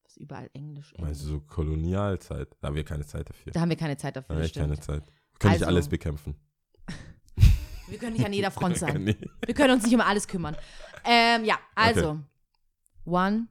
[0.07, 0.95] ist überall Englisch.
[0.99, 1.47] Meinst du Englisch.
[1.47, 2.57] so Kolonialzeit?
[2.63, 3.53] Da haben wir keine Zeit dafür.
[3.53, 4.35] Da haben wir keine Zeit Da dafür.
[4.37, 5.03] haben wir das keine Zeit.
[5.33, 6.35] Wir können Also- nicht alles bekämpfen.
[7.89, 9.05] Wir können nicht an jeder Front sein.
[9.45, 10.57] Wir können uns nicht um alles kümmern.
[11.05, 12.19] Ähm, ja, also.
[13.07, 13.47] One,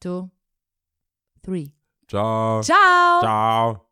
[0.00, 0.28] two,
[1.44, 1.72] three.
[2.08, 2.62] Ciao.
[2.62, 3.20] Ciao.
[3.22, 3.86] Ciao.